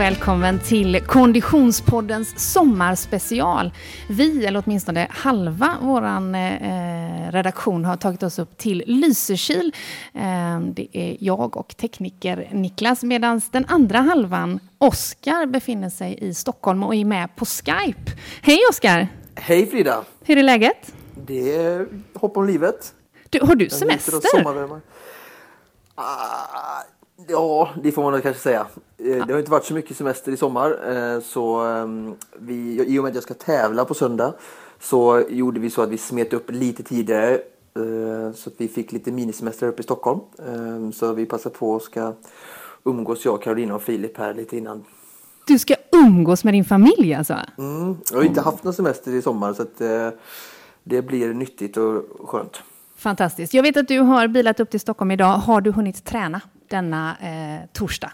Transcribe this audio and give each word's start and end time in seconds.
och 0.00 0.04
välkommen 0.04 0.58
till 0.58 1.00
Konditionspoddens 1.00 2.52
sommarspecial. 2.52 3.72
Vi, 4.08 4.46
eller 4.46 4.62
åtminstone 4.66 5.06
halva 5.10 5.76
vår 5.82 6.02
eh, 6.02 7.32
redaktion, 7.32 7.84
har 7.84 7.96
tagit 7.96 8.22
oss 8.22 8.38
upp 8.38 8.58
till 8.58 8.82
Lysekil. 8.86 9.74
Eh, 10.14 10.60
det 10.60 10.88
är 10.92 11.16
jag 11.20 11.56
och 11.56 11.76
tekniker 11.76 12.48
Niklas, 12.52 13.02
medan 13.02 13.40
den 13.50 13.64
andra 13.68 13.98
halvan, 13.98 14.60
Oskar, 14.78 15.46
befinner 15.46 15.90
sig 15.90 16.18
i 16.20 16.34
Stockholm 16.34 16.82
och 16.82 16.94
är 16.94 17.04
med 17.04 17.36
på 17.36 17.44
Skype. 17.44 18.12
Hej 18.42 18.58
Oskar! 18.70 19.08
Hej 19.34 19.66
Frida! 19.66 20.04
Hur 20.24 20.38
är 20.38 20.42
läget? 20.42 20.94
Det 21.26 21.56
är 21.56 21.86
hopp 22.14 22.36
om 22.36 22.46
livet. 22.46 22.94
Du, 23.30 23.40
har 23.40 23.54
du 23.54 23.68
semester? 23.68 24.20
Ah, 25.94 26.82
ja, 27.30 27.68
det 27.82 27.92
får 27.92 28.02
man 28.02 28.12
nog 28.12 28.22
kanske 28.22 28.42
säga. 28.42 28.66
Eh, 28.98 29.26
det 29.26 29.32
har 29.32 29.38
inte 29.38 29.50
varit 29.50 29.64
så 29.64 29.74
mycket 29.74 29.96
semester 29.96 30.32
i 30.32 30.36
sommar. 30.36 30.70
Eh, 30.92 31.20
så 31.20 31.56
ehm, 31.56 32.14
vi, 32.38 32.84
I 32.86 32.98
och 32.98 33.02
med 33.02 33.10
att 33.10 33.14
jag 33.14 33.22
ska 33.22 33.34
tävla 33.34 33.84
på 33.84 33.94
söndag 33.94 34.34
så 34.80 35.24
gjorde 35.28 35.60
vi 35.60 35.70
så 35.70 35.82
att 35.82 35.88
vi 35.88 35.98
smet 35.98 36.32
upp 36.32 36.50
lite 36.50 36.82
tidigare. 36.82 37.34
Eh, 37.76 38.32
så 38.34 38.50
att 38.50 38.54
vi 38.56 38.68
fick 38.68 38.92
lite 38.92 39.12
minisemester 39.12 39.68
uppe 39.68 39.80
i 39.80 39.82
Stockholm. 39.82 40.20
Ehm, 40.48 40.92
så 40.92 41.12
vi 41.12 41.26
passar 41.26 41.50
på 41.50 41.76
att 41.76 41.82
ska 41.82 42.12
umgås, 42.84 43.24
jag, 43.24 43.42
Karolina 43.42 43.74
och 43.74 43.82
Filip 43.82 44.18
här 44.18 44.34
lite 44.34 44.56
innan. 44.56 44.84
Du 45.46 45.58
ska 45.58 45.74
umgås 45.92 46.44
med 46.44 46.54
din 46.54 46.64
familj 46.64 47.14
alltså? 47.14 47.36
Mm, 47.58 47.96
jag 48.10 48.16
har 48.16 48.24
inte 48.24 48.40
haft 48.40 48.64
någon 48.64 48.74
semester 48.74 49.14
i 49.14 49.22
sommar 49.22 49.52
så 49.52 49.62
att 49.62 49.78
det 50.84 51.02
blir 51.02 51.34
nyttigt 51.34 51.76
och 51.76 52.04
skönt. 52.28 52.62
Fantastiskt. 52.96 53.54
Jag 53.54 53.62
vet 53.62 53.76
att 53.76 53.88
du 53.88 53.98
har 53.98 54.28
bilat 54.28 54.60
upp 54.60 54.70
till 54.70 54.80
Stockholm 54.80 55.10
idag. 55.10 55.32
Har 55.32 55.60
du 55.60 55.72
hunnit 55.72 56.04
träna 56.04 56.40
denna 56.70 57.16
eh, 57.20 57.68
torsdag? 57.72 58.12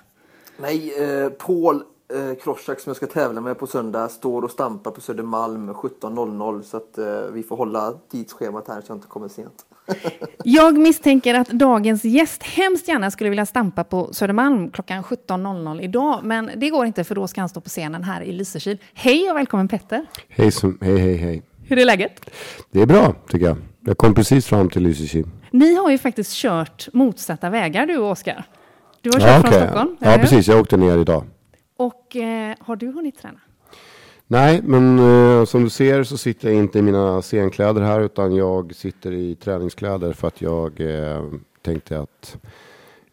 Nej, 0.57 0.93
eh, 1.03 1.29
Paul 1.29 1.83
eh, 2.13 2.39
Kroschak 2.43 2.81
som 2.81 2.91
jag 2.91 2.97
ska 2.97 3.07
tävla 3.07 3.41
med 3.41 3.59
på 3.59 3.67
söndag 3.67 4.09
står 4.09 4.43
och 4.43 4.51
stampar 4.51 4.91
på 4.91 5.01
Södermalm 5.01 5.71
17.00 5.71 6.63
så 6.63 6.77
att 6.77 6.99
eh, 6.99 7.33
vi 7.33 7.43
får 7.43 7.57
hålla 7.57 7.93
tidsschemat 8.11 8.69
här 8.69 8.81
så 8.81 8.87
jag 8.91 8.97
inte 8.97 9.09
kommer 9.09 9.29
sent. 9.29 9.67
jag 10.45 10.79
misstänker 10.79 11.35
att 11.35 11.49
dagens 11.49 12.05
gäst 12.05 12.43
hemskt 12.43 12.89
gärna 12.89 13.11
skulle 13.11 13.31
vilja 13.31 13.47
stampa 13.47 13.85
på 13.85 14.13
Södermalm 14.13 14.71
klockan 14.71 15.03
17.00 15.03 15.81
idag, 15.81 16.21
men 16.23 16.51
det 16.57 16.71
går 16.71 16.87
inte 16.87 17.05
för 17.05 17.15
då 17.15 17.29
ska 17.29 17.41
han 17.41 17.49
stå 17.49 17.61
på 17.61 17.69
scenen 17.69 18.05
här 18.05 18.23
i 18.23 18.33
Lysekil. 18.33 18.79
Hej 18.95 19.31
och 19.31 19.37
välkommen 19.37 19.69
Petter! 19.69 20.07
Hej, 20.29 20.51
hej, 20.81 20.99
hej, 20.99 21.17
hej! 21.17 21.43
Hur 21.69 21.79
är 21.79 21.85
läget? 21.85 22.31
Det 22.71 22.83
är 22.83 22.87
bra 22.87 23.15
tycker 23.29 23.47
jag. 23.47 23.57
Jag 23.87 23.99
kom 23.99 24.15
precis 24.15 24.47
fram 24.47 24.71
till 24.71 24.83
Lysekil. 24.83 25.27
Ni 25.51 25.75
har 25.75 25.91
ju 25.91 25.99
faktiskt 25.99 26.33
kört 26.33 26.89
motsatta 26.93 27.51
vägar 27.51 27.87
du 27.87 27.97
och 27.97 28.11
Oskar. 28.11 28.45
Du 29.01 29.11
har 29.11 29.21
kört 29.21 29.29
ja, 29.29 29.39
okay. 29.39 29.51
från 29.51 29.61
Stockholm. 29.61 29.97
Ja, 30.01 30.19
precis. 30.21 30.49
Jag 30.49 30.61
åkte 30.61 30.77
ner 30.77 30.99
idag. 30.99 31.25
Och 31.77 32.17
eh, 32.17 32.55
har 32.61 32.77
du 32.77 32.93
hunnit 32.93 33.19
träna? 33.19 33.41
Nej, 34.27 34.61
men 34.63 34.99
eh, 34.99 35.45
som 35.45 35.65
du 35.65 35.71
ser 35.71 36.05
så 36.05 36.17
sitter 36.17 36.49
jag 36.49 36.59
inte 36.59 36.79
i 36.79 36.83
mina 36.83 37.23
scenkläder 37.23 37.83
här 37.83 38.01
utan 38.01 38.35
jag 38.35 38.75
sitter 38.75 39.13
i 39.13 39.35
träningskläder 39.35 40.13
för 40.13 40.29
att 40.29 40.41
jag 40.41 40.81
eh, 40.81 41.25
tänkte 41.63 42.01
att 42.01 42.37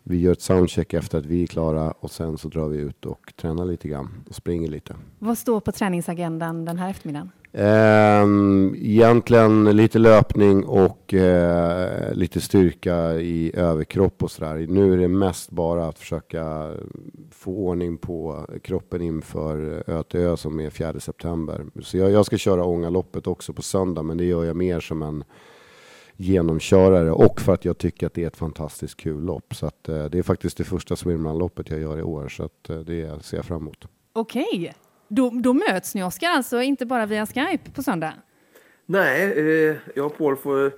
vi 0.03 0.19
gör 0.19 0.31
ett 0.31 0.41
soundcheck 0.41 0.93
efter 0.93 1.17
att 1.17 1.25
vi 1.25 1.43
är 1.43 1.47
klara 1.47 1.91
och 1.91 2.11
sen 2.11 2.37
så 2.37 2.47
drar 2.47 2.67
vi 2.67 2.77
ut 2.77 3.05
och 3.05 3.33
tränar 3.41 3.65
lite 3.65 3.87
grann 3.87 4.23
och 4.29 4.35
springer 4.35 4.67
lite. 4.67 4.95
Vad 5.19 5.37
står 5.37 5.59
på 5.59 5.71
träningsagendan 5.71 6.65
den 6.65 6.77
här 6.77 6.89
eftermiddagen? 6.89 7.31
Ehm, 7.55 8.75
egentligen 8.77 9.77
lite 9.77 9.99
löpning 9.99 10.65
och 10.65 11.13
eh, 11.13 12.13
lite 12.13 12.41
styrka 12.41 13.13
i 13.13 13.51
överkropp 13.55 14.23
och 14.23 14.31
sådär. 14.31 14.65
Nu 14.69 14.93
är 14.93 14.97
det 14.97 15.07
mest 15.07 15.51
bara 15.51 15.87
att 15.87 15.99
försöka 15.99 16.73
få 17.31 17.51
ordning 17.51 17.97
på 17.97 18.47
kroppen 18.63 19.01
inför 19.01 19.83
ÖTÖ 19.87 20.37
som 20.37 20.59
är 20.59 20.69
4 20.69 20.99
september. 20.99 21.65
Så 21.81 21.97
jag, 21.97 22.11
jag 22.11 22.25
ska 22.25 22.37
köra 22.37 22.65
Ångaloppet 22.65 23.27
också 23.27 23.53
på 23.53 23.61
söndag 23.61 24.03
men 24.03 24.17
det 24.17 24.25
gör 24.25 24.43
jag 24.43 24.55
mer 24.55 24.79
som 24.79 25.01
en 25.01 25.23
genomkörare 26.15 27.11
och 27.11 27.41
för 27.41 27.53
att 27.53 27.65
jag 27.65 27.77
tycker 27.77 28.07
att 28.07 28.13
det 28.13 28.23
är 28.23 28.27
ett 28.27 28.37
fantastiskt 28.37 28.97
kul 28.97 29.23
lopp. 29.23 29.55
Så 29.55 29.65
att, 29.65 29.89
eh, 29.89 30.05
det 30.05 30.19
är 30.19 30.23
faktiskt 30.23 30.57
det 30.57 30.63
första 30.63 30.95
Swimrun-loppet 30.95 31.69
jag 31.69 31.79
gör 31.79 31.99
i 31.99 32.03
år 32.03 32.29
så 32.29 32.43
att, 32.43 32.69
eh, 32.69 32.79
det 32.79 33.25
ser 33.25 33.37
jag 33.37 33.45
fram 33.45 33.61
emot. 33.61 33.87
Okej. 34.13 34.73
Då, 35.15 35.29
då 35.29 35.53
möts 35.53 35.95
ni, 35.95 36.03
Oskar, 36.03 36.29
alltså 36.29 36.61
inte 36.61 36.85
bara 36.85 37.05
via 37.05 37.25
Skype 37.25 37.71
på 37.71 37.83
söndag? 37.83 38.13
Nej, 38.85 39.23
eh, 39.23 39.75
jag 39.95 40.05
och 40.05 40.17
Paul 40.17 40.35
får 40.35 40.71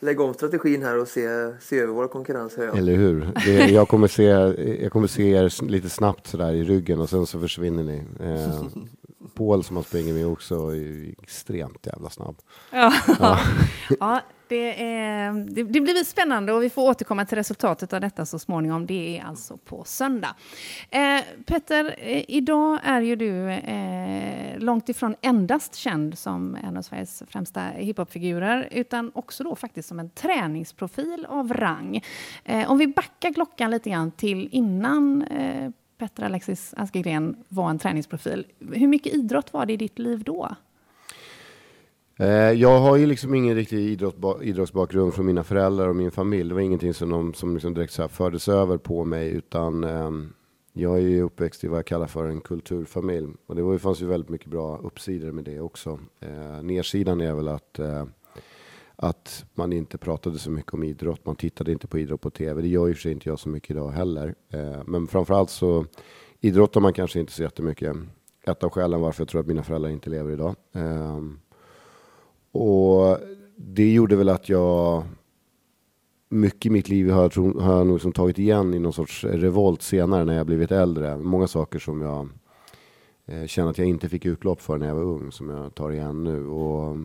lägga 0.00 0.24
om 0.24 0.34
strategin 0.34 0.82
här 0.82 0.98
och 0.98 1.08
se, 1.08 1.52
se 1.60 1.78
över 1.78 1.92
våra 1.92 2.08
konkurrenser. 2.08 2.62
Ja. 2.66 2.76
Eller 2.76 2.94
hur? 2.96 3.28
Det, 3.44 3.70
jag, 3.70 3.88
kommer 3.88 4.08
se, 4.08 4.22
jag 4.82 4.92
kommer 4.92 5.06
se 5.06 5.30
er 5.30 5.68
lite 5.68 5.88
snabbt 5.88 6.26
sådär 6.26 6.52
i 6.52 6.64
ryggen 6.64 7.00
och 7.00 7.08
sen 7.08 7.26
så 7.26 7.40
försvinner 7.40 7.82
ni. 7.82 8.02
Eh, 8.20 8.64
Paul 9.34 9.64
som 9.64 9.76
har 9.76 9.82
sprungit 9.82 10.14
med 10.14 10.26
också 10.26 10.54
är 10.54 11.14
extremt 11.22 11.86
jävla 11.86 12.10
snabb. 12.10 12.36
Ja. 12.70 12.92
ja. 13.18 13.38
ja 14.00 14.20
det, 14.50 14.84
är, 14.84 15.32
det, 15.32 15.62
det, 15.62 15.80
blir 15.80 16.04
spännande 16.04 16.52
och 16.52 16.62
vi 16.62 16.70
får 16.70 16.82
återkomma 16.82 17.24
till 17.24 17.38
resultatet 17.38 17.92
av 17.92 18.00
detta 18.00 18.26
så 18.26 18.38
småningom. 18.38 18.86
Det 18.86 19.18
är 19.18 19.24
alltså 19.24 19.56
på 19.56 19.84
söndag. 19.84 20.34
Eh, 20.90 21.20
Petter, 21.46 21.94
eh, 21.98 22.24
idag 22.28 22.78
är 22.84 23.00
ju 23.00 23.16
du 23.16 23.50
eh, 23.50 24.58
långt 24.58 24.88
ifrån 24.88 25.14
endast 25.20 25.74
känd 25.74 26.18
som 26.18 26.56
en 26.64 26.76
av 26.76 26.82
Sveriges 26.82 27.22
främsta 27.28 27.60
hiphopfigurer, 27.60 28.68
utan 28.70 29.10
också 29.14 29.44
då 29.44 29.56
faktiskt 29.56 29.88
som 29.88 30.00
en 30.00 30.10
träningsprofil 30.10 31.26
av 31.28 31.52
rang. 31.52 32.02
Eh, 32.44 32.70
om 32.70 32.78
vi 32.78 32.86
backar 32.86 33.32
klockan 33.32 33.70
lite 33.70 33.90
grann 33.90 34.10
till 34.10 34.48
innan 34.52 35.22
eh, 35.22 35.70
Petter 36.00 36.22
Alexis 36.22 36.74
Askegren 36.76 37.36
var 37.48 37.70
en 37.70 37.78
träningsprofil. 37.78 38.46
Hur 38.58 38.86
mycket 38.86 39.14
idrott 39.14 39.52
var 39.52 39.66
det 39.66 39.72
i 39.72 39.76
ditt 39.76 39.98
liv 39.98 40.22
då? 40.24 40.48
Eh, 42.16 42.28
jag 42.52 42.80
har 42.80 42.96
ju 42.96 43.06
liksom 43.06 43.34
ingen 43.34 43.54
riktig 43.54 43.78
idrott, 43.78 44.42
idrottsbakgrund 44.42 45.14
från 45.14 45.26
mina 45.26 45.44
föräldrar 45.44 45.88
och 45.88 45.96
min 45.96 46.10
familj. 46.10 46.48
Det 46.48 46.54
var 46.54 46.60
ingenting 46.60 46.94
som, 46.94 47.10
de, 47.10 47.34
som 47.34 47.54
liksom 47.54 47.74
direkt 47.74 47.92
så 47.92 48.08
fördes 48.08 48.48
över 48.48 48.76
på 48.76 49.04
mig, 49.04 49.30
utan 49.30 49.84
ehm, 49.84 50.32
jag 50.72 50.96
är 50.96 51.02
ju 51.02 51.22
uppväxt 51.22 51.64
i 51.64 51.68
vad 51.68 51.78
jag 51.78 51.86
kallar 51.86 52.06
för 52.06 52.24
en 52.24 52.40
kulturfamilj. 52.40 53.28
Och 53.46 53.56
det 53.56 53.62
var, 53.62 53.78
fanns 53.78 54.02
ju 54.02 54.06
väldigt 54.06 54.30
mycket 54.30 54.50
bra 54.50 54.78
uppsidor 54.78 55.32
med 55.32 55.44
det 55.44 55.60
också. 55.60 55.98
Nersidan 56.20 56.66
nedsidan 56.66 57.20
är 57.20 57.34
väl 57.34 57.48
att, 57.48 57.78
eh, 57.78 58.04
att 59.02 59.44
man 59.54 59.72
inte 59.72 59.98
pratade 59.98 60.38
så 60.38 60.50
mycket 60.50 60.74
om 60.74 60.82
idrott. 60.82 61.26
Man 61.26 61.36
tittade 61.36 61.72
inte 61.72 61.86
på 61.86 61.98
idrott 61.98 62.20
på 62.20 62.30
tv. 62.30 62.62
Det 62.62 62.68
gör 62.68 62.86
ju 62.86 62.94
för 62.94 63.00
sig 63.00 63.12
inte 63.12 63.28
jag 63.28 63.38
så 63.38 63.48
mycket 63.48 63.70
idag 63.70 63.90
heller. 63.90 64.34
Eh, 64.48 64.82
men 64.86 65.06
framförallt 65.06 65.50
så 65.50 65.86
idrottar 66.40 66.80
man 66.80 66.92
kanske 66.92 67.20
inte 67.20 67.32
så 67.32 67.42
jättemycket. 67.42 67.96
Ett 68.46 68.64
av 68.64 68.70
skälen 68.70 69.00
varför 69.00 69.22
jag 69.22 69.28
tror 69.28 69.40
att 69.40 69.46
mina 69.46 69.62
föräldrar 69.62 69.90
inte 69.90 70.10
lever 70.10 70.32
idag. 70.32 70.54
Eh, 70.72 71.20
och 72.52 73.18
det 73.56 73.92
gjorde 73.92 74.16
väl 74.16 74.28
att 74.28 74.48
jag 74.48 75.04
mycket 76.28 76.66
i 76.66 76.70
mitt 76.70 76.88
liv 76.88 77.10
har, 77.10 77.22
jag, 77.22 77.52
har 77.52 77.76
jag 77.76 77.86
nog 77.86 77.96
liksom 77.96 78.12
tagit 78.12 78.38
igen 78.38 78.74
i 78.74 78.78
någon 78.78 78.92
sorts 78.92 79.24
revolt 79.24 79.82
senare 79.82 80.24
när 80.24 80.36
jag 80.36 80.46
blivit 80.46 80.72
äldre. 80.72 81.18
Många 81.18 81.46
saker 81.46 81.78
som 81.78 82.02
jag 82.02 82.28
eh, 83.26 83.46
känner 83.46 83.70
att 83.70 83.78
jag 83.78 83.88
inte 83.88 84.08
fick 84.08 84.26
utlopp 84.26 84.60
för 84.60 84.78
när 84.78 84.86
jag 84.86 84.94
var 84.94 85.02
ung 85.02 85.32
som 85.32 85.50
jag 85.50 85.74
tar 85.74 85.90
igen 85.90 86.24
nu. 86.24 86.46
Och 86.46 86.96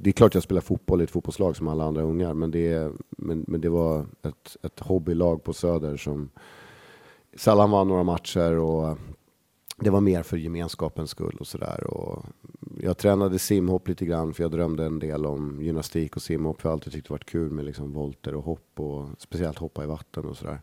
det 0.00 0.10
är 0.10 0.12
klart 0.12 0.34
jag 0.34 0.42
spelar 0.42 0.60
fotboll 0.60 1.00
i 1.00 1.04
ett 1.04 1.10
fotbollslag 1.10 1.56
som 1.56 1.68
alla 1.68 1.84
andra 1.84 2.02
ungar 2.02 2.34
men 2.34 2.50
det, 2.50 2.92
men, 3.10 3.44
men 3.48 3.60
det 3.60 3.68
var 3.68 4.06
ett, 4.22 4.56
ett 4.62 4.80
hobbylag 4.80 5.44
på 5.44 5.52
Söder 5.52 5.96
som 5.96 6.30
sällan 7.36 7.70
vann 7.70 7.88
några 7.88 8.02
matcher 8.02 8.52
och 8.52 8.98
det 9.76 9.90
var 9.90 10.00
mer 10.00 10.22
för 10.22 10.36
gemenskapens 10.36 11.10
skull 11.10 11.36
och 11.40 11.46
sådär 11.46 11.84
jag 12.80 12.98
tränade 12.98 13.38
simhopp 13.38 13.88
lite 13.88 14.06
grann 14.06 14.34
för 14.34 14.42
jag 14.42 14.50
drömde 14.50 14.84
en 14.84 14.98
del 14.98 15.26
om 15.26 15.62
gymnastik 15.62 16.16
och 16.16 16.22
simhopp. 16.22 16.60
För 16.60 16.68
jag 16.68 16.70
har 16.70 16.76
alltid 16.76 16.92
tyckt 16.92 17.08
det 17.08 17.12
varit 17.14 17.30
kul 17.30 17.50
med 17.50 17.64
liksom 17.64 17.92
volter 17.92 18.34
och 18.34 18.44
hopp 18.44 18.80
och 18.80 19.08
speciellt 19.18 19.58
hoppa 19.58 19.84
i 19.84 19.86
vatten 19.86 20.24
och 20.24 20.36
sådär. 20.36 20.60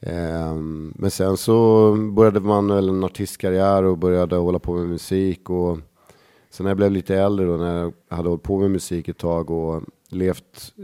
Ehm, 0.00 0.92
men 0.96 1.10
sen 1.10 1.36
så 1.36 1.92
började 1.94 2.40
man 2.40 2.68
väl 2.68 2.88
en 2.88 3.04
artistkarriär 3.04 3.82
och 3.82 3.98
började 3.98 4.36
hålla 4.36 4.58
på 4.58 4.74
med 4.74 4.88
musik. 4.88 5.50
Och 5.50 5.78
sen 6.50 6.64
när 6.64 6.70
jag 6.70 6.76
blev 6.76 6.92
lite 6.92 7.16
äldre 7.16 7.48
och 7.48 7.58
när 7.58 7.82
jag 7.82 7.92
hade 8.08 8.28
hållit 8.28 8.42
på 8.42 8.58
med 8.58 8.70
musik 8.70 9.08
ett 9.08 9.18
tag 9.18 9.50
och 9.50 9.82
levt, 10.08 10.74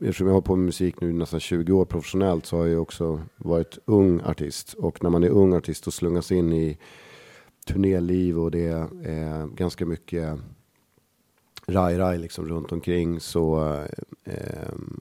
eftersom 0.00 0.26
jag 0.26 0.32
har 0.32 0.34
hållit 0.34 0.46
på 0.46 0.56
med 0.56 0.66
musik 0.66 1.00
nu 1.00 1.12
nästan 1.12 1.40
20 1.40 1.72
år 1.72 1.84
professionellt 1.84 2.46
så 2.46 2.56
har 2.56 2.66
jag 2.66 2.82
också 2.82 3.20
varit 3.36 3.78
ung 3.84 4.20
artist. 4.20 4.72
Och 4.72 5.02
när 5.02 5.10
man 5.10 5.24
är 5.24 5.28
ung 5.28 5.54
artist 5.54 5.86
och 5.86 5.94
slungas 5.94 6.32
in 6.32 6.52
i 6.52 6.78
turnéliv 7.66 8.38
och 8.38 8.50
det 8.50 8.66
är 9.04 9.46
ganska 9.46 9.86
mycket 9.86 10.38
raj-raj 11.66 12.18
liksom 12.18 12.48
runt 12.48 12.72
omkring 12.72 13.20
så 13.20 13.72
eh, 14.24 14.34
ehm, 14.34 15.00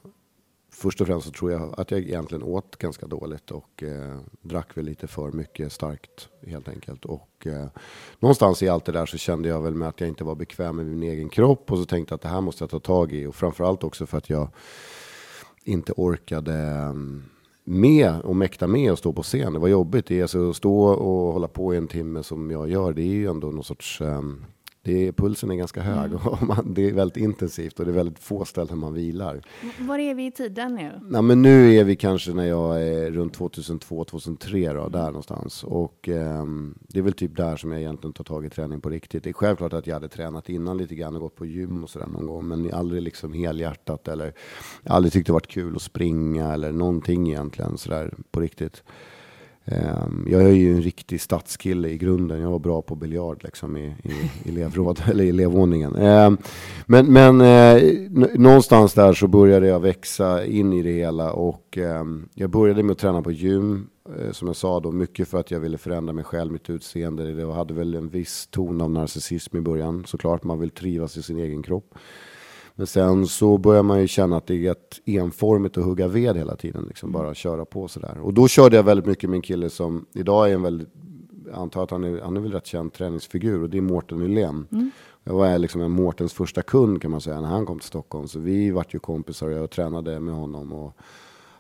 först 0.74 1.02
och 1.02 1.08
främst 1.08 1.26
så 1.26 1.32
tror 1.32 1.52
jag 1.52 1.80
att 1.80 1.92
jag 1.92 2.00
egentligen 2.00 2.44
åt 2.44 2.76
ganska 2.78 3.08
dåligt 3.08 3.52
och 3.52 3.84
eh, 3.84 4.18
drack 4.42 4.78
väl 4.78 4.86
lite 4.86 5.08
för 5.08 5.32
mycket 5.32 5.72
starkt 5.72 6.30
helt 6.48 6.70
enkelt. 6.70 7.06
Och 7.06 7.48
eh, 7.48 7.68
någonstans 8.20 8.64
i 8.64 8.70
allt 8.70 8.86
det 8.86 8.92
där 8.92 9.06
så 9.06 9.18
kände 9.18 9.50
jag 9.50 9.62
väl 9.62 9.76
med 9.76 9.88
att 9.88 10.00
jag 10.00 10.10
inte 10.10 10.24
var 10.24 10.36
bekväm 10.36 10.76
med 10.76 10.86
min 10.86 11.04
egen 11.04 11.30
kropp 11.30 11.72
och 11.72 11.78
så 11.78 11.86
tänkte 11.86 12.12
jag 12.12 12.16
att 12.16 12.22
det 12.22 12.30
här 12.30 12.42
måste 12.42 12.64
jag 12.64 12.70
ta 12.70 12.80
tag 12.80 13.14
i 13.14 13.26
och 13.26 13.36
framförallt 13.36 13.84
också 13.84 14.06
för 14.06 14.18
att 14.18 14.30
jag 14.30 14.48
inte 15.64 15.94
orkade 15.98 16.54
mm, 16.54 17.24
med 17.64 18.22
och 18.22 18.36
mäkta 18.36 18.68
med 18.68 18.92
att 18.92 19.00
stå 19.00 19.14
på 19.14 19.24
scen. 19.24 19.54
Det 19.54 19.60
var 19.60 19.68
jobbigt. 19.68 20.06
Det 20.06 20.18
är 20.18 20.22
alltså 20.22 20.50
att 20.50 20.56
stå 20.56 20.84
och 20.86 21.34
hålla 21.34 21.48
på 21.48 21.74
i 21.74 21.78
en 21.78 21.88
timme 21.88 22.24
som 22.24 22.52
jag 22.52 22.70
gör. 22.70 22.94
Det 22.94 23.02
är 23.02 23.14
ju 23.14 23.28
ändå 23.28 23.52
någon 23.52 23.64
sorts 23.64 24.02
um, 24.02 24.46
det 24.86 25.08
är, 25.08 25.12
pulsen 25.12 25.52
är 25.52 25.56
ganska 25.56 25.82
hög 25.82 26.12
mm. 26.12 26.28
och 26.28 26.44
man, 26.44 26.74
det 26.74 26.90
är 26.90 26.94
väldigt 26.94 27.18
intensivt 27.18 27.80
och 27.80 27.86
det 27.86 27.92
är 27.92 27.96
väldigt 27.96 28.20
få 28.20 28.46
ställen 28.46 28.78
man 28.78 28.94
vilar. 28.94 29.42
Var 29.80 30.00
är 30.00 30.16
vi 30.16 30.26
i 30.26 30.32
tiden 30.32 30.76
nu? 30.76 30.92
Ja, 31.12 31.22
men 31.22 31.42
nu 31.42 31.76
är 31.76 31.84
vi 31.84 31.96
kanske 31.96 32.34
när 32.34 32.46
jag 32.46 32.84
är 32.84 33.12
runt 33.12 33.38
2002-2003 33.38 34.74
då, 34.74 34.90
där 34.90 35.06
någonstans. 35.06 35.64
Och 35.64 36.10
eh, 36.10 36.46
det 36.88 37.00
är 37.00 37.04
väl 37.04 37.14
typ 37.14 37.36
där 37.36 37.58
som 37.58 37.72
jag 37.72 37.82
egentligen 37.82 38.14
tar 38.14 38.24
tag 38.24 38.46
i 38.46 38.50
träning 38.50 38.82
på 38.82 38.90
riktigt. 38.90 39.24
Det 39.24 39.30
är 39.30 39.34
självklart 39.34 39.74
att 39.74 39.88
jag 39.88 39.94
hade 39.94 40.10
tränat 40.10 40.50
innan 40.50 40.78
lite 40.78 40.96
grann 40.96 41.16
och 41.16 41.22
gått 41.22 41.36
på 41.36 41.46
gym 41.46 41.84
och 41.84 41.90
sådär 41.90 42.08
någon 42.08 42.28
gång, 42.28 42.48
men 42.48 42.74
aldrig 42.74 43.02
liksom 43.02 43.34
helhjärtat 43.34 44.08
eller 44.08 44.34
aldrig 44.86 45.14
tyckt 45.14 45.28
det 45.28 45.34
varit 45.34 45.48
kul 45.48 45.76
att 45.76 45.82
springa 45.82 46.54
eller 46.54 46.72
någonting 46.72 47.28
egentligen 47.28 47.78
sådär 47.78 48.14
på 48.32 48.40
riktigt. 48.40 48.84
Ehm, 49.66 50.28
jag 50.30 50.42
är 50.42 50.50
ju 50.50 50.76
en 50.76 50.82
riktig 50.82 51.22
stadskille 51.22 51.90
i 51.90 51.98
grunden. 51.98 52.42
Jag 52.42 52.52
var 52.52 52.60
bra 52.60 52.82
på 52.82 52.96
biljard 52.96 53.44
liksom 53.44 53.78
i, 53.78 53.96
i, 54.04 54.50
elevråd, 54.50 55.02
eller 55.10 55.26
elevvåningen. 55.26 55.96
Ehm, 55.96 56.38
men, 56.86 57.14
men 57.14 57.42
eh, 57.42 57.84
någonstans 58.34 58.94
där 58.94 59.14
så 59.14 59.28
började 59.28 59.68
jag 59.68 59.80
växa 59.80 60.46
in 60.46 60.74
i 60.74 60.82
det 60.82 60.92
hela 60.92 61.32
och 61.32 61.78
ehm, 61.78 62.30
jag 62.34 62.50
började 62.50 62.84
med 62.84 62.94
att 62.94 63.00
träna 63.00 63.22
på 63.22 63.32
gym. 63.32 63.88
Eh, 64.20 64.32
som 64.32 64.48
jag 64.48 64.56
sa 64.56 64.80
då, 64.80 64.92
mycket 64.92 65.28
för 65.28 65.40
att 65.40 65.52
jag 65.52 65.60
ville 65.60 65.78
förändra 65.78 66.14
mig 66.14 66.24
själv, 66.24 66.52
mitt 66.52 66.70
utseende. 66.70 67.32
Jag 67.32 67.52
hade 67.52 67.74
väl 67.74 67.96
en 67.96 68.10
viss 68.10 68.48
ton 68.48 68.82
av 68.82 68.92
narcissism 68.92 69.58
i 69.58 69.62
början 69.62 70.04
såklart. 70.08 70.44
Man 70.44 70.60
vill 70.60 70.70
trivas 70.70 71.18
i 71.18 71.24
sin 71.24 71.40
egen 71.40 71.64
kropp. 71.64 71.96
Men 72.76 72.88
sen 72.88 73.28
så 73.28 73.58
börjar 73.58 73.84
man 73.84 74.02
ju 74.02 74.08
känna 74.08 74.38
att 74.38 74.48
det 74.48 74.68
är 74.68 74.72
ett 74.72 75.00
enformigt 75.06 75.78
att 75.78 75.84
hugga 75.84 76.08
ved 76.08 76.38
hela 76.38 76.56
tiden. 76.56 76.86
Liksom 76.88 77.12
bara 77.12 77.34
köra 77.34 77.66
på 77.66 77.88
sådär. 77.88 78.18
Och 78.22 78.34
då 78.34 78.48
körde 78.48 78.76
jag 78.76 78.84
väldigt 78.84 79.06
mycket 79.06 79.30
med 79.30 79.38
en 79.38 79.42
kille 79.42 79.70
som 79.70 80.06
idag 80.14 80.50
är 80.50 80.54
en 80.54 80.62
väldigt, 80.62 80.90
jag 81.46 81.56
antar 81.56 81.84
att 81.84 81.92
han 81.92 82.04
är, 82.04 82.22
han 82.22 82.38
är 82.38 82.42
väl 82.42 82.52
rätt 82.52 82.66
känd 82.66 82.94
träningsfigur 82.94 83.64
och 83.64 83.70
det 83.70 83.78
är 83.78 83.82
Mårten 83.82 84.20
Nylén. 84.20 84.68
Mm. 84.72 84.92
Jag 85.24 85.34
var 85.34 85.58
liksom 85.58 85.82
en 85.82 85.92
Mårtens 85.92 86.34
första 86.34 86.62
kund 86.62 87.02
kan 87.02 87.12
man 87.12 87.22
säga 87.22 87.42
när 87.42 87.48
han 87.48 87.66
kom 87.66 87.80
till 87.80 87.88
Stockholm. 87.88 88.28
Så 88.28 88.40
vi 88.40 88.72
vart 88.72 88.94
ju 88.94 89.00
kompisar 89.00 89.48
och 89.48 89.54
jag 89.54 89.70
tränade 89.70 90.20
med 90.20 90.34
honom. 90.34 90.74
Och 90.74 90.98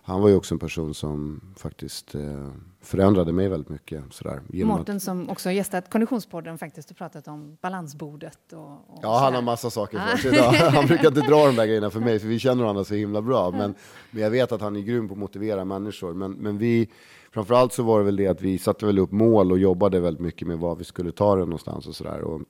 han 0.03 0.21
var 0.21 0.29
ju 0.29 0.35
också 0.35 0.55
en 0.55 0.59
person 0.59 0.93
som 0.93 1.41
faktiskt 1.57 2.15
eh, 2.15 2.47
förändrade 2.83 3.31
mig 3.31 3.49
väldigt 3.49 3.69
mycket. 3.69 4.03
Sådär, 4.09 4.41
Mårten 4.65 4.95
att... 4.95 5.03
som 5.03 5.29
också 5.29 5.49
har 5.49 5.53
gästat 5.53 5.89
Konditionspodden 5.89 6.57
faktiskt 6.57 6.91
och 6.91 6.97
pratat 6.97 7.27
om 7.27 7.57
balansbordet. 7.61 8.53
Och, 8.53 8.71
och 8.71 8.99
ja, 9.01 9.19
han 9.19 9.35
har 9.35 9.41
massa 9.41 9.69
saker 9.69 9.99
för 9.99 10.17
sig 10.17 10.33
idag. 10.33 10.51
Han 10.73 10.85
brukar 10.85 11.07
inte 11.07 11.21
dra 11.21 11.45
de 11.45 11.55
där 11.55 11.65
grejerna 11.65 11.89
för 11.89 11.99
mig, 11.99 12.19
för 12.19 12.27
vi 12.27 12.39
känner 12.39 12.63
varandra 12.63 12.83
så 12.83 12.93
himla 12.93 13.21
bra. 13.21 13.51
Men, 13.51 13.75
men 14.11 14.23
jag 14.23 14.29
vet 14.29 14.51
att 14.51 14.61
han 14.61 14.75
är 14.75 14.81
grym 14.81 15.07
på 15.07 15.13
att 15.13 15.19
motivera 15.19 15.65
människor. 15.65 16.13
Men, 16.13 16.31
men 16.31 16.57
vi, 16.57 16.89
framförallt 17.31 17.73
så 17.73 17.83
var 17.83 17.99
det 17.99 18.05
väl 18.05 18.15
det 18.15 18.27
att 18.27 18.41
vi 18.41 18.57
satte 18.57 18.85
väl 18.85 18.99
upp 18.99 19.11
mål 19.11 19.51
och 19.51 19.59
jobbade 19.59 19.99
väldigt 19.99 20.21
mycket 20.21 20.47
med 20.47 20.59
var 20.59 20.75
vi 20.75 20.83
skulle 20.83 21.11
ta 21.11 21.35
det 21.35 21.41
någonstans 21.41 21.87
och 21.87 21.95
sådär. 21.95 22.21
Och, 22.21 22.41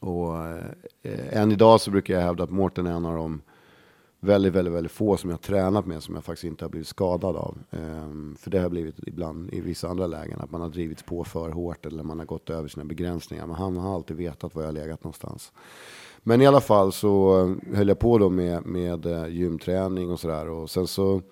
och 0.00 0.36
eh, 1.02 1.40
än 1.40 1.52
idag 1.52 1.80
så 1.80 1.90
brukar 1.90 2.14
jag 2.14 2.20
hävda 2.20 2.44
att 2.44 2.50
Mårten 2.50 2.86
är 2.86 2.92
en 2.92 3.06
av 3.06 3.16
de 3.16 3.40
väldigt, 4.24 4.52
väldigt, 4.52 4.74
väldigt 4.74 4.92
få 4.92 5.16
som 5.16 5.30
jag 5.30 5.36
har 5.36 5.42
tränat 5.42 5.86
med 5.86 6.02
som 6.02 6.14
jag 6.14 6.24
faktiskt 6.24 6.44
inte 6.44 6.64
har 6.64 6.70
blivit 6.70 6.88
skadad 6.88 7.36
av. 7.36 7.58
Um, 7.70 8.36
för 8.40 8.50
det 8.50 8.58
har 8.58 8.68
blivit 8.68 8.94
ibland 9.06 9.54
i 9.54 9.60
vissa 9.60 9.88
andra 9.88 10.06
lägen 10.06 10.40
att 10.40 10.50
man 10.50 10.60
har 10.60 10.68
drivits 10.68 11.02
på 11.02 11.24
för 11.24 11.50
hårt 11.50 11.86
eller 11.86 12.02
man 12.02 12.18
har 12.18 12.26
gått 12.26 12.50
över 12.50 12.68
sina 12.68 12.84
begränsningar. 12.84 13.46
Men 13.46 13.56
han 13.56 13.76
har 13.76 13.94
alltid 13.94 14.16
vetat 14.16 14.54
var 14.54 14.62
jag 14.62 14.68
har 14.68 14.72
legat 14.72 15.04
någonstans. 15.04 15.52
Men 16.22 16.40
i 16.40 16.46
alla 16.46 16.60
fall 16.60 16.92
så 16.92 17.56
höll 17.74 17.88
jag 17.88 17.98
på 17.98 18.18
då 18.18 18.30
med, 18.30 18.66
med 18.66 19.06
uh, 19.06 19.28
gymträning 19.28 20.10
och 20.10 20.20
sådär. 20.20 20.48
Och 20.48 20.70
sen 20.70 20.86
så, 20.86 21.22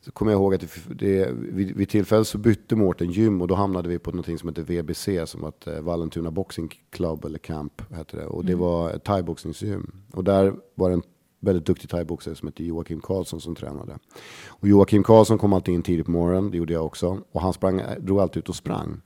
så 0.00 0.12
kommer 0.12 0.32
jag 0.32 0.38
ihåg 0.38 0.54
att 0.54 0.60
det, 0.60 0.68
det, 0.94 1.30
vid, 1.32 1.76
vid 1.76 1.88
tillfället 1.88 2.28
så 2.28 2.38
bytte 2.38 2.76
Mårten 2.76 3.10
gym 3.10 3.40
och 3.40 3.48
då 3.48 3.54
hamnade 3.54 3.88
vi 3.88 3.98
på 3.98 4.10
någonting 4.10 4.38
som 4.38 4.48
heter 4.48 4.62
VBC, 4.62 5.30
som 5.30 5.44
att 5.44 5.68
uh, 5.68 5.80
Vallentuna 5.80 6.30
Boxing 6.30 6.68
Club 6.90 7.24
eller 7.24 7.38
Camp 7.38 7.82
hette 7.94 8.16
det. 8.16 8.26
Och 8.26 8.44
det 8.44 8.52
mm. 8.52 8.64
var 8.64 8.90
ett 8.90 9.04
thaiboxningsgym. 9.04 9.92
Och 10.12 10.24
där 10.24 10.54
var 10.74 10.88
det 10.88 10.94
en 10.94 11.02
väldigt 11.46 11.66
duktig 11.66 11.90
thaiboxare 11.90 12.34
som 12.34 12.48
heter 12.48 12.64
Joakim 12.64 13.00
Karlsson 13.00 13.40
som 13.40 13.54
tränade. 13.54 13.98
Och 14.46 14.68
Joakim 14.68 15.02
Karlsson 15.02 15.38
kom 15.38 15.52
alltid 15.52 15.74
in 15.74 15.82
tidigt 15.82 16.06
på 16.06 16.12
morgonen, 16.12 16.50
det 16.50 16.58
gjorde 16.58 16.72
jag 16.72 16.86
också. 16.86 17.18
Och 17.32 17.40
han 17.40 17.52
sprang, 17.52 17.82
drog 17.98 18.20
alltid 18.20 18.40
ut 18.40 18.48
och 18.48 18.56
sprang. 18.56 19.00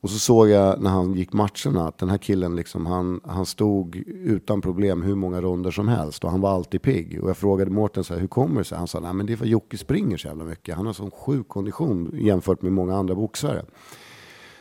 Och 0.00 0.10
så 0.10 0.18
såg 0.18 0.48
jag 0.48 0.80
när 0.80 0.90
han 0.90 1.14
gick 1.14 1.32
matcherna 1.32 1.88
att 1.88 1.98
den 1.98 2.08
här 2.08 2.18
killen 2.18 2.56
liksom, 2.56 2.86
han, 2.86 3.20
han 3.24 3.46
stod 3.46 3.96
utan 4.06 4.60
problem 4.60 5.02
hur 5.02 5.14
många 5.14 5.40
ronder 5.40 5.70
som 5.70 5.88
helst 5.88 6.24
och 6.24 6.30
han 6.30 6.40
var 6.40 6.50
alltid 6.50 6.82
pigg. 6.82 7.22
Och 7.22 7.28
jag 7.28 7.36
frågade 7.36 7.70
Mårten 7.70 8.04
så 8.04 8.14
här, 8.14 8.20
hur 8.20 8.28
kommer 8.28 8.58
det 8.58 8.64
sig? 8.64 8.78
Han 8.78 8.88
sa, 8.88 9.00
nej 9.00 9.12
men 9.12 9.26
det 9.26 9.32
är 9.32 9.36
för 9.36 9.44
att 9.44 9.50
Jocke 9.50 9.78
springer 9.78 10.16
så 10.16 10.28
jävla 10.28 10.44
mycket. 10.44 10.74
Han 10.74 10.86
har 10.86 10.92
sån 10.92 11.10
sjuk 11.10 11.48
kondition 11.48 12.10
jämfört 12.14 12.62
med 12.62 12.72
många 12.72 12.96
andra 12.96 13.14
boxare. 13.14 13.64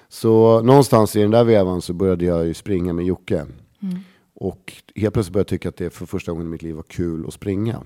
Så 0.10 0.62
någonstans 0.62 1.16
i 1.16 1.22
den 1.22 1.32
där 1.32 1.44
vevan 1.44 1.82
så 1.82 1.94
började 1.94 2.26
jag 2.26 2.48
ju 2.48 2.54
springa 2.54 2.94
med 2.94 3.06
Jocke. 3.06 3.46
Mm. 3.82 4.00
Och 4.40 4.74
helt 4.96 5.14
plötsligt 5.14 5.34
började 5.34 5.44
jag 5.44 5.48
tycka 5.48 5.70
att 5.70 5.78
det 5.78 5.90
för 5.90 6.06
första 6.06 6.32
gången 6.32 6.48
i 6.48 6.50
mitt 6.50 6.62
liv 6.62 6.76
var 6.76 6.84
kul 6.84 7.28
att 7.28 7.34
springa. 7.34 7.84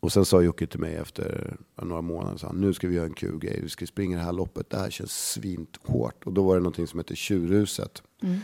Och 0.00 0.12
sen 0.12 0.24
sa 0.24 0.42
Jocke 0.42 0.66
till 0.66 0.80
mig 0.80 0.94
efter 0.94 1.56
några 1.82 2.02
månader, 2.02 2.36
så 2.36 2.52
nu 2.52 2.74
ska 2.74 2.88
vi 2.88 2.94
göra 2.94 3.06
en 3.06 3.14
kul 3.14 3.38
grej, 3.38 3.60
vi 3.62 3.68
ska 3.68 3.86
springa 3.86 4.16
det 4.16 4.22
här 4.22 4.32
loppet, 4.32 4.70
det 4.70 4.76
här 4.76 4.90
känns 4.90 5.30
svint 5.30 5.78
hårt. 5.82 6.24
Och 6.24 6.32
då 6.32 6.42
var 6.42 6.54
det 6.54 6.60
någonting 6.60 6.86
som 6.86 6.98
heter 6.98 7.14
Tjurhuset. 7.14 8.02
Mm. 8.22 8.38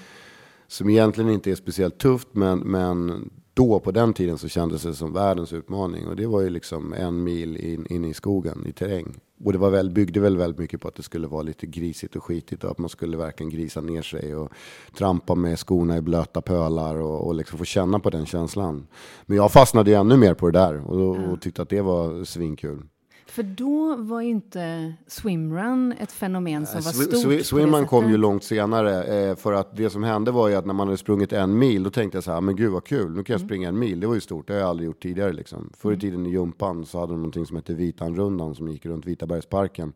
Som 0.67 0.91
egentligen 0.91 1.31
inte 1.31 1.51
är 1.51 1.55
speciellt 1.55 1.99
tufft, 1.99 2.29
men, 2.33 2.59
men 2.59 3.31
då 3.59 3.81
på 3.81 3.91
den 3.91 4.15
tiden 4.15 4.39
så 4.39 4.49
kändes 4.49 4.83
det 4.83 4.95
som 4.95 5.13
världens 5.13 5.53
utmaning. 5.53 6.07
Och 6.07 6.17
det 6.17 6.27
var 6.27 6.41
ju 6.41 6.51
liksom 6.51 6.93
en 6.93 7.25
mil 7.25 7.57
in, 7.57 7.87
in 7.87 8.05
i 8.05 8.15
skogen, 8.15 8.67
i 8.67 8.73
terräng. 8.73 9.15
Och 9.45 9.53
det 9.53 9.59
var 9.59 9.71
väl, 9.71 9.91
byggde 9.91 10.21
väl 10.21 10.37
väldigt 10.37 10.59
mycket 10.59 10.81
på 10.81 10.89
att 10.89 10.95
det 10.95 11.03
skulle 11.03 11.27
vara 11.27 11.43
lite 11.43 11.67
grisigt 11.67 12.17
och 12.17 12.25
skitigt 12.25 12.65
och 12.65 12.71
att 12.71 12.79
man 12.79 12.89
skulle 12.89 13.17
verkligen 13.17 13.51
grisa 13.51 13.81
ner 13.81 14.03
sig 14.03 14.35
och 14.37 14.53
trampa 14.99 15.35
med 15.35 15.59
skorna 15.59 15.97
i 15.97 16.01
blöta 16.01 16.41
pölar 16.41 16.97
och, 16.97 17.27
och 17.27 17.35
liksom 17.35 17.59
få 17.59 17.65
känna 17.65 17.99
på 17.99 18.11
den 18.11 18.27
känslan. 18.27 18.87
Men 19.27 19.37
jag 19.37 19.53
fastnade 19.53 19.91
ju 19.91 19.97
ännu 19.97 20.17
mer 20.17 20.35
på 20.35 20.51
det 20.51 20.59
där 20.59 20.91
och, 20.91 21.33
och 21.33 21.41
tyckte 21.41 21.63
att 21.63 21.69
det 21.69 21.81
var 21.81 22.25
svinkul. 22.25 22.83
För 23.31 23.43
då 23.43 23.97
var 23.97 24.21
ju 24.21 24.29
inte 24.29 24.95
swimrun 25.07 25.95
ett 26.01 26.13
fenomen 26.13 26.67
som 26.67 26.81
var 26.81 26.93
stort. 26.93 27.15
Sw 27.15 27.43
swimrun 27.43 27.87
kom 27.87 28.11
ju 28.11 28.17
långt 28.17 28.45
senare. 28.45 29.05
Eh, 29.05 29.37
för 29.37 29.53
att 29.53 29.77
det 29.77 29.91
som 29.91 30.03
hände 30.03 30.31
var 30.31 30.49
ju 30.49 30.55
att 30.55 30.67
när 30.67 30.75
man 30.75 30.87
hade 30.87 30.99
sprungit 30.99 31.33
en 31.33 31.59
mil, 31.59 31.83
då 31.83 31.91
tänkte 31.91 32.17
jag 32.17 32.25
så 32.25 32.33
här, 32.33 32.41
men 32.41 32.57
gud 32.57 32.73
vad 32.73 32.85
kul, 32.85 33.11
nu 33.11 33.25
kan 33.25 33.35
jag 33.35 33.41
mm. 33.41 33.49
springa 33.49 33.69
en 33.69 33.79
mil. 33.79 34.01
Det 34.01 34.07
var 34.07 34.15
ju 34.15 34.21
stort, 34.21 34.47
det 34.47 34.53
har 34.53 34.61
jag 34.61 34.69
aldrig 34.69 34.87
gjort 34.87 35.03
tidigare 35.03 35.33
liksom. 35.33 35.71
Förr 35.77 35.91
i 35.91 35.93
mm. 35.93 36.01
tiden 36.01 36.27
i 36.27 36.31
Jumpan 36.31 36.87
så 36.87 37.01
hade 37.01 37.13
de 37.13 37.17
någonting 37.17 37.47
som 37.47 37.57
hette 37.57 37.75
Vitanrundan 37.75 38.55
som 38.55 38.69
gick 38.69 38.87
runt 38.87 39.07
Vitabergsparken. 39.07 39.93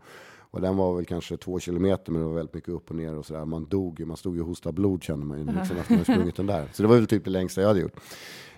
Och 0.52 0.60
den 0.60 0.76
var 0.76 0.96
väl 0.96 1.04
kanske 1.04 1.36
två 1.36 1.60
kilometer, 1.60 2.12
men 2.12 2.20
det 2.20 2.28
var 2.28 2.34
väldigt 2.34 2.54
mycket 2.54 2.70
upp 2.70 2.90
och 2.90 2.96
ner 2.96 3.18
och 3.18 3.26
sådär. 3.26 3.44
Man 3.44 3.64
dog 3.64 4.00
ju, 4.00 4.06
man 4.06 4.16
stod 4.16 4.34
ju 4.34 4.40
och 4.40 4.48
hostade 4.48 4.72
blod 4.72 5.02
kände 5.02 5.26
man 5.26 5.38
ju 5.38 5.44
liksom, 5.44 5.76
efter 5.80 5.94
man 5.94 6.04
sprungit 6.04 6.36
den 6.36 6.46
där. 6.46 6.68
Så 6.72 6.82
det 6.82 6.88
var 6.88 6.96
väl 6.96 7.06
typ 7.06 7.24
det 7.24 7.30
längsta 7.30 7.60
jag 7.60 7.68
hade 7.68 7.80
gjort. 7.80 7.96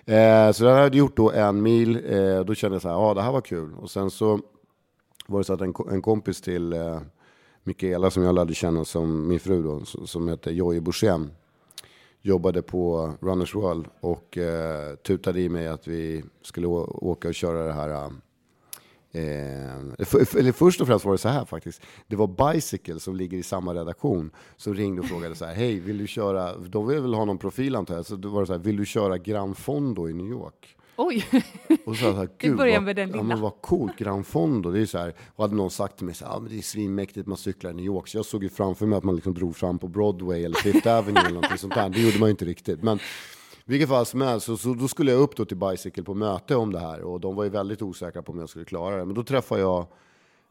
Eh, 0.05 0.51
så 0.51 0.63
jag 0.65 0.75
hade 0.75 0.97
gjort 0.97 1.17
då 1.17 1.31
en 1.31 1.61
mil, 1.61 1.95
eh, 1.95 2.39
då 2.39 2.53
kände 2.55 2.75
jag 2.75 2.81
så 2.81 2.87
här, 2.87 2.95
ja 2.95 3.13
det 3.13 3.21
här 3.21 3.31
var 3.31 3.41
kul. 3.41 3.73
Och 3.73 3.89
sen 3.91 4.11
så 4.11 4.39
var 5.25 5.39
det 5.39 5.43
så 5.43 5.53
att 5.53 5.61
en, 5.61 5.73
en 5.91 6.01
kompis 6.01 6.41
till 6.41 6.73
eh, 6.73 7.01
Mikaela 7.63 8.11
som 8.11 8.23
jag 8.23 8.35
lärde 8.35 8.53
känna 8.53 8.85
som 8.85 9.27
min 9.27 9.39
fru 9.39 9.63
då, 9.63 9.85
som 9.85 10.27
heter 10.27 10.51
Jojje 10.51 10.81
Borssén, 10.81 11.31
jobbade 12.21 12.61
på 12.61 13.13
Runners 13.21 13.55
World 13.55 13.85
och 13.99 14.37
eh, 14.37 14.95
tutade 14.95 15.41
i 15.41 15.49
mig 15.49 15.67
att 15.67 15.87
vi 15.87 16.23
skulle 16.41 16.67
åka 16.67 17.27
och 17.27 17.35
köra 17.35 17.65
det 17.65 17.73
här 17.73 18.11
Eh, 19.15 20.05
för, 20.05 20.37
eller 20.37 20.51
först 20.51 20.81
och 20.81 20.87
främst 20.87 21.05
var 21.05 21.11
det 21.11 21.17
så 21.17 21.29
här 21.29 21.45
faktiskt. 21.45 21.81
Det 22.07 22.15
var 22.15 22.53
Bicycle 22.53 22.99
som 22.99 23.15
ligger 23.15 23.37
i 23.37 23.43
samma 23.43 23.73
redaktion 23.73 24.31
som 24.57 24.73
ringde 24.73 25.01
och 25.01 25.07
frågade 25.07 25.35
så 25.35 25.45
här. 25.45 25.53
Hej, 25.53 25.79
vill 25.79 25.97
du 25.97 26.07
köra? 26.07 26.57
De 26.57 26.87
vill 26.87 27.01
väl 27.01 27.13
ha 27.13 27.25
någon 27.25 27.37
profil 27.37 27.75
antar 27.75 27.95
jag. 27.95 28.05
Så 28.05 28.15
då 28.15 28.29
var 28.29 28.41
det 28.41 28.47
så 28.47 28.53
här. 28.53 28.59
Vill 28.59 28.77
du 28.77 28.85
köra 28.85 29.17
Gran 29.17 29.55
Fondo 29.55 30.09
i 30.09 30.13
New 30.13 30.27
York? 30.27 30.74
Oj! 30.97 31.25
Och 31.85 31.95
så 31.95 32.11
här, 32.11 32.29
Gud, 32.37 32.57
börjar 32.57 32.81
med 32.81 32.95
den 32.95 33.07
lilla. 33.07 33.19
Ja, 33.19 33.23
men 33.23 33.41
vad 33.41 33.61
coolt, 33.61 33.97
Gran 33.97 34.23
Fondo. 34.23 34.71
Det 34.71 34.81
är 34.81 34.85
så 34.85 34.97
här, 34.97 35.13
och 35.35 35.43
hade 35.43 35.55
någon 35.55 35.71
sagt 35.71 35.97
till 35.97 36.05
mig 36.05 36.15
så 36.15 36.25
här, 36.25 36.35
ah, 36.35 36.39
men 36.39 36.51
det 36.51 36.57
är 36.57 36.61
svinmäktigt, 36.61 37.27
man 37.27 37.37
cyklar 37.37 37.71
i 37.71 37.73
New 37.73 37.85
York. 37.85 38.07
Så 38.07 38.17
jag 38.17 38.25
såg 38.25 38.43
ju 38.43 38.49
framför 38.49 38.85
mig 38.85 38.97
att 38.97 39.03
man 39.03 39.15
liksom 39.15 39.33
drog 39.33 39.55
fram 39.55 39.79
på 39.79 39.87
Broadway 39.87 40.43
eller 40.43 40.55
Fifth 40.55 40.87
Avenue 40.87 41.23
eller 41.25 41.41
något 41.41 41.59
sånt 41.59 41.73
där. 41.73 41.89
Det 41.89 42.01
gjorde 42.01 42.19
man 42.19 42.27
ju 42.27 42.31
inte 42.31 42.45
riktigt. 42.45 42.83
Men 42.83 42.99
vilket 43.65 43.89
fall 43.89 44.05
som 44.05 44.21
helst, 44.21 44.45
så, 44.45 44.57
så 44.57 44.73
då 44.73 44.87
skulle 44.87 45.11
jag 45.11 45.21
upp 45.21 45.35
då 45.35 45.45
till 45.45 45.57
Bicycle 45.57 46.03
på 46.03 46.13
möte 46.13 46.55
om 46.55 46.71
det 46.71 46.79
här. 46.79 47.01
Och 47.01 47.19
de 47.19 47.35
var 47.35 47.43
ju 47.43 47.49
väldigt 47.49 47.81
osäkra 47.81 48.21
på 48.21 48.31
om 48.31 48.39
jag 48.39 48.49
skulle 48.49 48.65
klara 48.65 48.97
det. 48.97 49.05
Men 49.05 49.15
då 49.15 49.23
träffade 49.23 49.61
jag 49.61 49.87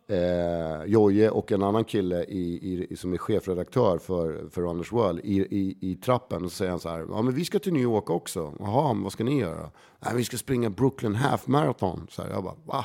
eh, 0.07 0.85
Joje 0.87 1.31
och 1.31 1.53
en 1.53 1.63
annan 1.63 1.85
kille 1.85 2.25
i, 2.25 2.87
i, 2.91 2.97
som 2.97 3.13
är 3.13 3.19
chefredaktör 3.19 3.99
för, 3.99 4.49
för 4.51 4.63
Runners 4.63 4.93
World 4.93 5.21
i, 5.25 5.37
i, 5.37 5.77
i 5.81 5.95
trappen. 5.97 6.45
Och 6.45 6.51
så 6.51 6.57
säger 6.57 6.71
han 6.71 6.81
så 6.81 6.89
här, 6.89 7.07
ja 7.11 7.23
men 7.23 7.35
vi 7.35 7.45
ska 7.45 7.59
till 7.59 7.73
New 7.73 7.83
York 7.83 8.11
också. 8.11 8.53
Jaha, 8.59 8.97
vad 9.03 9.13
ska 9.13 9.25
ni 9.25 9.41
göra? 9.41 9.71
Nej, 10.01 10.13
vi 10.17 10.25
ska 10.25 10.37
springa 10.37 10.71
Brooklyn 10.71 11.15
Half 11.15 11.47
Marathon. 11.47 12.07
Så 12.11 12.23
här, 12.23 12.31
jag 12.31 12.45
bara, 12.45 12.57
va? 12.65 12.85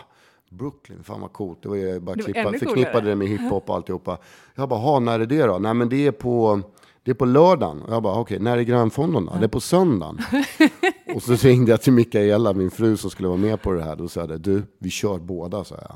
Brooklyn, 0.49 1.03
fan 1.03 1.21
vad 1.21 1.33
coolt. 1.33 1.63
Det 1.63 1.69
var 1.69 1.75
ju 1.75 1.99
bara 1.99 2.15
klippa, 2.15 2.51
förknippade 2.51 3.09
det 3.09 3.15
med 3.15 3.27
hiphop 3.27 3.69
och 3.69 3.75
alltihopa. 3.75 4.17
Jag 4.55 4.69
bara, 4.69 4.79
ha 4.79 4.99
när 4.99 5.19
är 5.19 5.25
det 5.25 5.45
då? 5.45 5.57
Nej 5.57 5.73
men 5.73 5.89
det 5.89 6.07
är 6.07 6.11
på, 6.11 6.61
det 7.03 7.11
är 7.11 7.15
på 7.15 7.25
lördagen. 7.25 7.81
Och 7.81 7.93
jag 7.93 8.03
bara, 8.03 8.13
okej, 8.13 8.21
okay, 8.21 8.43
när 8.43 8.57
är 8.57 8.61
grönfonden 8.61 9.25
då? 9.25 9.33
Det 9.39 9.45
är 9.45 9.47
på 9.47 9.59
söndagen. 9.59 10.19
och 11.15 11.23
så 11.23 11.33
ringde 11.33 11.71
jag 11.71 11.81
till 11.81 11.93
Mikaela, 11.93 12.53
min 12.53 12.71
fru 12.71 12.97
som 12.97 13.09
skulle 13.09 13.27
vara 13.27 13.37
med 13.37 13.61
på 13.61 13.71
det 13.71 13.83
här. 13.83 13.95
Då 13.95 14.07
sa 14.07 14.19
jag, 14.19 14.41
du, 14.41 14.63
vi 14.79 14.89
kör 14.89 15.19
båda, 15.19 15.63
sa 15.63 15.75
jag. 15.75 15.95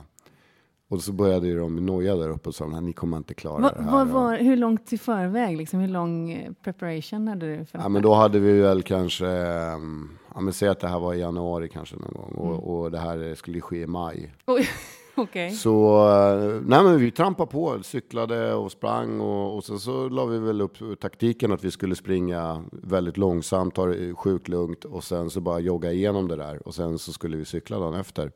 Och 0.94 1.02
så 1.02 1.12
började 1.12 1.48
ju 1.48 1.60
de 1.60 1.76
noja 1.86 2.16
där 2.16 2.30
uppe 2.30 2.50
och 2.50 2.56
sa, 2.56 2.66
ni 2.80 2.94
kommer 2.94 3.18
inte 3.18 3.34
klara 3.34 3.62
Va, 3.62 3.72
det 3.78 3.84
här. 3.84 3.92
vad 3.92 4.08
var, 4.08 4.38
hur 4.38 4.58
långt 4.58 4.94
i 4.94 4.98
förväg, 4.98 5.58
liksom, 5.58 5.80
hur 5.80 5.88
lång 5.88 6.32
eh, 6.32 6.52
preparation 6.64 7.28
hade 7.28 7.58
du? 7.58 7.66
För 7.66 7.80
Ja, 7.80 7.90
men 7.90 8.02
då 8.02 8.14
hade 8.14 8.40
vi 8.40 8.60
väl 8.62 8.84
kanske, 8.84 9.28
ehm, 9.28 10.10
ja 10.36 10.42
men 10.42 10.54
säg 10.54 10.70
att 10.70 10.80
det 10.80 10.88
här 10.88 11.00
var 11.00 11.14
i 11.14 11.20
januari 11.20 11.70
kanske 11.70 11.96
någon 11.96 12.14
gång 12.14 12.32
och, 12.36 12.48
Mm. 12.54 12.60
och 12.60 12.92
det 12.92 12.98
här 13.00 13.36
skulle 13.36 13.62
ske 13.62 13.78
i 13.82 13.88
maj. 13.88 14.34
Oj, 14.46 14.68
okej. 15.16 15.52
Så 15.52 16.08
eh, 16.10 16.62
nej 16.66 16.84
men 16.84 16.98
vi 17.00 17.12
trampade 17.12 17.52
på, 17.52 17.78
cyklade 17.84 18.54
och 18.54 18.72
sprang 18.72 19.22
och, 19.22 19.56
och 19.56 19.64
sen 19.64 19.80
så 19.80 20.10
la 20.10 20.26
vi 20.26 20.40
väl 20.40 20.62
upp 20.62 20.78
taktiken 21.02 21.52
att 21.52 21.64
vi 21.64 21.72
skulle 21.72 21.96
springa 21.96 22.64
väldigt 22.72 23.18
långsamt, 23.18 23.76
ta 23.76 23.86
det 23.86 24.14
sjukt 24.16 24.48
lugnt 24.48 24.86
och 24.86 25.04
sen 25.04 25.30
så 25.30 25.42
bara 25.42 25.60
jogga 25.60 25.92
igenom 25.92 26.28
det 26.28 26.36
där 26.36 26.68
och 26.68 26.76
sen 26.76 27.00
så 27.00 27.14
skulle 27.14 27.38
vi 27.38 27.46
cykla 27.46 27.80
dagen 27.80 27.94
efter. 28.00 28.32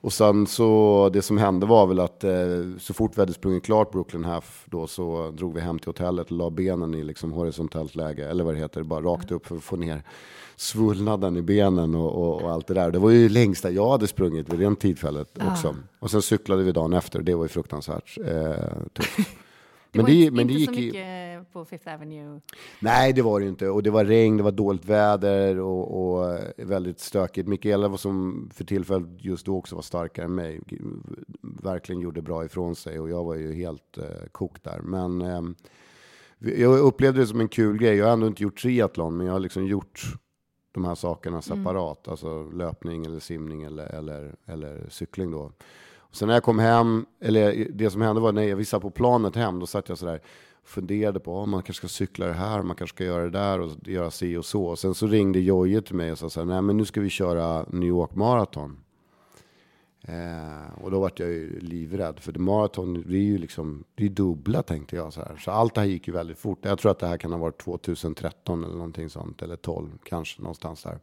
Och 0.00 0.12
sen 0.12 0.46
så 0.46 1.10
det 1.12 1.22
som 1.22 1.38
hände 1.38 1.66
var 1.66 1.86
väl 1.86 2.00
att 2.00 2.24
eh, 2.24 2.32
så 2.78 2.94
fort 2.94 3.16
vi 3.16 3.22
hade 3.22 3.32
sprungit 3.32 3.64
klart 3.64 3.92
Brooklyn 3.92 4.24
Half 4.24 4.64
då 4.66 4.86
så 4.86 5.30
drog 5.30 5.54
vi 5.54 5.60
hem 5.60 5.78
till 5.78 5.88
hotellet 5.88 6.26
och 6.26 6.36
la 6.36 6.50
benen 6.50 6.94
i 6.94 7.04
liksom 7.04 7.32
horisontellt 7.32 7.94
läge 7.94 8.28
eller 8.28 8.44
vad 8.44 8.54
det 8.54 8.58
heter, 8.58 8.82
bara 8.82 9.00
rakt 9.00 9.30
upp 9.30 9.46
för 9.46 9.56
att 9.56 9.62
få 9.62 9.76
ner 9.76 10.02
svullnaden 10.56 11.36
i 11.36 11.42
benen 11.42 11.94
och, 11.94 12.12
och, 12.12 12.42
och 12.42 12.50
allt 12.50 12.66
det 12.66 12.74
där. 12.74 12.90
Det 12.90 12.98
var 12.98 13.10
ju 13.10 13.28
längsta 13.28 13.70
jag 13.70 13.90
hade 13.90 14.06
sprungit 14.06 14.52
vid 14.52 14.60
det 14.60 14.76
tillfället 14.76 15.38
också. 15.50 15.76
Och 15.98 16.10
sen 16.10 16.22
cyklade 16.22 16.62
vi 16.62 16.72
dagen 16.72 16.92
efter, 16.92 17.22
det 17.22 17.34
var 17.34 17.44
ju 17.44 17.48
fruktansvärt 17.48 18.18
eh, 18.24 18.64
tufft. 18.92 19.18
Det 19.92 19.98
var 19.98 20.06
det- 20.08 20.14
inte, 20.14 20.34
men 20.36 20.46
det 20.46 20.52
gick 20.52 20.70
så 20.70 20.74
i- 20.76 20.86
mycket 20.86 21.52
på 21.52 21.64
Fifth 21.64 21.94
Avenue. 21.94 22.40
Nej, 22.80 23.12
det 23.12 23.22
var 23.22 23.40
det 23.40 23.44
ju 23.44 23.50
inte. 23.50 23.68
Och 23.68 23.82
det 23.82 23.90
var 23.90 24.04
regn, 24.04 24.36
det 24.36 24.42
var 24.42 24.52
dåligt 24.52 24.84
väder 24.84 25.58
och, 25.60 26.16
och 26.16 26.34
eh, 26.34 26.40
väldigt 26.66 27.00
stökigt. 27.00 27.48
Mikaela 27.48 27.88
var 27.88 27.96
som 27.96 28.48
för 28.54 28.64
tillfället 28.64 29.08
just 29.18 29.46
då 29.46 29.56
också 29.56 29.74
var 29.74 29.82
starkare 29.82 30.24
än 30.26 30.34
mig. 30.34 30.60
Verkligen 31.62 32.00
gjorde 32.00 32.22
bra 32.22 32.44
ifrån 32.44 32.76
sig 32.76 33.00
och 33.00 33.10
jag 33.10 33.24
var 33.24 33.34
ju 33.34 33.52
helt 33.54 33.98
eh, 33.98 34.04
kokt 34.32 34.64
där. 34.64 34.80
Men 34.80 35.20
eh, 35.22 35.42
jag 36.38 36.78
upplevde 36.78 37.20
det 37.20 37.26
som 37.26 37.40
en 37.40 37.48
kul 37.48 37.78
grej. 37.78 37.96
Jag 37.96 38.06
har 38.06 38.12
ändå 38.12 38.26
inte 38.26 38.42
gjort 38.42 38.62
triathlon, 38.62 39.16
men 39.16 39.26
jag 39.26 39.32
har 39.34 39.40
liksom 39.40 39.66
gjort 39.66 40.02
de 40.72 40.84
här 40.84 40.94
sakerna 40.94 41.42
separat. 41.42 42.08
Alltså 42.08 42.42
löpning 42.50 43.04
eller 43.06 43.20
simning 43.20 43.62
eller, 43.62 43.86
eller, 43.86 44.34
eller 44.46 44.86
cykling 44.88 45.30
då. 45.30 45.52
Sen 46.16 46.28
när 46.28 46.34
jag 46.34 46.42
kom 46.42 46.58
hem, 46.58 47.06
eller 47.20 47.68
det 47.74 47.90
som 47.90 48.00
hände 48.00 48.20
var 48.20 48.32
när 48.32 48.54
vi 48.54 48.64
satt 48.64 48.82
på 48.82 48.90
planet 48.90 49.36
hem, 49.36 49.58
då 49.58 49.66
satt 49.66 49.88
jag 49.88 49.98
sådär 49.98 50.20
funderade 50.64 51.20
på 51.20 51.36
om 51.36 51.50
man 51.50 51.62
kanske 51.62 51.80
ska 51.80 51.88
cykla 51.88 52.26
det 52.26 52.32
här, 52.32 52.62
man 52.62 52.76
kanske 52.76 52.96
ska 52.96 53.04
göra 53.04 53.24
det 53.24 53.30
där 53.30 53.60
och 53.60 53.72
göra 53.84 54.10
si 54.10 54.36
och 54.36 54.44
så. 54.44 54.64
Och 54.64 54.78
sen 54.78 54.94
så 54.94 55.06
ringde 55.06 55.40
Jojje 55.40 55.82
till 55.82 55.94
mig 55.94 56.12
och 56.12 56.18
sa 56.18 56.30
så 56.30 56.40
här, 56.40 56.46
nej 56.46 56.62
men 56.62 56.76
nu 56.76 56.84
ska 56.84 57.00
vi 57.00 57.08
köra 57.08 57.66
New 57.68 57.88
York 57.88 58.14
Marathon. 58.14 58.78
Eh, 60.08 60.84
och 60.84 60.90
då 60.90 61.00
vart 61.00 61.20
jag 61.20 61.28
ju 61.28 61.60
livrädd, 61.60 62.20
för 62.20 62.32
det 62.32 62.38
maraton, 62.38 63.04
det 63.06 63.16
är 63.16 63.22
ju 63.22 63.38
liksom, 63.38 63.84
det 63.94 64.04
är 64.04 64.08
dubbla 64.08 64.62
tänkte 64.62 64.96
jag 64.96 65.12
så 65.12 65.20
här. 65.20 65.36
Så 65.36 65.50
allt 65.50 65.74
det 65.74 65.80
här 65.80 65.88
gick 65.88 66.08
ju 66.08 66.12
väldigt 66.12 66.38
fort. 66.38 66.58
Jag 66.62 66.78
tror 66.78 66.90
att 66.90 66.98
det 66.98 67.06
här 67.06 67.16
kan 67.16 67.32
ha 67.32 67.38
varit 67.38 67.58
2013 67.58 68.64
eller 68.64 68.74
någonting 68.74 69.10
sånt, 69.10 69.42
eller 69.42 69.56
12 69.56 69.98
kanske 70.04 70.42
någonstans 70.42 70.82
där. 70.82 70.98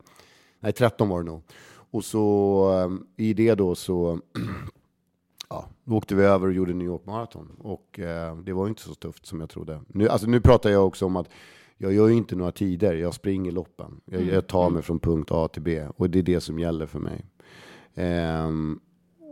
Nej, 0.60 0.72
13 0.72 1.10
var 1.10 1.24
det 1.24 1.26
nog. 1.26 1.42
Och 1.92 2.06
så 2.06 3.00
eh, 3.18 3.26
i 3.26 3.34
det 3.34 3.56
då 3.56 3.76
så 3.76 4.20
ja, 5.54 5.66
då 5.84 5.96
åkte 5.96 6.16
vi 6.16 6.24
över 6.24 6.48
och 6.48 6.54
gjorde 6.54 6.74
New 6.74 6.88
York 6.88 7.06
Marathon. 7.06 7.56
Och 7.60 8.00
eh, 8.00 8.38
det 8.38 8.54
var 8.54 8.68
inte 8.68 8.82
så 8.82 8.94
tufft 8.94 9.26
som 9.26 9.40
jag 9.40 9.50
trodde. 9.50 9.82
Nu, 9.88 10.10
alltså, 10.10 10.28
nu 10.28 10.42
pratar 10.42 10.70
jag 10.70 10.88
också 10.88 11.06
om 11.06 11.16
att 11.16 11.30
jag 11.78 11.94
gör 11.94 12.08
ju 12.08 12.14
inte 12.14 12.36
några 12.36 12.52
tider, 12.52 12.94
jag 12.94 13.14
springer 13.14 13.52
loppen. 13.52 14.02
Jag, 14.06 14.22
jag 14.22 14.48
tar 14.48 14.70
mig 14.70 14.82
från 14.82 15.00
punkt 15.00 15.32
A 15.32 15.48
till 15.48 15.62
B 15.62 15.88
och 15.98 16.10
det 16.10 16.20
är 16.20 16.24
det 16.24 16.42
som 16.42 16.60
gäller 16.60 16.86
för 16.86 17.00
mig. 17.00 17.26
Ehm, 17.96 18.80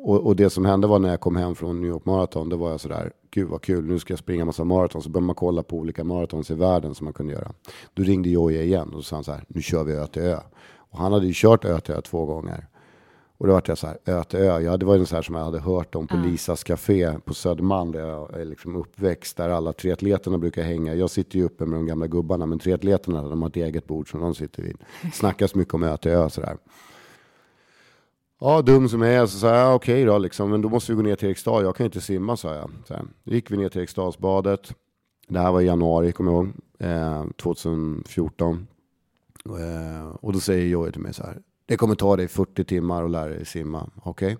och, 0.04 0.28
och 0.28 0.36
det 0.36 0.50
som 0.50 0.66
hände 0.66 0.88
var 0.88 1.00
när 1.00 1.10
jag 1.10 1.20
kom 1.20 1.36
hem 1.36 1.56
från 1.56 1.82
New 1.82 1.90
York 1.90 2.06
Marathon, 2.06 2.50
då 2.50 2.58
var 2.58 2.72
jag 2.72 2.80
sådär, 2.80 3.12
gud 3.32 3.50
vad 3.50 3.62
kul, 3.62 3.86
nu 3.86 4.00
ska 4.00 4.12
jag 4.12 4.20
springa 4.20 4.46
massa 4.46 4.64
maraton. 4.64 5.02
Så 5.02 5.10
började 5.10 5.26
man 5.26 5.36
kolla 5.36 5.64
på 5.64 5.78
olika 5.78 6.04
maratons 6.04 6.52
i 6.52 6.56
världen 6.56 6.96
som 6.96 7.06
man 7.06 7.14
kunde 7.14 7.34
göra. 7.34 7.54
Då 7.94 8.04
ringde 8.04 8.30
Jojje 8.30 8.64
igen 8.64 8.94
och 8.94 9.06
sa 9.06 9.16
han 9.16 9.24
så 9.24 9.32
här, 9.32 9.44
nu 9.48 9.62
kör 9.62 9.84
vi 9.84 9.94
Ö 9.94 10.08
till 10.08 10.22
Ö. 10.22 10.38
Och 10.76 10.98
han 11.00 11.14
hade 11.14 11.26
ju 11.26 11.34
kört 11.36 11.66
Ö 11.66 11.80
till 11.80 11.94
Ö 11.94 12.02
två 12.02 12.26
gånger. 12.26 12.68
Och 13.42 13.48
då 13.48 13.54
var 13.54 13.64
jag 13.66 13.78
så 13.78 13.88
här, 13.88 13.98
Ö 14.06 14.24
till 14.24 14.40
Ö. 14.40 14.60
Ja, 14.60 14.78
det 14.78 14.86
var 14.86 14.96
ju 14.96 15.06
så 15.06 15.16
här 15.16 15.22
som 15.22 15.36
jag 15.36 15.46
hade 15.46 15.60
hört 15.60 15.96
om 15.96 16.08
på 16.08 16.18
Lisas 16.18 16.64
Café 16.64 17.20
på 17.26 17.34
Södermalm 17.34 17.92
där 17.92 18.08
jag 18.08 18.40
är 18.40 18.46
liksom 18.46 18.76
uppväxt, 18.76 19.38
där 19.38 19.50
alla 19.50 19.74
triatleterna 19.74 20.38
brukar 20.38 20.64
hänga. 20.64 20.96
Jag 20.96 21.10
sitter 21.10 21.38
ju 21.38 21.46
uppe 21.46 21.66
med 21.66 21.80
de 21.80 21.86
gamla 21.86 22.08
gubbarna, 22.08 22.46
men 22.46 22.60
triatleterna 22.60 23.24
de 23.24 23.42
har 23.42 23.50
ett 23.50 23.56
eget 23.56 23.88
bord 23.88 24.12
som 24.12 24.22
de 24.22 24.36
sitter 24.36 24.64
vid. 24.64 24.78
Snackas 25.14 25.56
mycket 25.56 25.74
om 25.74 25.84
Ö 25.84 25.98
till 25.98 26.12
Ö 26.12 26.30
sådär. 26.30 26.58
Ja, 28.40 28.62
dum 28.62 28.90
som 28.90 29.02
jag 29.02 29.14
är, 29.14 29.26
så 29.26 29.38
sa 29.38 29.48
jag, 29.48 29.58
ja, 29.58 29.74
okej 29.74 30.06
då, 30.06 30.18
liksom, 30.18 30.50
men 30.50 30.62
då 30.62 30.70
måste 30.70 30.92
vi 30.92 30.96
gå 30.96 31.02
ner 31.02 31.16
till 31.16 31.28
Eriksdal. 31.28 31.64
Jag 31.64 31.76
kan 31.76 31.86
inte 31.86 32.02
simma, 32.02 32.38
sa 32.38 32.56
jag. 32.56 32.70
Så 32.88 32.94
här. 32.94 33.04
Då 33.24 33.34
gick 33.34 33.52
vi 33.52 33.58
ner 33.58 33.70
till 33.70 33.80
Eriksdalsbadet. 33.80 34.74
Det 35.28 35.40
här 35.40 35.52
var 35.52 35.62
i 35.62 35.66
januari, 35.66 36.12
kommer 36.12 36.32
jag 36.32 36.46
ihåg, 36.46 36.54
eh, 36.80 37.26
2014. 37.36 38.68
Eh, 39.46 40.16
och 40.22 40.34
då 40.34 40.40
säger 40.40 40.66
Jojje 40.66 40.92
till 40.92 41.02
mig 41.02 41.14
så 41.14 41.24
här, 41.24 41.38
det 41.66 41.78
kommer 41.78 41.96
ta 41.96 42.16
dig 42.16 42.28
40 42.28 42.64
timmar 42.64 43.04
att 43.04 43.12
lära 43.12 43.30
dig 43.30 43.46
simma, 43.46 43.90
okej? 44.04 44.38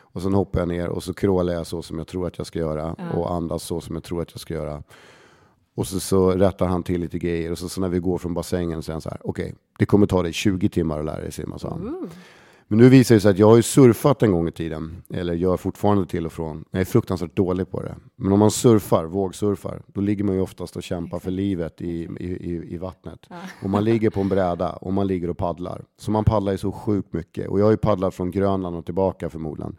Och 0.00 0.22
sen 0.22 0.34
hoppar 0.34 0.58
jag 0.58 0.68
ner 0.68 0.88
och 0.88 1.02
så 1.02 1.14
crawlar 1.14 1.52
jag 1.52 1.66
så 1.66 1.82
som 1.82 1.98
jag 1.98 2.06
tror 2.06 2.26
att 2.26 2.38
jag 2.38 2.46
ska 2.46 2.58
göra 2.58 2.92
och 3.14 3.32
andas 3.32 3.62
så 3.62 3.80
som 3.80 3.94
jag 3.94 4.04
tror 4.04 4.22
att 4.22 4.30
jag 4.32 4.40
ska 4.40 4.54
göra. 4.54 4.82
Och 5.74 5.86
så, 5.86 6.00
så 6.00 6.30
rättar 6.30 6.66
han 6.66 6.82
till 6.82 7.00
lite 7.00 7.18
grejer 7.18 7.52
och 7.52 7.58
så, 7.58 7.68
så 7.68 7.80
när 7.80 7.88
vi 7.88 7.98
går 7.98 8.18
från 8.18 8.34
bassängen 8.34 8.82
så 8.82 8.86
säger 8.86 8.94
han 8.94 9.00
så 9.00 9.10
här, 9.10 9.20
okej, 9.24 9.54
det 9.78 9.86
kommer 9.86 10.06
ta 10.06 10.22
dig 10.22 10.32
20 10.32 10.68
timmar 10.68 10.98
att 10.98 11.04
lära 11.04 11.20
dig 11.20 11.32
simma, 11.32 11.58
sa 11.58 11.68
han. 11.68 12.10
Men 12.68 12.78
nu 12.78 12.88
visar 12.88 13.14
det 13.14 13.20
sig 13.20 13.30
att 13.30 13.38
jag 13.38 13.48
har 13.48 13.56
ju 13.56 13.62
surfat 13.62 14.22
en 14.22 14.32
gång 14.32 14.48
i 14.48 14.52
tiden, 14.52 15.02
eller 15.14 15.34
gör 15.34 15.56
fortfarande 15.56 16.06
till 16.06 16.26
och 16.26 16.32
från. 16.32 16.64
Jag 16.70 16.80
är 16.80 16.84
fruktansvärt 16.84 17.36
dålig 17.36 17.70
på 17.70 17.82
det. 17.82 17.94
Men 18.16 18.32
om 18.32 18.38
man 18.38 18.50
surfar, 18.50 19.04
vågsurfar, 19.04 19.82
då 19.86 20.00
ligger 20.00 20.24
man 20.24 20.34
ju 20.34 20.40
oftast 20.40 20.76
och 20.76 20.82
kämpar 20.82 21.18
för 21.18 21.30
livet 21.30 21.80
i, 21.80 22.08
i, 22.20 22.74
i, 22.74 22.76
vattnet. 22.76 23.26
Och 23.62 23.70
man 23.70 23.84
ligger 23.84 24.10
på 24.10 24.20
en 24.20 24.28
bräda 24.28 24.72
och 24.72 24.92
man 24.92 25.06
ligger 25.06 25.30
och 25.30 25.38
paddlar. 25.38 25.84
Så 25.98 26.10
man 26.10 26.24
paddlar 26.24 26.52
ju 26.52 26.58
så 26.58 26.72
sjukt 26.72 27.12
mycket. 27.12 27.48
Och 27.48 27.60
jag 27.60 27.64
har 27.64 27.70
ju 27.70 27.76
paddlat 27.76 28.14
från 28.14 28.30
Grönland 28.30 28.76
och 28.76 28.84
tillbaka 28.84 29.30
förmodligen. 29.30 29.76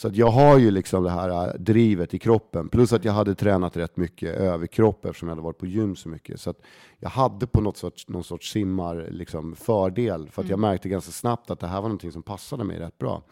Så 0.00 0.08
att 0.08 0.16
jag 0.16 0.30
har 0.30 0.58
ju 0.58 0.70
liksom 0.70 1.04
det 1.04 1.10
här 1.10 1.48
äh, 1.48 1.54
drivet 1.54 2.14
i 2.14 2.18
kroppen. 2.18 2.68
Plus 2.68 2.92
att 2.92 3.04
jag 3.04 3.12
hade 3.12 3.34
tränat 3.34 3.76
rätt 3.76 3.96
mycket 3.96 4.36
överkropp 4.36 5.04
eftersom 5.04 5.28
jag 5.28 5.36
hade 5.36 5.44
varit 5.44 5.58
på 5.58 5.66
gym 5.66 5.96
så 5.96 6.08
mycket. 6.08 6.40
Så 6.40 6.50
att 6.50 6.60
jag 6.98 7.10
hade 7.10 7.46
på 7.46 7.60
något 7.60 7.76
sorts, 7.76 8.08
någon 8.08 8.24
sorts 8.24 8.52
simmar 8.52 9.08
liksom 9.10 9.56
fördel. 9.56 10.28
För 10.30 10.42
att 10.42 10.48
jag 10.48 10.58
märkte 10.58 10.88
ganska 10.88 11.12
snabbt 11.12 11.50
att 11.50 11.60
det 11.60 11.66
här 11.66 11.76
var 11.76 11.88
någonting 11.88 12.12
som 12.12 12.22
passade 12.22 12.64
mig 12.64 12.78
rätt 12.78 12.98
bra. 12.98 13.22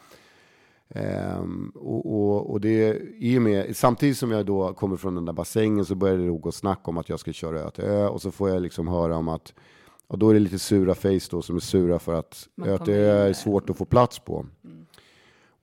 Ehm, 0.88 1.72
och, 1.75 2.06
och, 2.06 2.50
och 2.50 2.60
det, 2.60 3.02
i 3.18 3.38
och 3.38 3.42
med, 3.42 3.76
samtidigt 3.76 4.18
som 4.18 4.30
jag 4.30 4.46
då 4.46 4.72
kommer 4.72 4.96
från 4.96 5.14
den 5.14 5.25
där 5.25 5.32
bassängen 5.32 5.84
så 5.84 5.94
började 5.94 6.26
det 6.26 6.38
gå 6.38 6.52
snack 6.52 6.88
om 6.88 6.98
att 6.98 7.08
jag 7.08 7.20
ska 7.20 7.32
köra 7.32 7.60
ö 7.60 7.70
till 7.70 7.84
ö. 7.84 8.08
Och 8.08 8.22
så 8.22 8.30
får 8.30 8.50
jag 8.50 8.62
liksom 8.62 8.88
höra 8.88 9.16
om 9.16 9.28
att, 9.28 9.54
och 10.06 10.18
då 10.18 10.30
är 10.30 10.34
det 10.34 10.40
lite 10.40 10.58
sura 10.58 10.94
face 10.94 11.28
då 11.30 11.42
som 11.42 11.56
är 11.56 11.60
sura 11.60 11.98
för 11.98 12.14
att 12.14 12.48
ö 12.66 12.78
till 12.78 12.94
ö 12.94 13.28
är 13.28 13.32
svårt 13.32 13.70
att 13.70 13.76
få 13.76 13.84
plats 13.84 14.18
på. 14.18 14.46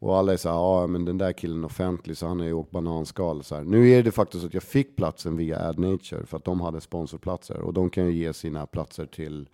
Och 0.05 0.17
alla 0.17 0.33
är 0.33 0.37
så 0.37 0.49
här, 0.49 0.55
ja 0.55 0.87
men 0.87 1.05
den 1.05 1.17
där 1.17 1.33
killen 1.33 1.61
är 1.63 1.65
offentlig 1.65 2.17
så 2.17 2.27
han 2.27 2.39
har 2.39 2.47
ju 2.47 2.53
åkt 2.53 2.71
bananskal. 2.71 3.43
Så 3.43 3.55
här. 3.55 3.63
Nu 3.63 3.89
är 3.89 4.03
det 4.03 4.11
faktiskt 4.11 4.41
så 4.41 4.47
att 4.47 4.53
jag 4.53 4.63
fick 4.63 4.95
platsen 4.95 5.37
via 5.37 5.59
AdNature 5.69 6.25
för 6.25 6.37
att 6.37 6.43
de 6.45 6.61
hade 6.61 6.81
sponsorplatser. 6.81 7.61
Och 7.61 7.73
de 7.73 7.89
kan 7.89 8.05
ju 8.05 8.11
ge 8.11 8.33
sina 8.33 8.65
platser 8.65 9.05
till 9.05 9.49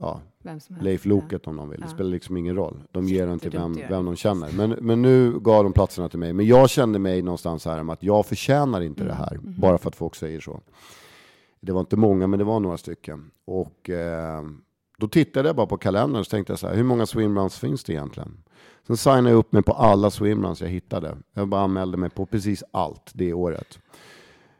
ja, 0.00 0.20
Vem 0.42 0.60
som 0.60 0.74
helst. 0.74 0.84
Leif 0.84 1.04
Loket 1.04 1.46
om 1.46 1.56
de 1.56 1.68
vill. 1.70 1.80
Det 1.80 1.86
Ja. 1.86 1.90
spelar 1.94 2.10
liksom 2.10 2.36
ingen 2.36 2.56
roll. 2.56 2.82
De 2.90 3.04
ger 3.08 3.26
den 3.26 3.38
till 3.38 3.50
vem, 3.50 3.74
vem 3.88 4.04
de 4.04 4.16
känner. 4.16 4.52
Men, 4.52 4.70
men 4.70 5.02
nu 5.02 5.38
gav 5.40 5.64
de 5.64 5.72
platserna 5.72 6.08
till 6.08 6.18
mig. 6.18 6.32
Men 6.32 6.46
jag 6.46 6.70
kände 6.70 6.98
mig 6.98 7.22
någonstans 7.22 7.64
här 7.64 7.80
om 7.80 7.90
att 7.90 8.02
jag 8.02 8.26
förtjänar 8.26 8.80
inte 8.80 9.04
det 9.04 9.14
här. 9.14 9.38
Mhm. 9.42 9.60
Bara 9.60 9.78
för 9.78 9.88
att 9.88 9.96
folk 9.96 10.14
säger 10.14 10.40
så. 10.40 10.60
Det 11.60 11.72
var 11.72 11.80
inte 11.80 11.96
många, 11.96 12.26
men 12.26 12.38
det 12.38 12.44
var 12.44 12.60
några 12.60 12.76
stycken. 12.76 13.30
Och 13.44 13.90
eh, 13.90 14.42
då 15.02 15.08
tittade 15.08 15.48
jag 15.48 15.56
bara 15.56 15.66
på 15.66 15.76
kalendern 15.76 16.20
och 16.20 16.28
tänkte 16.28 16.52
jag 16.52 16.58
så 16.58 16.68
här, 16.68 16.74
hur 16.74 16.82
många 16.82 17.06
swimruns 17.06 17.58
finns 17.58 17.84
det 17.84 17.92
egentligen? 17.92 18.42
Sen 18.86 18.96
signade 18.96 19.30
jag 19.30 19.38
upp 19.38 19.52
mig 19.52 19.62
på 19.62 19.72
alla 19.72 20.10
swimruns 20.10 20.60
jag 20.60 20.68
hittade. 20.68 21.16
Jag 21.34 21.48
bara 21.48 21.60
anmälde 21.60 21.96
mig 21.96 22.10
på 22.10 22.26
precis 22.26 22.64
allt 22.70 23.10
det 23.14 23.32
året. 23.32 23.78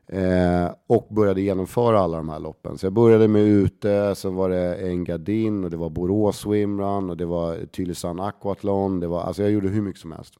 Eh, 0.06 0.70
och 0.86 1.06
började 1.10 1.40
genomföra 1.40 2.00
alla 2.00 2.16
de 2.16 2.28
här 2.28 2.38
loppen. 2.38 2.78
Så 2.78 2.86
jag 2.86 2.92
började 2.92 3.28
med 3.28 3.42
ute, 3.42 4.14
sen 4.14 4.34
var 4.34 4.50
det 4.50 4.88
Engadin 4.88 5.64
och 5.64 5.70
det 5.70 5.76
var 5.76 5.90
Borås 5.90 6.38
swimrun 6.38 7.10
och 7.10 7.16
det 7.16 7.26
var 7.26 7.66
Tylösand 7.66 8.20
aquathlon. 8.20 9.00
Det 9.00 9.06
var, 9.06 9.22
alltså 9.22 9.42
jag 9.42 9.50
gjorde 9.50 9.68
hur 9.68 9.82
mycket 9.82 10.00
som 10.00 10.12
helst. 10.12 10.34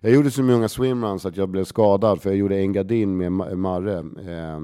Jag 0.00 0.12
gjorde 0.12 0.30
så 0.30 0.42
många 0.42 0.68
swimruns 0.68 1.26
att 1.26 1.36
jag 1.36 1.48
blev 1.48 1.64
skadad 1.64 2.22
för 2.22 2.30
jag 2.30 2.36
gjorde 2.36 2.56
Engadin 2.56 3.16
med 3.16 3.32
Marre. 3.58 3.98
Eh, 3.98 4.56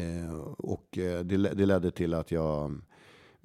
eh, 0.00 0.40
och 0.58 0.98
eh, 0.98 1.20
det, 1.20 1.36
det 1.36 1.66
ledde 1.66 1.90
till 1.90 2.14
att 2.14 2.30
jag 2.30 2.80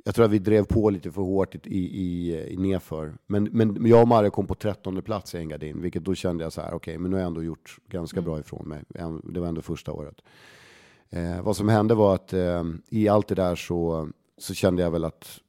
jag 0.09 0.15
tror 0.15 0.25
att 0.25 0.31
vi 0.31 0.39
drev 0.39 0.65
på 0.65 0.89
lite 0.89 1.11
för 1.11 1.21
hårt 1.21 1.55
i, 1.55 1.77
i, 1.77 2.35
i 2.53 2.57
nedför. 2.57 3.13
Men, 3.27 3.43
men 3.43 3.85
jag 3.85 4.01
och 4.01 4.07
Marre 4.07 4.29
kom 4.29 4.47
på 4.47 4.55
trettonde 4.55 5.01
plats 5.01 5.35
i 5.35 5.37
Engadin, 5.37 5.81
vilket 5.81 6.03
då 6.03 6.15
kände 6.15 6.43
jag 6.43 6.53
så 6.53 6.61
här, 6.61 6.73
okej, 6.73 6.97
men 6.97 7.11
nu 7.11 7.17
har 7.17 7.21
jag 7.21 7.27
ändå 7.27 7.43
gjort 7.43 7.77
ganska 7.87 8.21
bra 8.21 8.39
ifrån 8.39 8.67
mig. 8.67 8.83
Det 9.23 9.39
var 9.39 9.47
ändå 9.47 9.61
första 9.61 9.91
året. 9.91 10.15
Eh, 11.09 11.41
vad 11.41 11.55
som 11.55 11.69
hände 11.69 11.95
var 11.95 12.15
att 12.15 12.33
eh, 12.33 12.63
i 12.89 13.07
allt 13.07 13.27
det 13.27 13.35
där 13.35 13.55
så 13.55 14.09
så 14.37 14.53
kände 14.53 14.81
jag 14.81 14.91
väl 14.91 15.03
att 15.03 15.39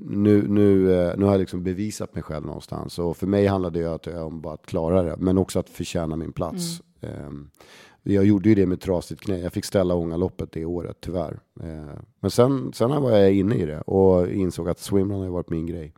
nu, 0.00 0.48
nu, 0.48 0.94
eh, 0.94 1.16
nu 1.16 1.24
har 1.24 1.32
jag 1.32 1.40
liksom 1.40 1.62
bevisat 1.62 2.14
mig 2.14 2.22
själv 2.22 2.46
någonstans. 2.46 2.98
Och 2.98 3.16
för 3.16 3.26
mig 3.26 3.46
handlade 3.46 3.98
det 4.04 4.20
om 4.20 4.40
bara 4.40 4.54
att 4.54 4.66
klara 4.66 5.02
det, 5.02 5.16
men 5.18 5.38
också 5.38 5.58
att 5.58 5.70
förtjäna 5.70 6.16
min 6.16 6.32
plats. 6.32 6.82
Mm. 7.00 7.50
Jag 8.02 8.24
gjorde 8.24 8.48
ju 8.48 8.54
det 8.54 8.66
med 8.66 8.80
trasigt 8.80 9.20
knä. 9.20 9.38
Jag 9.38 9.52
fick 9.52 9.64
ställa 9.64 9.94
Ångaloppet 9.94 10.52
det 10.52 10.64
året, 10.64 10.96
tyvärr. 11.00 11.40
Eh, 11.62 12.00
men 12.20 12.30
sen, 12.30 12.72
sen 12.72 13.02
var 13.02 13.10
jag 13.10 13.32
inne 13.32 13.54
i 13.54 13.66
det 13.66 13.80
och 13.80 14.30
insåg 14.30 14.68
att 14.68 14.78
swimrun 14.78 15.20
har 15.22 15.28
varit 15.28 15.50
min 15.50 15.66
grej. 15.66 15.94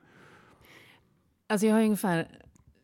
Alltså 1.49 1.67
jag 1.67 1.75
har 1.75 1.83
ungefär 1.83 2.29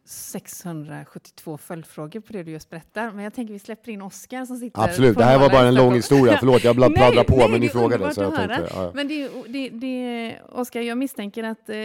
672 0.09 1.59
följdfrågor 1.59 2.21
på 2.21 2.33
det 2.33 2.43
du 2.43 2.51
just 2.51 2.71
berättar. 2.71 3.13
Men 3.13 3.25
jag 3.25 3.35
tänker 3.35 3.53
vi 3.53 3.59
släpper 3.59 3.93
in 3.93 4.03
Oskar 4.03 4.45
som 4.45 4.57
sitter 4.57 4.83
Absolut, 4.83 5.19
det 5.19 5.25
här 5.25 5.39
var 5.39 5.51
bara 5.51 5.67
en 5.69 5.75
lång 5.75 5.95
historia. 5.95 6.37
Förlåt, 6.39 6.65
jag 6.65 6.77
pladdrar 6.95 7.25
på, 7.25 7.37
nej, 7.37 7.51
men 7.51 7.61
ni 7.61 7.69
frågade. 7.69 8.15
Så 8.15 8.21
jag 8.21 8.35
tänkte, 8.35 8.69
ja. 8.75 8.91
Men 8.95 9.09
det, 9.09 9.31
det, 9.49 9.69
det, 9.69 10.37
Oskar, 10.53 10.81
jag 10.81 10.99
misstänker 10.99 11.45
att 11.45 11.69
eh, 11.69 11.77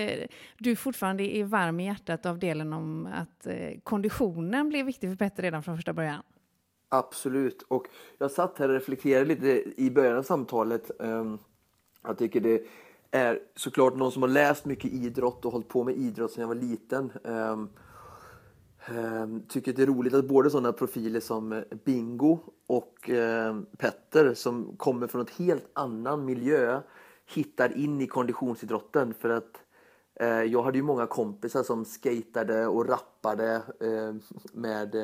du 0.57 0.75
fortfarande 0.75 1.37
är 1.37 1.43
varm 1.43 1.79
i 1.79 1.85
hjärtat 1.85 2.25
av 2.25 2.39
delen 2.39 2.73
om 2.73 3.07
att 3.13 3.47
eh, 3.47 3.53
konditionen 3.83 4.69
blev 4.69 4.85
viktig 4.85 5.09
för 5.09 5.15
Petter 5.15 5.43
redan 5.43 5.63
från 5.63 5.77
första 5.77 5.93
början. 5.93 6.23
Absolut, 6.93 7.61
och 7.67 7.87
jag 8.17 8.31
satt 8.31 8.59
här 8.59 8.69
och 8.69 8.73
reflekterade 8.73 9.25
lite 9.25 9.81
i 9.81 9.91
början 9.91 10.17
av 10.17 10.23
samtalet. 10.23 11.01
Ehm, 11.01 11.37
jag 12.03 12.17
tycker 12.17 12.39
det 12.41 12.63
är 13.11 13.39
såklart 13.55 13.95
någon 13.95 14.11
som 14.11 14.21
har 14.21 14.29
läst 14.29 14.65
mycket 14.65 14.93
idrott 14.93 15.45
och 15.45 15.51
hållit 15.51 15.67
på 15.67 15.83
med 15.83 15.95
idrott 15.97 16.31
sedan 16.31 16.41
jag 16.41 16.47
var 16.47 16.55
liten. 16.55 17.11
Ehm, 17.23 17.69
ehm, 18.85 19.41
tycker 19.47 19.73
det 19.73 19.81
är 19.81 19.87
roligt 19.87 20.13
att 20.13 20.27
både 20.27 20.49
sådana 20.49 20.73
profiler 20.73 21.19
som 21.19 21.63
Bingo 21.83 22.39
och 22.67 23.09
Petter 23.77 24.33
som 24.33 24.77
kommer 24.77 25.07
från 25.07 25.21
en 25.21 25.45
helt 25.45 25.69
annan 25.73 26.25
miljö 26.25 26.81
hittar 27.25 27.77
in 27.77 28.01
i 28.01 28.07
konditionsidrotten 28.07 29.13
för 29.13 29.29
att 29.29 29.61
eh, 30.15 30.43
jag 30.43 30.63
hade 30.63 30.77
ju 30.77 30.83
många 30.83 31.05
kompisar 31.05 31.63
som 31.63 31.85
skatade 31.85 32.67
och 32.67 32.89
rappade 32.89 33.61
med 34.53 34.95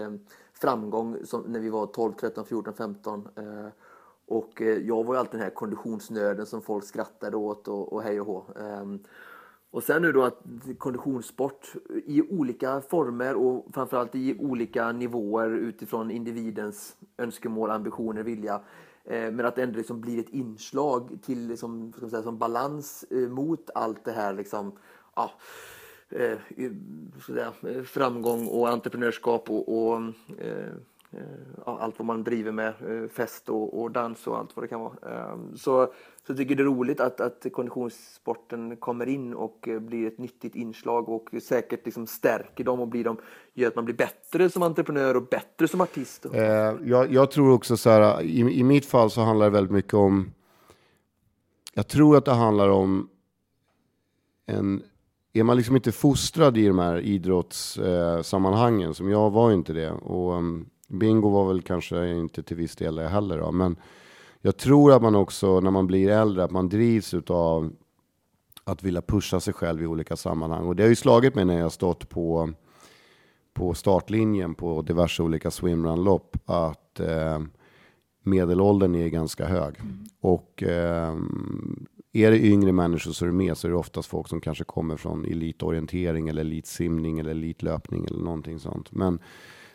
framgång 0.62 1.18
som 1.26 1.42
när 1.42 1.60
vi 1.60 1.70
var 1.70 1.86
12, 1.86 2.14
13, 2.14 2.46
14, 2.46 2.74
15. 2.74 3.28
Eh, 3.36 3.68
och 4.28 4.62
eh, 4.62 4.68
jag 4.68 5.04
var 5.04 5.14
ju 5.14 5.20
alltid 5.20 5.40
den 5.40 5.44
här 5.44 5.56
konditionsnörden 5.56 6.46
som 6.46 6.62
folk 6.62 6.86
skrattade 6.86 7.38
åt 7.38 7.68
och, 7.68 7.94
och 7.94 8.04
hej 8.04 8.22
och 8.22 8.28
hå. 8.28 8.46
Eh, 8.56 8.86
och 9.72 9.84
sen 9.84 10.02
nu 10.02 10.12
då 10.12 10.24
att 10.24 10.42
konditionssport 10.78 11.74
i 12.06 12.22
olika 12.22 12.82
former 12.82 13.36
och 13.36 13.66
framförallt 13.74 14.16
i 14.16 14.38
olika 14.40 14.92
nivåer 14.92 15.50
utifrån 15.50 16.12
individens 16.12 16.96
önskemål, 17.18 17.72
ambitioner, 17.72 18.24
vilja. 18.24 18.62
Eh, 19.04 19.32
men 19.32 19.46
att 19.46 19.56
det 19.56 19.64
ändå 19.64 19.78
liksom 19.78 20.02
blir 20.02 20.20
ett 20.20 20.30
inslag 20.30 21.20
till 21.22 21.48
liksom, 21.48 21.94
ska 21.94 22.10
säga, 22.10 22.24
som 22.24 22.38
balans 22.38 23.06
eh, 23.10 23.18
mot 23.18 23.70
allt 23.76 24.06
det 24.06 24.12
här 24.12 24.34
liksom, 24.34 24.72
ja, 25.16 25.32
Eh, 26.12 26.32
eh, 26.58 27.84
framgång 27.84 28.48
och 28.48 28.70
entreprenörskap 28.70 29.50
och, 29.50 29.78
och 29.78 30.02
eh, 30.38 30.68
eh 31.12 31.22
allt 31.66 32.00
vad 32.00 32.06
man 32.06 32.24
driver 32.24 32.52
med, 32.52 32.74
eh, 32.88 33.10
fest 33.10 33.50
och, 33.50 33.82
och, 33.82 33.92
dans 33.92 34.28
och 34.28 34.38
allt 34.38 34.56
vad 34.56 34.64
det 34.64 34.68
kan 34.68 34.80
vara. 34.80 34.94
Ehm, 35.32 35.58
så, 35.58 35.86
så 36.26 36.32
jag 36.32 36.38
tycker 36.38 36.56
det 36.56 36.64
är 36.64 36.66
roligt 36.66 37.00
att, 37.00 37.22
att 37.22 37.46
konditionssporten 37.54 38.78
kommer 38.78 39.06
in 39.06 39.34
och 39.34 39.68
eh, 39.68 39.80
blir 39.80 40.08
ett 40.08 40.18
nyttigt 40.18 40.56
inslag 40.56 41.10
och 41.10 41.30
säkert 41.44 41.86
liksom 41.86 42.08
stärker 42.08 42.64
dem 42.64 42.80
och 42.80 42.88
blir 42.88 43.04
dem, 43.04 43.18
gör 43.54 43.68
att 43.68 43.76
man 43.76 43.86
blir 43.86 43.96
bättre 43.96 44.50
som 44.50 44.64
entreprenör 44.64 45.16
och 45.16 45.28
bättre 45.28 45.68
som 45.68 45.82
artist. 45.82 46.26
Eh, 46.26 46.42
jag, 46.84 47.14
jag, 47.14 47.32
tror 47.32 47.52
också 47.52 47.78
så 47.78 47.90
här, 47.90 48.22
i, 48.22 48.40
i 48.40 48.64
mitt 48.64 48.86
fall 48.86 49.12
så 49.12 49.22
handlar 49.22 49.46
det 49.46 49.52
väldigt 49.52 49.74
mycket 49.74 49.94
om, 49.94 50.32
jag 51.74 51.88
tror 51.88 52.18
att 52.18 52.26
det 52.26 52.34
handlar 52.34 52.70
om 52.70 53.10
en 54.46 54.84
är 55.34 55.44
man 55.44 55.58
liksom 55.58 55.76
inte 55.76 55.92
fostrad 55.92 56.58
i 56.58 56.68
de 56.68 56.80
här 56.80 57.00
idrottssammanhangen, 57.00 58.90
eh, 58.90 58.94
som 58.94 59.10
jag 59.10 59.30
var 59.30 59.52
inte 59.52 59.74
det, 59.74 59.92
och 59.92 60.34
um, 60.34 60.70
bingo 60.88 61.30
var 61.30 61.48
väl 61.48 61.62
kanske 61.62 62.10
inte 62.10 62.44
till 62.44 62.58
viss 62.58 62.76
del 62.76 62.96
det 62.96 63.08
heller 63.08 63.38
då, 63.38 63.52
men 63.52 63.76
jag 64.42 64.58
tror 64.58 64.94
att 64.94 65.02
man 65.02 65.16
också 65.16 65.60
när 65.60 65.72
man 65.72 65.88
blir 65.88 66.10
äldre, 66.10 66.44
att 66.44 66.52
man 66.52 66.70
drivs 66.70 67.14
av 67.28 67.72
att 68.64 68.84
vilja 68.84 69.02
pusha 69.02 69.40
sig 69.40 69.54
själv 69.54 69.84
i 69.84 69.86
olika 69.86 70.16
sammanhang. 70.16 70.68
Och 70.68 70.76
det 70.76 70.84
har 70.84 70.90
ju 70.90 70.96
slagit 70.96 71.36
mig 71.36 71.46
när 71.46 71.60
jag 71.60 71.72
stått 71.72 72.10
på, 72.10 72.54
på 73.54 73.74
startlinjen 73.74 74.56
på 74.56 74.82
diverse 74.82 75.24
olika 75.24 75.52
swimrun-lopp, 75.52 76.38
att 76.46 77.00
eh, 77.00 77.40
medelåldern 78.24 78.96
är 78.96 79.08
ganska 79.08 79.46
hög. 79.46 79.80
Mm. 79.80 80.06
Och 80.22 80.64
eh, 80.64 81.16
är 82.14 82.32
det 82.32 82.40
yngre 82.40 82.72
människor 82.72 83.12
som 83.12 83.28
är 83.28 83.32
med 83.32 83.58
så 83.58 83.68
är 83.68 83.72
det 83.72 83.78
oftast 83.78 84.10
folk 84.10 84.28
som 84.28 84.42
kanske 84.42 84.64
kommer 84.64 84.98
från 84.98 85.26
elitorientering 85.26 86.30
eller 86.30 86.42
elitsimning 86.42 87.20
eller 87.20 87.32
elitlöpning 87.32 88.06
eller 88.06 88.20
någonting 88.20 88.60
sånt. 88.60 88.92
Men, 88.92 89.20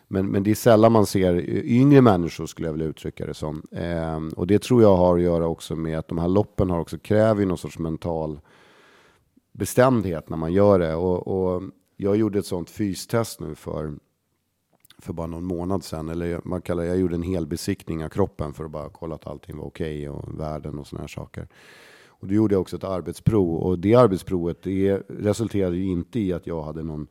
men, 0.07 0.27
men 0.27 0.43
det 0.43 0.51
är 0.51 0.55
sällan 0.55 0.91
man 0.91 1.05
ser 1.05 1.49
yngre 1.65 2.01
människor 2.01 2.45
skulle 2.45 2.67
jag 2.67 2.73
vilja 2.73 2.87
uttrycka 2.87 3.25
det 3.25 3.33
som. 3.33 3.63
Eh, 3.71 4.39
och 4.39 4.47
det 4.47 4.61
tror 4.61 4.81
jag 4.81 4.95
har 4.95 5.15
att 5.15 5.23
göra 5.23 5.47
också 5.47 5.75
med 5.75 5.99
att 5.99 6.07
de 6.07 6.17
här 6.17 6.27
loppen 6.27 6.69
har 6.69 6.79
också 6.79 6.97
kräver 6.97 7.45
någon 7.45 7.57
sorts 7.57 7.79
mental 7.79 8.39
bestämdhet 9.51 10.29
när 10.29 10.37
man 10.37 10.53
gör 10.53 10.79
det. 10.79 10.95
Och, 10.95 11.27
och 11.27 11.63
jag 11.97 12.15
gjorde 12.15 12.39
ett 12.39 12.45
sånt 12.45 12.69
fystest 12.69 13.39
nu 13.39 13.55
för, 13.55 13.93
för 14.97 15.13
bara 15.13 15.27
någon 15.27 15.43
månad 15.43 15.83
sedan. 15.83 16.09
Eller 16.09 16.41
man 16.43 16.61
kallar, 16.61 16.83
jag 16.83 16.97
gjorde 16.97 17.15
en 17.15 17.23
hel 17.23 17.47
besiktning 17.47 18.03
av 18.05 18.09
kroppen 18.09 18.53
för 18.53 18.65
att 18.65 18.71
bara 18.71 18.89
kolla 18.89 19.15
att 19.15 19.27
allting 19.27 19.57
var 19.57 19.65
okej 19.65 20.09
okay 20.09 20.21
och 20.21 20.39
värden 20.39 20.79
och 20.79 20.87
såna 20.87 21.01
här 21.01 21.07
saker. 21.07 21.47
Och 22.19 22.27
då 22.27 22.33
gjorde 22.33 22.55
jag 22.55 22.61
också 22.61 22.75
ett 22.75 22.83
arbetsprov 22.83 23.55
och 23.55 23.79
det 23.79 23.95
arbetsprovet 23.95 24.63
det 24.63 25.01
resulterade 25.09 25.77
ju 25.77 25.85
inte 25.85 26.19
i 26.19 26.33
att 26.33 26.47
jag 26.47 26.63
hade 26.63 26.83
någon 26.83 27.07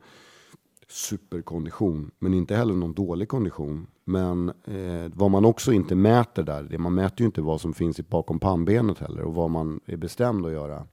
superkondition, 0.87 2.11
men 2.19 2.33
inte 2.33 2.55
heller 2.55 2.73
någon 2.73 2.93
dålig 2.93 3.29
kondition. 3.29 3.87
Men 4.03 4.49
eh, 4.49 5.11
vad 5.13 5.31
man 5.31 5.45
också 5.45 5.71
inte 5.71 5.95
mäter 5.95 6.43
där, 6.43 6.63
det, 6.63 6.77
man 6.77 6.93
mäter 6.93 7.19
ju 7.19 7.25
inte 7.25 7.41
vad 7.41 7.61
som 7.61 7.73
finns 7.73 8.09
bakom 8.09 8.39
pannbenet 8.39 8.99
heller 8.99 9.21
och 9.21 9.33
vad 9.33 9.49
man 9.49 9.79
är 9.85 9.97
bestämd 9.97 10.45
att 10.45 10.51
göra. 10.51 10.87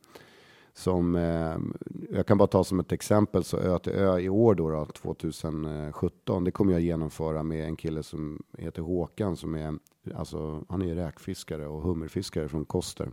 Som, 0.74 1.16
eh, 1.16 1.56
jag 2.10 2.26
kan 2.26 2.38
bara 2.38 2.48
ta 2.48 2.64
som 2.64 2.80
ett 2.80 2.92
exempel, 2.92 3.44
så 3.44 3.58
Ö 3.58 3.78
till 3.78 3.92
Ö 3.92 4.18
i 4.18 4.28
år 4.28 4.54
då, 4.54 4.70
då 4.70 4.86
2017, 4.86 6.44
det 6.44 6.50
kommer 6.50 6.72
jag 6.72 6.80
genomföra 6.80 7.42
med 7.42 7.64
en 7.64 7.76
kille 7.76 8.02
som 8.02 8.42
heter 8.58 8.82
Håkan 8.82 9.36
som 9.36 9.54
är, 9.54 9.78
alltså 10.14 10.64
han 10.68 10.82
är 10.82 10.94
räkfiskare 10.94 11.66
och 11.66 11.82
hummerfiskare 11.82 12.48
från 12.48 12.64
Koster. 12.64 13.10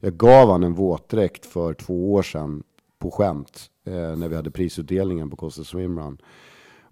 Jag 0.00 0.16
gav 0.16 0.50
han 0.50 0.62
en 0.62 0.74
våtdräkt 0.74 1.46
för 1.46 1.74
två 1.74 2.12
år 2.12 2.22
sedan 2.22 2.62
på 2.98 3.10
skämt 3.10 3.70
eh, 3.84 4.16
när 4.16 4.28
vi 4.28 4.36
hade 4.36 4.50
prisutdelningen 4.50 5.30
på 5.30 5.36
Koster 5.36 5.62
Swimrun. 5.62 6.18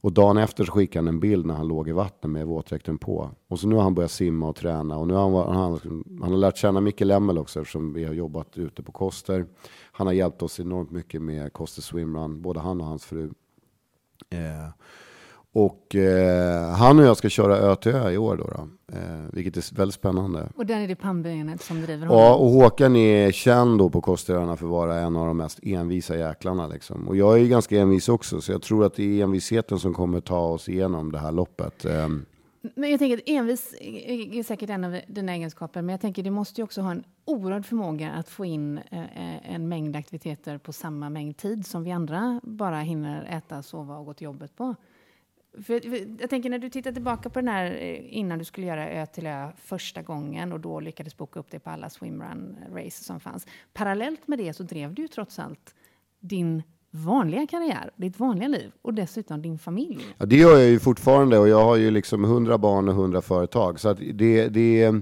Och 0.03 0.13
dagen 0.13 0.39
efter 0.39 0.65
så 0.65 0.73
skickade 0.73 0.99
han 0.99 1.15
en 1.15 1.21
bild 1.21 1.47
när 1.47 1.55
han 1.55 1.69
låg 1.69 1.89
i 1.89 1.93
vattnet 1.93 2.31
med 2.31 2.47
våtdräkten 2.47 2.99
på. 2.99 3.31
Och 3.49 3.59
så 3.59 3.69
nu 3.69 3.75
har 3.75 3.83
han 3.83 3.95
börjat 3.95 4.11
simma 4.11 4.49
och 4.49 4.57
träna. 4.57 4.99
Och 4.99 5.09
nu 5.09 5.15
har 5.15 5.45
han, 5.45 5.57
han, 5.57 6.05
han 6.21 6.31
har 6.31 6.39
lärt 6.39 6.57
känna 6.57 6.81
Micke 6.81 7.01
Lemmel 7.01 7.39
också 7.39 7.61
eftersom 7.61 7.93
vi 7.93 8.05
har 8.05 8.15
jobbat 8.15 8.59
ute 8.59 8.83
på 8.83 8.93
Koster. 8.93 9.47
Han 9.93 10.07
har 10.07 10.15
hjälpt 10.15 10.43
oss 10.43 10.61
enormt 10.61 10.91
mycket 10.91 11.23
med 11.23 11.53
Koster 11.53 11.83
Swimrun, 11.83 12.43
både 12.43 12.61
han 12.61 12.81
och 12.81 12.87
hans 12.87 13.05
fru. 13.05 13.31
Eh, 14.31 14.69
och 15.55 15.95
eh, 15.95 16.71
han 16.71 16.99
och 16.99 17.05
jag 17.05 17.17
ska 17.17 17.29
köra 17.29 17.57
ö 17.57 17.77
till 17.77 17.93
ö 17.93 18.11
i 18.11 18.19
år 18.19 18.37
då, 18.37 18.45
då 18.45 18.69
eh, 18.97 19.21
vilket 19.33 19.57
är 19.57 19.77
väldigt 19.77 19.95
spännande. 19.95 20.49
Och 20.57 20.67
där 20.67 20.81
är 20.81 20.89
det 20.89 20.95
pannbenet 20.95 21.63
som 21.63 21.83
driver 21.83 22.07
honom? 22.07 22.23
Ja, 22.23 22.35
och 22.35 22.51
Håkan 22.51 22.97
är 22.97 23.33
känd 23.33 23.79
då 23.79 23.91
på 23.91 24.01
Kosteröarna 24.01 24.57
för 24.57 24.67
att 24.67 24.71
vara 24.71 25.01
en 25.01 25.17
av 25.17 25.27
de 25.27 25.37
mest 25.37 25.59
envisa 25.63 26.17
jäklarna. 26.17 26.67
Liksom. 26.67 27.09
Och 27.09 27.17
jag 27.17 27.41
är 27.41 27.47
ganska 27.47 27.81
envis 27.81 28.09
också, 28.09 28.41
så 28.41 28.53
jag 28.53 28.63
tror 28.63 28.85
att 28.85 28.95
det 28.95 29.21
är 29.21 29.23
envisheten 29.23 29.79
som 29.79 29.95
kommer 29.95 30.21
ta 30.21 30.41
oss 30.41 30.69
igenom 30.69 31.13
det 31.13 31.19
här 31.19 31.33
loppet. 31.33 31.85
Eh, 31.85 32.09
men 32.75 32.91
jag 32.91 32.99
tänker 32.99 33.17
att 33.17 33.23
envis 33.27 33.75
är 33.81 34.43
säkert 34.43 34.71
en 34.71 34.85
av 34.85 35.01
dina 35.07 35.33
egenskaper, 35.33 35.83
men 35.83 35.93
jag 35.93 36.01
tänker 36.01 36.23
att 36.23 36.25
du 36.25 36.31
måste 36.31 36.61
ju 36.61 36.65
också 36.65 36.81
ha 36.81 36.91
en 36.91 37.05
oerhörd 37.25 37.67
förmåga 37.67 38.11
att 38.11 38.29
få 38.29 38.45
in 38.45 38.79
eh, 38.79 39.55
en 39.55 39.69
mängd 39.69 39.97
aktiviteter 39.97 40.59
på 40.59 40.73
samma 40.73 41.11
mängd 41.11 41.37
tid 41.37 41.67
som 41.67 41.85
vi 41.85 41.91
andra 41.91 42.41
bara 42.43 42.81
hinner 42.81 43.25
äta, 43.25 43.63
sova 43.63 43.97
och 43.97 44.07
gå 44.07 44.15
till 44.15 44.25
jobbet 44.25 44.57
på. 44.57 44.75
För, 45.55 45.81
för, 45.81 46.21
jag 46.21 46.31
tänker 46.31 46.51
när 46.51 46.59
du 46.59 46.71
tittar 46.71 46.93
tillbaka 46.93 47.31
på 47.31 47.41
den 47.41 47.49
här 47.49 47.79
eh, 47.81 48.17
innan 48.19 48.39
du 48.39 48.45
skulle 48.45 48.67
göra 48.67 48.91
Ö 48.91 49.07
till 49.07 49.27
Ö 49.27 49.49
första 49.57 50.03
gången 50.03 50.53
och 50.53 50.61
då 50.61 50.81
lyckades 50.81 51.17
boka 51.17 51.41
upp 51.41 51.51
dig 51.51 51.61
på 51.61 51.71
alla 51.71 51.89
swimrun-race 51.89 53.05
som 53.05 53.21
fanns. 53.21 53.47
Parallellt 53.73 54.29
med 54.29 54.39
det 54.39 54.53
så 54.53 54.63
drev 54.63 54.95
du 54.95 55.03
ju 55.03 55.09
trots 55.09 55.39
allt 55.39 55.75
din 56.21 56.63
vanliga 56.91 57.47
karriär, 57.47 57.91
ditt 57.97 58.19
vanliga 58.19 58.49
liv 58.49 58.73
och 58.83 58.95
dessutom 58.95 59.43
din 59.43 59.59
familj. 59.59 60.05
Ja, 60.19 60.27
det 60.27 60.37
gör 60.37 60.59
jag 60.59 60.69
ju 60.69 60.79
fortfarande 60.79 61.39
och 61.39 61.49
jag 61.49 61.65
har 61.65 61.77
ju 61.77 61.91
liksom 61.91 62.25
hundra 62.25 62.59
barn 62.59 62.89
och 62.89 62.95
hundra 62.95 63.23
företag. 63.23 63.81
Så 63.81 63.89
att 63.89 63.99
det, 64.13 64.49
det, 64.49 64.93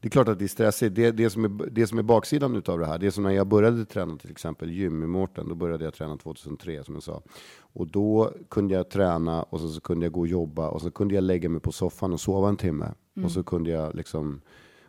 det 0.00 0.08
är 0.08 0.10
klart 0.10 0.28
att 0.28 0.38
det 0.38 0.44
är 0.44 0.48
stressigt. 0.48 0.94
Det, 0.94 1.10
det, 1.10 1.30
som, 1.30 1.44
är, 1.44 1.70
det 1.70 1.86
som 1.86 1.98
är 1.98 2.02
baksidan 2.02 2.56
utav 2.56 2.78
det 2.78 2.86
här, 2.86 2.98
det 2.98 3.06
är 3.06 3.10
som 3.10 3.24
när 3.24 3.30
jag 3.30 3.46
började 3.46 3.84
träna 3.84 4.16
till 4.16 4.30
exempel 4.30 4.70
gym 4.70 5.02
i 5.02 5.06
Mårten, 5.06 5.48
då 5.48 5.54
började 5.54 5.84
jag 5.84 5.94
träna 5.94 6.16
2003 6.16 6.84
som 6.84 6.94
jag 6.94 7.02
sa. 7.02 7.22
Och 7.58 7.86
då 7.86 8.32
kunde 8.48 8.74
jag 8.74 8.90
träna 8.90 9.42
och 9.42 9.60
så, 9.60 9.68
så 9.68 9.80
kunde 9.80 10.06
jag 10.06 10.12
gå 10.12 10.20
och 10.20 10.26
jobba 10.26 10.68
och 10.68 10.82
så 10.82 10.90
kunde 10.90 11.14
jag 11.14 11.24
lägga 11.24 11.48
mig 11.48 11.60
på 11.60 11.72
soffan 11.72 12.12
och 12.12 12.20
sova 12.20 12.48
en 12.48 12.56
timme. 12.56 12.94
Mm. 13.16 13.24
Och 13.24 13.32
så 13.32 13.42
kunde 13.42 13.70
jag 13.70 13.94
liksom 13.94 14.40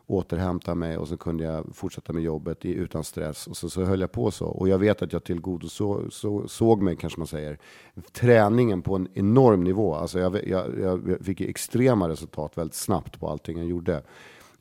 återhämta 0.09 0.75
mig 0.75 0.97
och 0.97 1.07
så 1.07 1.17
kunde 1.17 1.43
jag 1.43 1.75
fortsätta 1.75 2.13
med 2.13 2.23
jobbet 2.23 2.65
i, 2.65 2.73
utan 2.73 3.03
stress. 3.03 3.47
Och 3.47 3.57
så, 3.57 3.69
så 3.69 3.83
höll 3.83 4.01
jag 4.01 4.11
på 4.11 4.31
så. 4.31 4.45
Och 4.45 4.69
jag 4.69 4.77
vet 4.77 5.01
att 5.01 5.13
jag 5.13 5.23
tillgodo 5.23 5.69
så, 5.69 6.11
så, 6.11 6.47
såg 6.47 6.81
mig, 6.81 6.95
kanske 6.95 7.19
man 7.19 7.27
säger, 7.27 7.59
träningen 8.11 8.81
på 8.81 8.95
en 8.95 9.07
enorm 9.13 9.63
nivå. 9.63 9.95
Alltså 9.95 10.19
jag, 10.19 10.47
jag, 10.47 10.79
jag 10.79 11.17
fick 11.21 11.41
extrema 11.41 12.09
resultat 12.09 12.57
väldigt 12.57 12.75
snabbt 12.75 13.19
på 13.19 13.29
allting 13.29 13.57
jag 13.57 13.67
gjorde. 13.67 14.03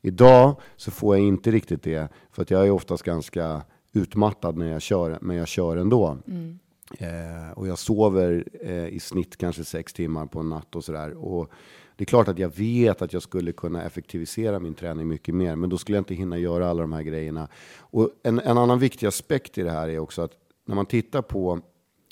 Idag 0.01 0.55
så 0.75 0.91
får 0.91 1.17
jag 1.17 1.25
inte 1.25 1.51
riktigt 1.51 1.83
det, 1.83 2.07
för 2.31 2.41
att 2.41 2.51
jag 2.51 2.67
är 2.67 2.71
oftast 2.71 3.03
ganska 3.03 3.61
utmattad 3.93 4.57
när 4.57 4.71
jag 4.71 4.81
kör, 4.81 5.17
men 5.21 5.37
jag 5.37 5.47
kör 5.47 5.77
ändå. 5.77 6.17
Mm. 6.27 6.59
Eh, 6.97 7.51
och 7.55 7.67
jag 7.67 7.79
sover 7.79 8.43
eh, 8.61 8.87
i 8.87 8.99
snitt 8.99 9.37
kanske 9.37 9.63
sex 9.63 9.93
timmar 9.93 10.25
på 10.25 10.39
en 10.39 10.49
natt 10.49 10.75
och 10.75 10.83
sådär. 10.83 11.13
Och 11.13 11.51
det 11.95 12.03
är 12.03 12.05
klart 12.05 12.27
att 12.27 12.39
jag 12.39 12.55
vet 12.55 13.01
att 13.01 13.13
jag 13.13 13.21
skulle 13.21 13.51
kunna 13.51 13.83
effektivisera 13.83 14.59
min 14.59 14.73
träning 14.73 15.07
mycket 15.07 15.35
mer, 15.35 15.55
men 15.55 15.69
då 15.69 15.77
skulle 15.77 15.97
jag 15.97 16.01
inte 16.01 16.15
hinna 16.15 16.37
göra 16.37 16.69
alla 16.69 16.81
de 16.81 16.93
här 16.93 17.01
grejerna. 17.01 17.47
Och 17.79 18.09
en, 18.23 18.39
en 18.39 18.57
annan 18.57 18.79
viktig 18.79 19.07
aspekt 19.07 19.57
i 19.57 19.63
det 19.63 19.71
här 19.71 19.89
är 19.89 19.99
också 19.99 20.21
att 20.21 20.31
när 20.65 20.75
man 20.75 20.85
tittar 20.85 21.21
på, 21.21 21.59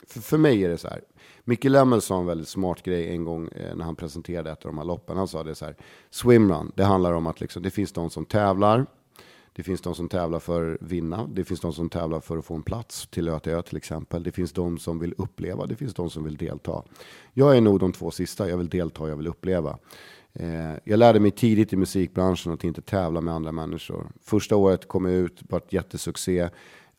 för, 0.07 0.19
för 0.19 0.37
mig 0.37 0.65
är 0.65 0.69
det 0.69 0.77
så 0.77 0.87
här, 0.87 1.01
Micke 1.49 1.65
Lemmel 1.65 2.01
sa 2.01 2.19
en 2.19 2.25
väldigt 2.25 2.47
smart 2.47 2.83
grej 2.83 3.09
en 3.09 3.23
gång 3.23 3.47
eh, 3.47 3.75
när 3.75 3.85
han 3.85 3.95
presenterade 3.95 4.51
ett 4.51 4.65
av 4.65 4.71
de 4.71 4.77
här 4.77 4.85
loppen. 4.85 5.17
Han 5.17 5.27
sa 5.27 5.43
det 5.43 5.55
så 5.55 5.65
här, 5.65 5.75
swimrun, 6.09 6.71
det 6.75 6.83
handlar 6.83 7.13
om 7.13 7.27
att 7.27 7.41
liksom, 7.41 7.63
det 7.63 7.69
finns 7.69 7.91
de 7.91 8.09
som 8.09 8.25
tävlar, 8.25 8.85
det 9.53 9.63
finns 9.63 9.81
de 9.81 9.95
som 9.95 10.09
tävlar 10.09 10.39
för 10.39 10.73
att 10.73 10.81
vinna. 10.81 11.29
Det 11.33 11.43
finns 11.43 11.59
de 11.59 11.73
som 11.73 11.89
tävlar 11.89 12.19
för 12.19 12.37
att 12.37 12.45
få 12.45 12.55
en 12.55 12.63
plats 12.63 13.07
till 13.07 13.29
ÖTÖ 13.29 13.61
till 13.61 13.77
exempel. 13.77 14.23
Det 14.23 14.31
finns 14.31 14.51
de 14.51 14.77
som 14.77 14.99
vill 14.99 15.13
uppleva. 15.17 15.65
Det 15.65 15.75
finns 15.75 15.93
de 15.93 16.09
som 16.09 16.23
vill 16.23 16.37
delta. 16.37 16.83
Jag 17.33 17.57
är 17.57 17.61
nog 17.61 17.79
de 17.79 17.93
två 17.93 18.11
sista. 18.11 18.49
Jag 18.49 18.57
vill 18.57 18.69
delta, 18.69 19.09
jag 19.09 19.15
vill 19.15 19.27
uppleva. 19.27 19.77
Eh, 20.33 20.73
jag 20.83 20.99
lärde 20.99 21.19
mig 21.19 21.31
tidigt 21.31 21.73
i 21.73 21.75
musikbranschen 21.75 22.53
att 22.53 22.63
inte 22.63 22.81
tävla 22.81 23.21
med 23.21 23.33
andra 23.33 23.51
människor. 23.51 24.07
Första 24.23 24.55
året 24.55 24.87
kom 24.87 25.05
jag 25.05 25.13
ut, 25.13 25.39
var 25.49 25.57
ett 25.57 25.73
jättesuccé 25.73 26.49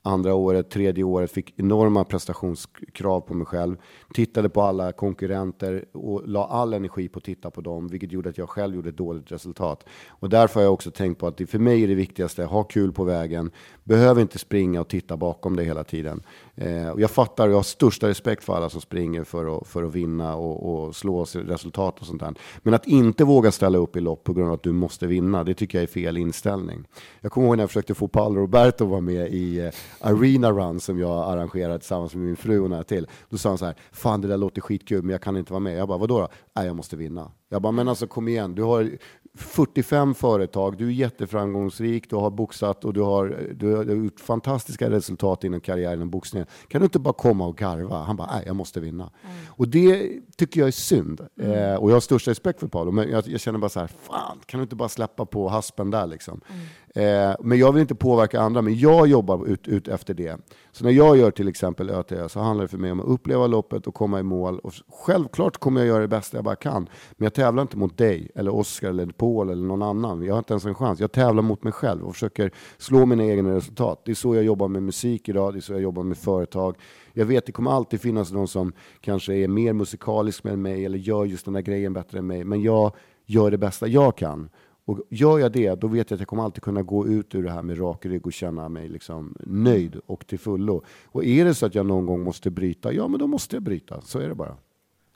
andra 0.09 0.35
året, 0.35 0.71
tredje 0.71 1.05
året, 1.05 1.31
fick 1.31 1.55
enorma 1.57 2.05
prestationskrav 2.05 3.21
på 3.21 3.35
mig 3.35 3.47
själv. 3.47 3.77
Tittade 4.15 4.49
på 4.49 4.63
alla 4.63 4.93
konkurrenter 4.93 5.85
och 5.93 6.29
la 6.29 6.47
all 6.47 6.75
energi 6.75 7.09
på 7.09 7.19
att 7.19 7.25
titta 7.25 7.51
på 7.51 7.61
dem, 7.61 7.89
vilket 7.89 8.13
gjorde 8.13 8.29
att 8.29 8.39
jag 8.39 8.51
själv 8.51 8.75
gjorde 8.75 8.89
ett 8.89 8.97
dåligt 8.97 9.33
resultat. 9.33 9.85
Och 10.09 10.29
därför 10.29 10.61
har 10.61 10.65
jag 10.65 10.73
också 10.73 10.91
tänkt 10.91 11.19
på 11.19 11.27
att 11.27 11.37
det 11.37 11.47
för 11.47 11.59
mig 11.59 11.83
är 11.83 11.89
det 11.89 11.95
viktigaste, 11.95 12.45
ha 12.45 12.65
kul 12.65 12.93
på 12.93 13.05
vägen, 13.05 13.51
behöver 13.85 14.23
inte 14.23 14.39
springa 14.39 14.81
och 14.81 14.89
titta 14.89 15.17
bakom 15.17 15.57
dig 15.57 15.65
hela 15.65 15.85
tiden. 15.85 16.23
Eh, 16.55 16.89
och 16.89 17.01
jag 17.01 17.11
fattar, 17.11 17.49
jag 17.49 17.57
har 17.57 17.63
största 17.63 18.09
respekt 18.09 18.45
för 18.45 18.57
alla 18.57 18.71
som 18.71 18.81
springer 18.81 19.25
för 19.25 19.59
att, 19.59 19.67
för 19.67 19.83
att 19.83 19.95
vinna 19.95 20.37
och, 20.37 20.87
och 20.87 20.97
slå 20.97 21.25
resultat 21.25 22.01
och 22.01 22.07
sånt 22.07 22.21
där. 22.21 22.35
Men 22.63 22.75
att 22.75 22.87
inte 22.87 23.25
våga 23.25 23.53
ställa 23.53 23.79
upp 23.79 23.97
i 23.97 24.01
lopp 24.01 24.25
på 24.25 24.33
grund 24.33 24.49
av 24.49 24.55
att 24.55 24.63
du 24.63 24.73
måste 24.73 25.07
vinna, 25.07 25.45
det 25.45 25.55
tycker 25.55 25.79
jag 25.79 25.83
är 25.83 25.87
fel 25.87 26.17
inställning. 26.17 26.85
Jag 27.21 27.33
kommer 27.33 27.47
ihåg 27.47 27.57
när 27.57 27.63
jag 27.63 27.71
försökte 27.71 27.95
få 27.95 28.09
Paolo 28.09 28.41
Roberto 28.41 28.85
att 28.85 28.91
vara 28.91 29.01
med 29.01 29.33
i 29.33 29.59
eh, 29.59 29.71
Arena 30.01 30.53
Run 30.53 30.81
som 30.81 30.99
jag 30.99 31.33
arrangerade 31.33 31.79
tillsammans 31.79 32.15
med 32.15 32.25
min 32.25 32.37
fru 32.37 32.61
och 32.61 32.71
några 32.71 32.85
till. 32.85 33.07
Då 33.29 33.39
sa 33.39 33.49
han 33.49 33.59
så 33.59 33.65
här, 33.65 33.75
fan 33.93 34.21
det 34.21 34.29
där 34.29 34.37
låter 34.37 34.61
skitkul 34.61 35.03
men 35.03 35.11
jag 35.11 35.23
kan 35.23 35.37
inte 35.37 35.53
vara 35.53 35.61
med. 35.61 35.77
Jag 35.79 35.89
bara, 35.89 35.99
vadå 35.99 36.21
då? 36.21 36.29
Nej, 36.57 36.67
jag 36.67 36.77
måste 36.77 36.97
vinna. 36.97 37.31
Jag 37.49 37.63
bara, 37.63 37.73
men 37.73 37.89
alltså 37.89 38.07
kom 38.07 38.29
igen, 38.29 38.55
du 38.55 38.63
har 38.63 38.91
45 39.35 40.15
företag, 40.15 40.77
du 40.77 40.87
är 40.87 40.91
jätteframgångsrik, 40.91 42.11
du 42.11 42.17
har 42.17 42.31
boxat 42.31 42.85
och 42.85 42.93
du 42.93 43.01
har, 43.01 43.55
du 43.55 43.77
har 43.77 43.85
gjort 43.85 44.21
fantastiska 44.21 44.91
resultat 44.91 45.45
inom 45.45 45.61
karriären 45.61 45.95
inom 45.95 46.11
boxningen. 46.11 46.47
Kan 46.69 46.81
du 46.81 46.85
inte 46.85 46.99
bara 46.99 47.15
komma 47.15 47.47
och 47.47 47.57
garva? 47.57 48.03
Han 48.03 48.17
bara, 48.17 48.31
nej, 48.35 48.43
jag 48.47 48.57
måste 48.57 48.81
vinna. 48.81 49.11
Mm. 49.25 49.37
Och 49.49 49.69
det 49.69 50.13
tycker 50.37 50.61
jag 50.61 50.69
är 50.69 50.73
synd. 50.73 51.27
Mm. 51.41 51.53
Eh, 51.53 51.75
och 51.75 51.91
jag 51.91 51.97
har 51.97 52.01
största 52.01 52.31
respekt 52.31 52.61
för 52.61 52.69
Paolo, 52.69 52.91
men 52.91 53.11
jag, 53.11 53.29
jag, 53.29 53.41
känner 53.41 53.59
bara 53.59 53.69
så 53.69 53.81
här, 53.81 53.91
fan, 54.03 54.41
kan 54.47 54.61
du 54.61 54.63
inte 54.63 54.77
bara 54.77 54.89
släppa 54.89 55.27
på 55.27 55.49
haspen 55.49 55.91
där 55.91 56.07
liksom? 56.07 56.41
Mm. 56.49 56.67
Eh, 56.99 57.35
men 57.41 57.59
jag 57.59 57.73
vill 57.73 57.81
inte 57.81 57.95
påverka 57.95 58.41
andra, 58.41 58.63
men 58.63 58.79
jag 58.79 59.07
jobbar 59.07 59.47
ut, 59.47 59.69
ut 59.69 59.89
efter 59.89 60.15
det. 60.15 60.37
Så 60.73 60.85
när 60.85 60.91
jag 60.91 61.17
gör 61.17 61.31
till 61.31 61.49
exempel 61.49 61.91
ÖTÖ 61.91 62.29
så 62.29 62.41
handlar 62.41 62.65
det 62.65 62.69
för 62.69 62.79
mig 62.79 62.93
om 62.93 63.01
att 63.01 63.07
uppleva 63.07 63.47
loppet 63.47 63.87
och 63.87 63.95
komma 63.95 64.21
i 64.21 64.23
mål. 64.23 64.59
Och 64.59 64.73
självklart 64.89 65.59
kommer 65.59 65.81
jag 65.81 65.89
göra 65.89 66.01
det 66.01 66.09
bästa 66.09 66.37
jag 66.37 66.45
bara 66.45 66.57
kan, 66.57 66.89
men 67.13 67.25
jag 67.25 67.35
tävlar 67.35 67.63
inte 67.63 67.77
mot 67.77 67.99
dig, 67.99 68.31
eller 68.35 68.55
Oskar, 68.55 68.89
eller 68.89 69.07
Paul 69.07 69.51
eller 69.51 69.67
någon 69.67 69.83
annan. 69.83 70.23
Jag 70.23 70.35
har 70.35 70.39
inte 70.39 70.53
ens 70.53 70.65
en 70.65 70.75
chans. 70.75 71.01
Jag 71.01 71.13
tävlar 71.13 71.43
mot 71.43 71.63
mig 71.63 71.73
själv 71.73 72.05
och 72.05 72.13
försöker 72.13 72.51
slå 72.79 73.07
mina 73.07 73.25
egna 73.25 73.55
resultat. 73.55 74.03
Det 74.05 74.11
är 74.11 74.15
så 74.15 74.35
jag 74.35 74.45
jobbar 74.45 74.69
med 74.69 74.83
musik 74.83 75.29
idag, 75.29 75.53
det 75.53 75.59
är 75.59 75.61
så 75.61 75.73
jag 75.73 75.83
jobbar 75.83 76.03
med 76.03 76.19
företag. 76.19 76.77
Jag 77.13 77.27
vet 77.27 77.47
det 77.47 77.53
kommer 77.53 77.71
alltid 77.71 78.01
finnas 78.01 78.33
någon 78.33 78.49
som 78.49 78.73
kanske 79.01 79.35
är 79.35 79.49
mer 79.49 79.73
musikalisk 79.73 80.45
än 80.45 80.63
mig 80.63 80.85
eller 80.85 80.99
gör 80.99 81.25
just 81.25 81.45
den 81.45 81.55
där 81.55 81.61
grejen 81.61 81.93
bättre 81.93 82.19
än 82.19 82.27
mig, 82.27 82.45
men 82.45 82.63
jag 82.63 82.93
gör 83.27 83.51
det 83.51 83.59
bästa 83.59 83.87
jag 83.87 84.17
kan. 84.17 84.51
Och 84.89 85.01
gör 85.09 85.39
jag 85.39 85.53
det, 85.53 85.75
då 85.75 85.87
vet 85.87 86.11
jag 86.11 86.17
att 86.17 86.21
jag 86.21 86.29
kommer 86.29 86.43
alltid 86.43 86.63
kunna 86.63 86.83
gå 86.83 87.07
ut 87.07 87.35
ur 87.35 87.43
det 87.43 87.51
här 87.51 87.63
med 87.63 87.81
rak 87.81 88.07
rygg 88.07 88.27
och 88.27 88.33
känna 88.33 88.69
mig 88.69 88.89
liksom 88.89 89.35
nöjd 89.41 90.01
och 90.07 90.27
till 90.27 90.39
fullo. 90.39 90.85
Och 91.05 91.25
är 91.25 91.45
det 91.45 91.55
så 91.55 91.67
att 91.67 91.75
jag 91.75 91.87
någon 91.87 92.07
gång 92.07 92.23
måste 92.23 92.51
bryta, 92.51 92.93
ja 92.93 93.09
men 93.09 93.21
då 93.21 93.27
måste 93.27 93.57
jag 93.57 93.63
bryta. 93.63 94.01
Så 94.01 94.19
är 94.19 94.29
det 94.29 94.35
bara. 94.35 94.57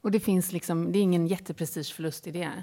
Och 0.01 0.11
det 0.11 0.21
finns 0.21 0.53
liksom, 0.53 0.93
det 0.93 0.99
är 0.99 1.03
ingen 1.03 1.27
jätteprestigeförlust 1.27 2.27
i 2.27 2.31
det? 2.31 2.63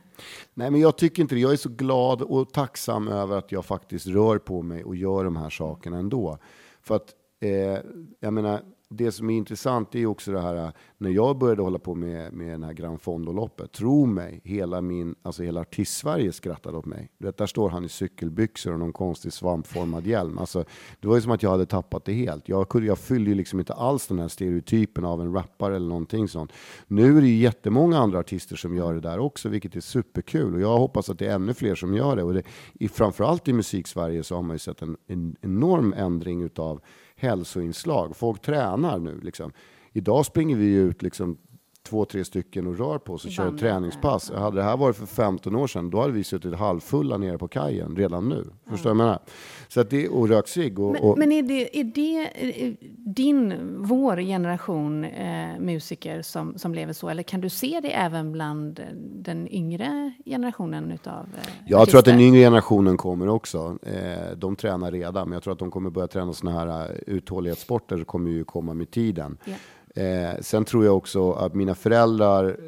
Nej, 0.54 0.72
men 0.72 0.82
jag 0.82 0.98
tycker 0.98 1.22
inte 1.22 1.36
det. 1.36 1.42
Jag 1.42 1.54
är 1.54 1.58
så 1.58 1.70
glad 1.70 2.22
och 2.22 2.54
tacksam 2.54 3.08
över 3.08 3.38
att 3.38 3.52
jag 3.52 3.66
faktiskt 3.66 4.08
rör 4.08 4.38
på 4.38 4.62
mig 4.62 4.84
och 4.84 4.96
gör 4.96 5.24
de 5.24 5.36
här 5.36 5.50
sakerna 5.50 5.98
ändå. 5.98 6.38
För 6.82 6.96
att, 6.96 7.14
eh, 7.40 7.80
jag 8.20 8.34
menar, 8.34 8.62
det 8.92 9.12
som 9.12 9.30
är 9.30 9.38
intressant 9.38 9.96
är 9.96 10.06
också 10.06 10.32
det 10.32 10.42
här, 10.42 10.56
äh, 10.56 10.70
när 10.98 11.10
jag 11.10 11.38
började 11.38 11.62
hålla 11.62 11.80
på 11.80 11.96
med, 11.96 12.34
med 12.34 12.52
den 12.52 12.64
här 12.64 12.74
Grand 12.74 13.02
Fondo-loppet, 13.02 13.72
tro 13.72 14.06
mig, 14.06 14.42
hela 14.44 14.82
min, 14.82 15.16
alltså 15.22 15.44
hela 15.44 15.62
artist-Sverige 15.62 16.32
skrattade 16.32 16.78
åt 16.78 16.86
mig. 16.86 17.12
Vet, 17.18 17.38
där 17.38 17.46
står 17.46 17.70
han 17.70 17.86
i 17.86 17.90
cykelbyxor 17.90 18.74
och 18.74 18.80
någon 18.80 18.94
konstig 18.94 19.34
svampformad 19.34 20.08
hjälm. 20.08 20.38
Alltså, 20.38 20.66
det 21.00 21.08
var 21.08 21.16
ju 21.16 21.22
som 21.22 21.32
att 21.32 21.44
jag 21.44 21.50
hade 21.50 21.66
tappat 21.66 22.06
det 22.06 22.14
helt. 22.14 22.50
Jag, 22.50 22.70
kunde, 22.70 22.88
jag 22.88 22.98
fyllde 22.98 23.30
ju 23.30 23.36
liksom 23.36 23.60
inte 23.60 23.74
alls 23.74 24.08
den 24.08 24.20
här 24.20 24.28
stereotypen 24.28 25.06
av 25.06 25.22
en 25.22 25.34
rappare 25.34 25.76
eller 25.76 25.90
någonting 25.90 26.28
sånt. 26.28 26.54
Nu 26.88 27.18
är 27.18 27.22
det 27.22 27.28
ju 27.28 27.38
jättemånga 27.38 27.98
andra 27.98 28.20
artister 28.20 28.56
som 28.56 28.76
gör 28.76 28.94
det 28.94 29.02
där 29.02 29.20
också, 29.20 29.50
vilket 29.50 29.76
är 29.76 29.82
superkul. 29.82 30.56
Och 30.56 30.62
jag 30.62 30.78
hoppas 30.78 31.10
att 31.10 31.20
det 31.20 31.28
är 31.28 31.36
ännu 31.36 31.54
fler 31.54 31.76
som 31.76 31.94
gör 31.94 32.16
det. 32.16 32.24
Och 32.24 32.34
det, 32.34 32.44
i, 32.74 32.88
framförallt 32.88 33.48
i 33.48 33.54
musik-Sverige 33.54 34.24
så 34.24 34.36
har 34.36 34.42
man 34.42 34.56
ju 34.56 34.60
sett 34.60 34.82
en, 34.82 34.98
en 35.08 35.36
enorm 35.42 35.94
ändring 35.98 36.42
utav 36.42 36.82
hälsoinslag. 37.20 38.16
Folk 38.16 38.42
tränar 38.42 39.00
nu. 39.00 39.20
Liksom. 39.22 39.52
Idag 39.94 40.26
springer 40.26 40.56
vi 40.56 40.74
ut 40.74 41.02
liksom, 41.02 41.38
två, 41.84 42.06
tre 42.06 42.26
stycken 42.26 42.68
och 42.68 42.78
rör 42.78 42.98
på 42.98 43.14
oss 43.14 43.26
och 43.26 43.32
kör 43.32 43.58
träningspass. 43.58 44.32
Hade 44.32 44.58
det 44.58 44.64
här 44.64 44.78
varit 44.78 44.96
för 44.96 45.06
15 45.06 45.56
år 45.56 45.68
sedan, 45.68 45.90
då 45.90 46.02
hade 46.02 46.14
vi 46.14 46.24
suttit 46.24 46.56
halvfulla 46.56 47.18
nere 47.18 47.38
på 47.38 47.48
kajen 47.48 47.96
redan 47.96 48.30
nu. 48.30 48.44
Ja. 48.66 48.72
Förstår 48.72 48.90
du 48.90 48.96
vad 48.96 49.06
jag 49.06 49.08
menar? 49.08 49.20
Så 49.68 49.82
att 49.82 49.90
det, 49.90 50.10
och 50.10 50.30
rökt 50.30 50.50
cigg. 50.50 50.80
Och, 50.80 50.92
men, 50.92 51.02
och, 51.02 51.18
men 51.18 51.32
är, 51.32 51.44
det, 51.44 51.80
är 51.80 51.84
det 51.84 52.30
eh, 52.36 52.74
din, 52.98 53.54
vår 53.78 54.18
generation 54.18 55.04
eh, 55.04 55.60
musiker 55.60 56.22
som, 56.22 56.58
som 56.58 56.74
lever 56.74 56.94
så? 56.94 57.10
Eller 57.10 57.24
kan 57.24 57.42
du 57.42 57.50
se 57.50 57.80
det 57.84 57.92
även 57.92 58.32
bland 58.32 58.80
den 58.96 59.54
yngre 59.54 60.14
generationen 60.26 60.92
utav 60.92 61.14
eh, 61.14 61.50
Jag 61.66 61.82
artister? 61.82 61.92
tror 61.92 62.00
att 62.00 62.18
den 62.18 62.20
yngre 62.20 62.40
generationen 62.40 62.98
kommer 62.98 63.28
också. 63.30 63.78
Eh, 63.82 64.38
de 64.38 64.56
tränar 64.56 64.92
redan, 64.92 65.30
men 65.30 65.34
jag 65.34 65.44
tror 65.44 65.54
att 65.54 65.60
de 65.60 65.72
kommer 65.72 65.90
börja 65.90 66.08
träna 66.08 66.34
sådana 66.34 66.60
här 66.60 66.92
uh, 66.92 66.98
uthållighetssporter, 67.08 68.04
kommer 68.04 68.32
ju 68.32 68.44
komma 68.44 68.74
med 68.74 68.92
tiden. 68.92 69.38
Yeah. 69.46 69.60
Eh, 69.96 70.42
sen 70.42 70.66
tror 70.66 70.86
jag 70.86 70.98
också 70.98 71.32
att 71.32 71.54
mina 71.54 71.76
föräldrar, 71.76 72.60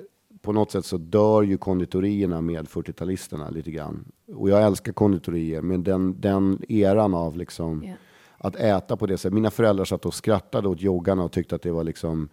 på 0.42 0.54
något 0.54 0.72
sätt 0.72 0.86
så 0.86 0.98
dör 0.98 1.42
ju 1.42 1.58
konditorierna 1.58 2.42
med 2.42 2.68
40-talisterna 2.68 3.52
lite 3.52 3.72
grann. 3.72 4.06
Och 4.36 4.50
jag 4.50 4.64
älskar 4.64 4.92
konditorier, 4.94 5.62
men 5.62 5.84
den, 5.84 6.22
den 6.22 6.62
eran 6.70 7.14
av 7.14 7.38
liksom 7.38 7.84
yeah. 7.84 7.98
att 8.38 8.56
äta 8.56 8.98
på 8.98 9.06
det 9.06 9.18
sättet. 9.18 9.34
Mina 9.34 9.52
föräldrar 9.52 9.86
satt 9.86 10.06
och 10.06 10.14
skrattade 10.14 10.68
åt 10.68 10.82
joggarna 10.82 11.24
och 11.24 11.32
tyckte 11.32 11.56
att 11.56 11.62
det 11.62 11.72
var 11.72 11.84
liksom 11.84 12.30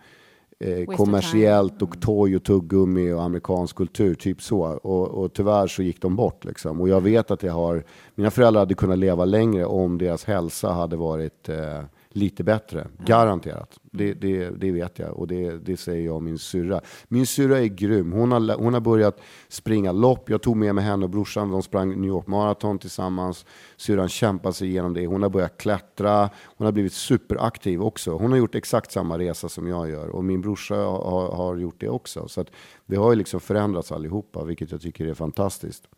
eh, 0.59 0.97
kommersiellt 0.97 1.83
och 1.83 2.01
toj 2.01 2.37
och 2.37 2.45
tuggummi 2.45 3.13
och 3.13 3.23
amerikansk 3.23 3.77
kultur, 3.77 4.15
typ 4.15 4.43
så. 4.43 4.63
Och, 4.63 5.09
och 5.09 5.33
tyvärr 5.33 5.67
så 5.67 5.83
gick 5.83 6.03
de 6.03 6.17
bort 6.17 6.45
liksom. 6.45 6.81
Och 6.81 6.89
jag 6.89 7.01
vet 7.01 7.31
att 7.31 7.43
jag 7.43 7.53
har, 7.53 7.85
mina 8.15 8.31
föräldrar 8.31 8.61
hade 8.61 8.75
kunnat 8.75 8.99
leva 8.99 9.25
längre 9.25 9.65
om 9.65 9.99
deras 9.99 10.25
hälsa 10.25 10.73
hade 10.73 10.97
varit 10.97 11.49
eh, 11.49 11.83
lite 12.11 12.45
bättre. 12.45 12.87
Garanterat. 12.99 13.79
Det, 13.83 14.15
det, 14.15 14.51
det, 14.51 14.71
vet 14.71 14.99
jag 14.99 15.19
och 15.19 15.27
det, 15.27 15.59
det 15.59 15.77
säger 15.77 16.07
jag 16.07 16.17
och 16.17 16.23
min 16.23 16.39
syrra. 16.39 16.81
Min 17.09 17.27
syrra 17.27 17.59
är 17.59 17.67
grym. 17.67 18.13
Hon 18.13 18.33
har, 18.33 18.57
hon 18.57 18.75
har 18.75 18.81
börjat 18.81 19.21
springa 19.49 19.93
lopp. 19.93 20.31
Jag 20.31 20.43
tog 20.43 20.57
med 20.57 20.75
mig 20.75 20.85
henne 20.85 21.05
och 21.05 21.11
brorsan. 21.11 21.51
De 21.51 21.63
sprang 21.63 22.01
New 22.01 22.09
York 22.09 22.27
Marathon 22.27 22.79
tillsammans. 22.79 23.47
Syrran 23.77 24.09
kämpade 24.09 24.55
sig 24.55 24.69
igenom 24.69 24.95
det. 24.95 25.07
Hon 25.07 25.23
har 25.23 25.31
börjat 25.31 25.59
klättra. 25.59 26.31
Hon 26.45 26.65
har 26.65 26.73
blivit 26.73 26.93
superaktiv 26.93 27.83
också. 27.83 28.13
Hon 28.13 28.31
har 28.31 28.39
gjort 28.39 28.55
exakt 28.55 28.93
samma 28.93 29.19
resa 29.19 29.49
som 29.49 29.67
jag 29.67 29.91
gör 29.91 30.09
och 30.09 30.25
min 30.25 30.41
brorsa 30.41 30.75
har, 30.75 31.33
har 31.33 31.57
gjort 31.57 31.81
det 31.81 31.89
också. 31.89 32.29
Så 32.29 32.41
att 32.41 32.51
vi 32.87 32.97
har 32.97 33.11
ju 33.11 33.17
liksom 33.17 33.41
förändrats 33.41 33.93
allihopa, 33.93 34.45
vilket 34.45 34.73
jag 34.73 34.81
tycker 34.81 35.07
är 35.07 35.15
fantastiskt. 35.15 35.89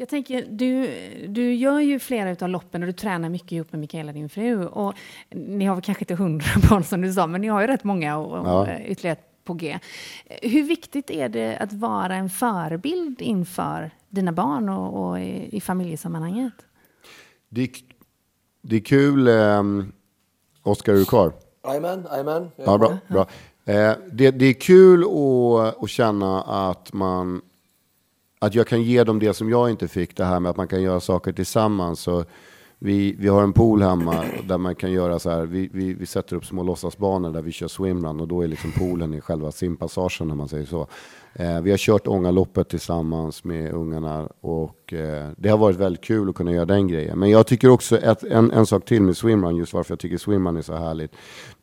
Jag 0.00 0.08
tänker, 0.08 0.46
du, 0.50 0.90
du 1.28 1.54
gör 1.54 1.80
ju 1.80 1.98
flera 1.98 2.44
av 2.44 2.48
loppen 2.48 2.82
och 2.82 2.86
du 2.86 2.92
tränar 2.92 3.28
mycket 3.28 3.52
ihop 3.52 3.72
med 3.72 3.80
Mikaela, 3.80 4.12
din 4.12 4.28
fru. 4.28 4.66
Och 4.66 4.94
ni 5.30 5.64
har 5.64 5.74
väl 5.74 5.84
kanske 5.84 6.02
inte 6.02 6.14
hundra 6.14 6.46
barn 6.70 6.84
som 6.84 7.00
du 7.00 7.12
sa, 7.12 7.26
men 7.26 7.40
ni 7.40 7.48
har 7.48 7.60
ju 7.60 7.66
rätt 7.66 7.84
många 7.84 8.18
och, 8.18 8.38
och 8.38 8.68
ja. 8.68 8.80
ytterligare 8.80 9.18
på 9.44 9.54
G. 9.54 9.78
Hur 10.42 10.62
viktigt 10.62 11.10
är 11.10 11.28
det 11.28 11.56
att 11.56 11.72
vara 11.72 12.14
en 12.14 12.30
förebild 12.30 13.20
inför 13.20 13.90
dina 14.08 14.32
barn 14.32 14.68
och, 14.68 15.08
och 15.08 15.20
i, 15.20 15.56
i 15.56 15.60
familjesammanhanget? 15.60 16.54
Det 17.48 17.62
är, 17.62 17.70
det 18.62 18.76
är 18.76 18.80
kul. 18.80 19.28
Um, 19.28 19.92
Oskar, 20.62 20.92
är 20.92 20.96
du 20.96 21.04
kvar? 21.04 21.32
Jajamän, 21.64 22.06
jajamän. 22.10 22.50
Ja, 22.56 22.78
bra. 22.78 22.98
bra. 23.08 23.26
Eh, 23.64 23.92
det, 24.12 24.30
det 24.30 24.46
är 24.46 24.52
kul 24.52 25.04
att, 25.04 25.82
att 25.82 25.90
känna 25.90 26.42
att 26.42 26.92
man 26.92 27.40
att 28.38 28.54
jag 28.54 28.66
kan 28.66 28.82
ge 28.82 29.04
dem 29.04 29.18
det 29.18 29.34
som 29.34 29.50
jag 29.50 29.70
inte 29.70 29.88
fick, 29.88 30.16
det 30.16 30.24
här 30.24 30.40
med 30.40 30.50
att 30.50 30.56
man 30.56 30.68
kan 30.68 30.82
göra 30.82 31.00
saker 31.00 31.32
tillsammans. 31.32 32.00
Så 32.00 32.24
vi, 32.80 33.16
vi 33.18 33.28
har 33.28 33.42
en 33.42 33.52
pool 33.52 33.82
hemma 33.82 34.24
där 34.48 34.58
man 34.58 34.74
kan 34.74 34.92
göra 34.92 35.18
så 35.18 35.30
här, 35.30 35.46
vi, 35.46 35.70
vi, 35.72 35.94
vi 35.94 36.06
sätter 36.06 36.36
upp 36.36 36.46
små 36.46 36.62
låtsasbanor 36.62 37.32
där 37.32 37.42
vi 37.42 37.52
kör 37.52 37.68
swimrun 37.68 38.20
och 38.20 38.28
då 38.28 38.42
är 38.42 38.48
liksom 38.48 38.72
poolen 38.72 39.14
i 39.14 39.20
själva 39.20 39.52
simpassagen 39.52 40.28
när 40.28 40.34
man 40.34 40.48
säger 40.48 40.66
så. 40.66 40.86
Eh, 41.32 41.60
vi 41.60 41.70
har 41.70 41.78
kört 41.78 42.06
Ångaloppet 42.06 42.68
tillsammans 42.68 43.44
med 43.44 43.72
ungarna 43.72 44.28
och 44.40 44.92
eh, 44.92 45.28
det 45.36 45.48
har 45.48 45.58
varit 45.58 45.76
väldigt 45.76 46.04
kul 46.04 46.28
att 46.28 46.34
kunna 46.34 46.52
göra 46.52 46.64
den 46.64 46.88
grejen. 46.88 47.18
Men 47.18 47.30
jag 47.30 47.46
tycker 47.46 47.70
också 47.70 47.98
att 48.04 48.22
en, 48.24 48.50
en 48.50 48.66
sak 48.66 48.84
till 48.84 49.02
med 49.02 49.16
swimrun, 49.16 49.56
just 49.56 49.72
varför 49.72 49.92
jag 49.92 49.98
tycker 49.98 50.18
swimrun 50.18 50.56
är 50.56 50.62
så 50.62 50.74
härligt. 50.74 51.12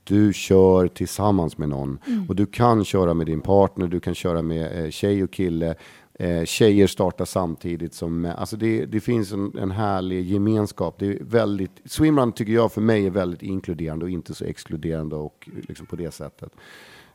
Du 0.03 0.33
kör 0.33 0.87
tillsammans 0.87 1.57
med 1.57 1.69
någon 1.69 1.99
mm. 2.07 2.29
och 2.29 2.35
du 2.35 2.45
kan 2.45 2.85
köra 2.85 3.13
med 3.13 3.27
din 3.27 3.41
partner, 3.41 3.87
du 3.87 3.99
kan 3.99 4.15
köra 4.15 4.41
med 4.41 4.83
eh, 4.83 4.89
tjej 4.89 5.23
och 5.23 5.31
kille 5.31 5.75
Eh, 6.19 6.45
tjejer 6.45 6.87
startar 6.87 7.25
samtidigt 7.25 7.93
som 7.93 8.33
Alltså 8.37 8.57
det, 8.57 8.85
det 8.85 8.99
finns 8.99 9.31
en, 9.31 9.57
en 9.57 9.71
härlig 9.71 10.25
gemenskap. 10.25 10.99
Det 10.99 11.05
är 11.05 11.23
väldigt, 11.23 11.71
swimrun 11.85 12.31
tycker 12.31 12.53
jag 12.53 12.71
för 12.71 12.81
mig 12.81 13.05
är 13.05 13.09
väldigt 13.09 13.43
inkluderande 13.43 14.05
och 14.05 14.11
inte 14.11 14.33
så 14.33 14.45
exkluderande 14.45 15.15
och 15.15 15.49
liksom 15.67 15.85
på 15.85 15.95
det 15.95 16.11
sättet. 16.11 16.51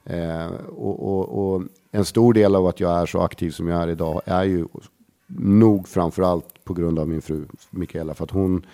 Eh, 0.05 0.47
och, 0.69 1.09
och, 1.09 1.55
och, 1.55 1.63
en 1.91 2.05
stor 2.05 2.35
del 2.35 2.55
av 2.55 2.67
att 2.67 2.81
jag 2.81 3.01
är 3.01 3.07
så 3.07 3.21
aktiv 3.21 3.51
som 3.51 3.69
jag 3.69 3.83
är 3.83 3.89
idag 3.89 4.23
är 4.25 4.45
ju 4.45 4.67
nog 5.27 5.89
framförallt 5.89 6.65
på 6.65 6.75
grund 6.75 6.99
av 6.99 7.09
min 7.09 7.23
fru 7.23 7.45
Mikaela. 7.71 8.15
För 8.15 8.25
att 8.25 8.31
hon 8.31 8.67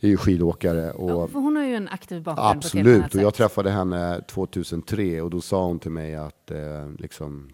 är 0.00 0.08
ju 0.08 0.16
skidåkare. 0.16 0.92
Och, 0.92 1.10
ja, 1.10 1.28
hon 1.32 1.56
har 1.56 1.64
ju 1.64 1.74
en 1.74 1.88
aktiv 1.88 2.22
bakgrund. 2.22 2.56
Absolut, 2.56 3.14
och 3.14 3.20
jag 3.20 3.34
träffade 3.34 3.70
henne 3.70 4.20
2003 4.28 5.22
och 5.22 5.30
då 5.30 5.40
sa 5.40 5.66
hon 5.66 5.78
till 5.78 5.90
mig 5.90 6.14
att 6.14 6.50
eh, 6.50 6.90
liksom, 6.98 7.50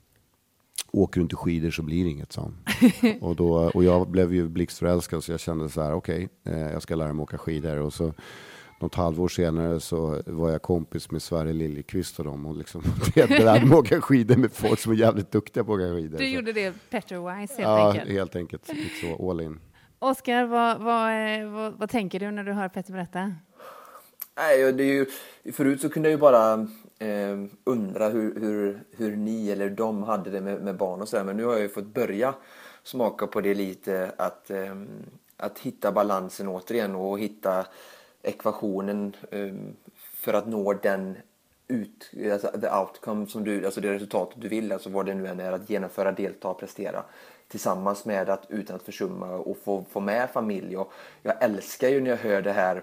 åker 0.92 1.20
du 1.20 1.22
inte 1.22 1.36
skidor 1.36 1.70
så 1.70 1.82
blir 1.82 2.04
det 2.04 2.10
inget, 2.10 2.32
sa 2.32 2.52
och, 3.20 3.36
då, 3.36 3.70
och 3.74 3.84
jag 3.84 4.08
blev 4.08 4.34
ju 4.34 4.48
blixtförälskad 4.48 5.24
så 5.24 5.32
jag 5.32 5.40
kände 5.40 5.68
så 5.68 5.82
här, 5.82 5.92
okej, 5.92 6.28
okay, 6.44 6.54
eh, 6.54 6.72
jag 6.72 6.82
ska 6.82 6.94
lära 6.94 7.12
mig 7.12 7.22
åka 7.22 7.38
skidor. 7.38 7.76
Och 7.76 7.92
så 7.92 8.12
något 8.80 8.94
halvår 8.94 9.28
senare 9.28 9.80
så 9.80 10.22
var 10.26 10.50
jag 10.50 10.62
kompis 10.62 11.10
med 11.10 11.22
Sverre 11.22 11.52
Liljekvist 11.52 12.18
och 12.18 12.24
dem 12.24 12.46
och 12.46 12.56
liksom 12.56 12.82
lärde 13.14 13.66
mig 13.66 13.78
åka 13.78 14.00
skidor 14.00 14.36
med 14.36 14.52
folk 14.52 14.78
som 14.78 14.92
är 14.92 14.96
jävligt 14.96 15.32
duktiga 15.32 15.64
på 15.64 15.74
att 15.74 15.80
åka 15.80 15.94
skidor. 15.94 16.18
Du 16.18 16.24
så. 16.24 16.30
gjorde 16.30 16.52
det 16.52 16.74
Petter 16.90 17.16
Wise 17.16 17.54
helt 17.54 17.68
ja, 17.68 17.88
enkelt? 17.88 18.08
Ja, 18.08 18.14
helt 18.14 18.36
enkelt. 18.36 18.70
Så 19.00 19.30
all 19.30 19.40
in. 19.40 19.60
Oskar, 19.98 20.46
vad, 20.46 20.80
vad, 20.80 21.10
eh, 21.10 21.50
vad, 21.50 21.72
vad, 21.72 21.90
tänker 21.90 22.20
du 22.20 22.30
när 22.30 22.44
du 22.44 22.52
hör 22.52 22.68
Petter 22.68 22.92
berätta? 22.92 23.34
Nej, 24.36 24.72
det 24.72 24.82
är 24.84 25.06
ju, 25.44 25.52
förut 25.52 25.80
så 25.80 25.88
kunde 25.88 26.08
jag 26.08 26.14
ju 26.14 26.20
bara 26.20 26.68
eh, 26.98 27.44
undra 27.64 28.08
hur, 28.08 28.40
hur, 28.40 28.82
hur 28.96 29.16
ni 29.16 29.50
eller 29.50 29.70
de 29.70 30.02
hade 30.02 30.30
det 30.30 30.40
med, 30.40 30.62
med 30.62 30.76
barn 30.76 31.00
och 31.00 31.08
sådär. 31.08 31.24
Men 31.24 31.36
nu 31.36 31.44
har 31.44 31.52
jag 31.52 31.62
ju 31.62 31.68
fått 31.68 31.94
börja 31.94 32.34
smaka 32.82 33.26
på 33.26 33.40
det 33.40 33.54
lite. 33.54 34.12
Att, 34.16 34.50
eh, 34.50 34.74
att 35.36 35.58
hitta 35.58 35.92
balansen 35.92 36.48
återigen 36.48 36.94
och 36.94 37.18
hitta 37.18 37.66
ekvationen 38.22 39.16
eh, 39.30 39.54
för 39.94 40.34
att 40.34 40.46
nå 40.46 40.72
den 40.72 41.16
ut, 41.68 42.10
alltså 42.32 42.60
the 42.60 42.70
outcome 42.70 43.26
som 43.26 43.44
du, 43.44 43.64
alltså 43.64 43.80
det 43.80 43.92
resultatet 43.92 44.40
du 44.40 44.48
vill, 44.48 44.72
alltså 44.72 44.90
vad 44.90 45.06
det 45.06 45.14
nu 45.14 45.26
än 45.26 45.40
är, 45.40 45.52
att 45.52 45.70
genomföra, 45.70 46.12
delta, 46.12 46.54
prestera 46.54 47.04
tillsammans 47.48 48.04
med 48.04 48.30
att 48.30 48.46
utan 48.48 48.76
att 48.76 48.82
försumma 48.82 49.26
och 49.26 49.56
få, 49.64 49.84
få 49.90 50.00
med 50.00 50.30
familj. 50.30 50.76
Och 50.76 50.92
jag 51.22 51.42
älskar 51.42 51.88
ju 51.88 52.00
när 52.00 52.10
jag 52.10 52.16
hör 52.16 52.42
det 52.42 52.52
här 52.52 52.82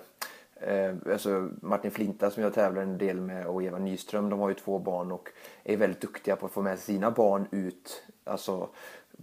Eh, 0.62 0.96
alltså 1.12 1.50
Martin 1.62 1.92
Flinta 1.92 2.32
som 2.32 2.44
jag 2.44 2.54
tävlar 2.54 2.82
en 2.82 2.98
del 2.98 3.22
med 3.22 3.48
och 3.48 3.64
Eva 3.64 3.78
Nyström, 3.78 4.30
de 4.30 4.40
har 4.40 4.50
ju 4.50 4.56
två 4.56 4.80
barn 4.80 5.12
och 5.12 5.30
är 5.64 5.78
väldigt 5.78 6.02
duktiga 6.02 6.36
på 6.36 6.46
att 6.46 6.52
få 6.52 6.62
med 6.62 6.80
sina 6.80 7.12
barn 7.12 7.48
ut 7.52 8.04
alltså, 8.24 8.70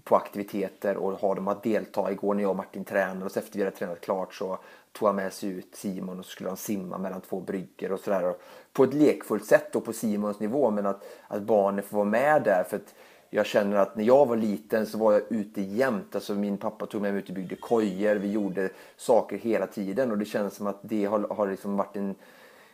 på 0.04 0.16
aktiviteter 0.16 0.96
och 0.96 1.12
ha 1.12 1.34
dem 1.34 1.48
att 1.48 1.62
delta. 1.62 2.12
Igår 2.12 2.34
när 2.34 2.42
jag 2.42 2.50
och 2.50 2.56
Martin 2.56 2.84
tränade 2.84 3.24
och 3.24 3.36
efter 3.36 3.58
vi 3.58 3.64
hade 3.64 3.76
tränat 3.76 4.00
klart 4.00 4.34
så 4.34 4.58
tog 4.92 5.08
han 5.08 5.16
med 5.16 5.32
sig 5.32 5.48
ut 5.48 5.74
Simon 5.74 6.18
och 6.18 6.24
så 6.24 6.30
skulle 6.30 6.50
han 6.50 6.56
simma 6.56 6.98
mellan 6.98 7.20
två 7.20 7.40
bryggor 7.40 7.92
och 7.92 8.00
sådär. 8.00 8.34
På 8.72 8.84
ett 8.84 8.94
lekfullt 8.94 9.46
sätt 9.46 9.72
då 9.72 9.80
på 9.80 9.92
Simons 9.92 10.40
nivå 10.40 10.70
men 10.70 10.86
att, 10.86 11.04
att 11.28 11.42
barnen 11.42 11.84
får 11.84 11.96
vara 11.96 12.08
med 12.08 12.42
där. 12.42 12.64
för 12.64 12.76
att 12.76 12.94
jag 13.34 13.46
känner 13.46 13.76
att 13.76 13.96
när 13.96 14.04
jag 14.04 14.26
var 14.26 14.36
liten 14.36 14.86
så 14.86 14.98
var 14.98 15.12
jag 15.12 15.22
ute 15.28 15.60
jämt. 15.60 16.14
Alltså 16.14 16.34
min 16.34 16.56
pappa 16.56 16.86
tog 16.86 17.02
med 17.02 17.12
mig 17.12 17.22
ut 17.22 17.28
och 17.28 17.34
byggde 17.34 17.56
kojor. 17.56 18.14
Vi 18.14 18.30
gjorde 18.30 18.70
saker 18.96 19.38
hela 19.38 19.66
tiden 19.66 20.10
och 20.10 20.18
det 20.18 20.24
känns 20.24 20.54
som 20.54 20.66
att 20.66 20.78
det 20.82 21.04
har, 21.04 21.26
har 21.30 21.46
liksom 21.46 21.76
varit 21.76 21.96
en, 21.96 22.14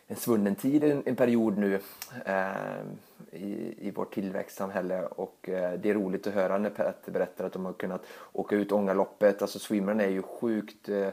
en 0.07 0.17
svunnen 0.17 0.55
tid 0.55 0.85
en, 0.85 1.03
en 1.07 1.17
period 1.17 1.59
nu 1.59 1.81
eh, 2.25 2.49
i, 3.33 3.75
i 3.79 3.91
vårt 3.91 4.15
tillväxtsamhälle 4.15 5.07
och 5.07 5.49
eh, 5.49 5.73
det 5.73 5.91
är 5.91 5.95
roligt 5.95 6.27
att 6.27 6.35
höra 6.35 6.59
när 6.59 6.71
Petter 6.71 7.13
berättar 7.13 7.45
att 7.45 7.53
de 7.53 7.65
har 7.65 7.73
kunnat 7.73 8.03
åka 8.33 8.57
ut 8.57 8.73
Ångaloppet. 8.73 9.43
Alltså 9.43 9.59
swimmern 9.59 10.01
är 10.01 10.09
ju 10.09 10.23
sjukt 10.23 10.89
eh, 10.89 11.09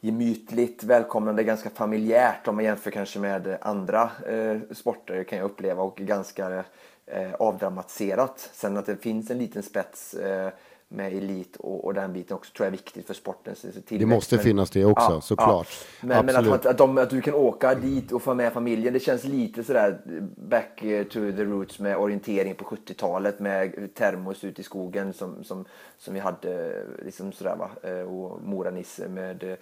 gemytligt, 0.00 0.84
välkomnande, 0.84 1.44
ganska 1.44 1.70
familjärt 1.70 2.48
om 2.48 2.54
man 2.54 2.64
jämför 2.64 2.90
kanske 2.90 3.18
med 3.18 3.58
andra 3.60 4.10
eh, 4.26 4.56
sporter 4.72 5.24
kan 5.24 5.38
jag 5.38 5.44
uppleva 5.44 5.82
och 5.82 5.96
ganska 5.96 6.50
eh, 6.50 6.64
Eh, 7.12 7.34
avdramatiserat. 7.38 8.50
Sen 8.52 8.76
att 8.76 8.86
det 8.86 8.96
finns 8.96 9.30
en 9.30 9.38
liten 9.38 9.62
spets 9.62 10.14
eh, 10.14 10.52
med 10.92 11.12
elit 11.12 11.56
och, 11.56 11.84
och, 11.84 11.94
den 11.94 12.12
biten 12.12 12.36
också 12.36 12.52
tror 12.52 12.66
jag 12.66 12.72
är 12.72 12.76
viktigt 12.76 13.06
för 13.06 13.14
sportens 13.14 13.60
tillväxt. 13.60 13.88
Det 13.88 14.06
måste 14.06 14.36
men, 14.36 14.44
finnas 14.44 14.70
det 14.70 14.84
också, 14.84 15.12
ja, 15.12 15.20
såklart. 15.20 15.68
Ja. 16.00 16.06
Men, 16.06 16.26
men, 16.26 16.52
att, 16.52 16.66
att, 16.66 16.78
de, 16.78 16.98
att, 16.98 17.10
du 17.10 17.20
kan 17.20 17.34
åka 17.34 17.74
dit 17.74 18.12
och 18.12 18.22
få 18.22 18.34
med 18.34 18.52
familjen, 18.52 18.92
det 18.92 19.00
känns 19.00 19.24
lite 19.24 19.64
sådär 19.64 20.00
back 20.36 20.76
to 21.10 21.20
the 21.20 21.44
roots 21.44 21.78
med 21.78 21.96
orientering 21.96 22.54
på 22.54 22.64
70-talet 22.64 23.40
med 23.40 23.94
termos 23.94 24.44
ute 24.44 24.60
i 24.60 24.64
skogen 24.64 25.12
som, 25.12 25.44
som, 25.44 25.64
som 25.98 26.14
vi 26.14 26.20
hade 26.20 26.82
liksom 27.04 27.32
sådär 27.32 27.56
va. 27.56 27.70
Eh, 27.82 28.00
och 28.00 28.40
Mora-Nisse 28.42 29.08
med 29.08 29.56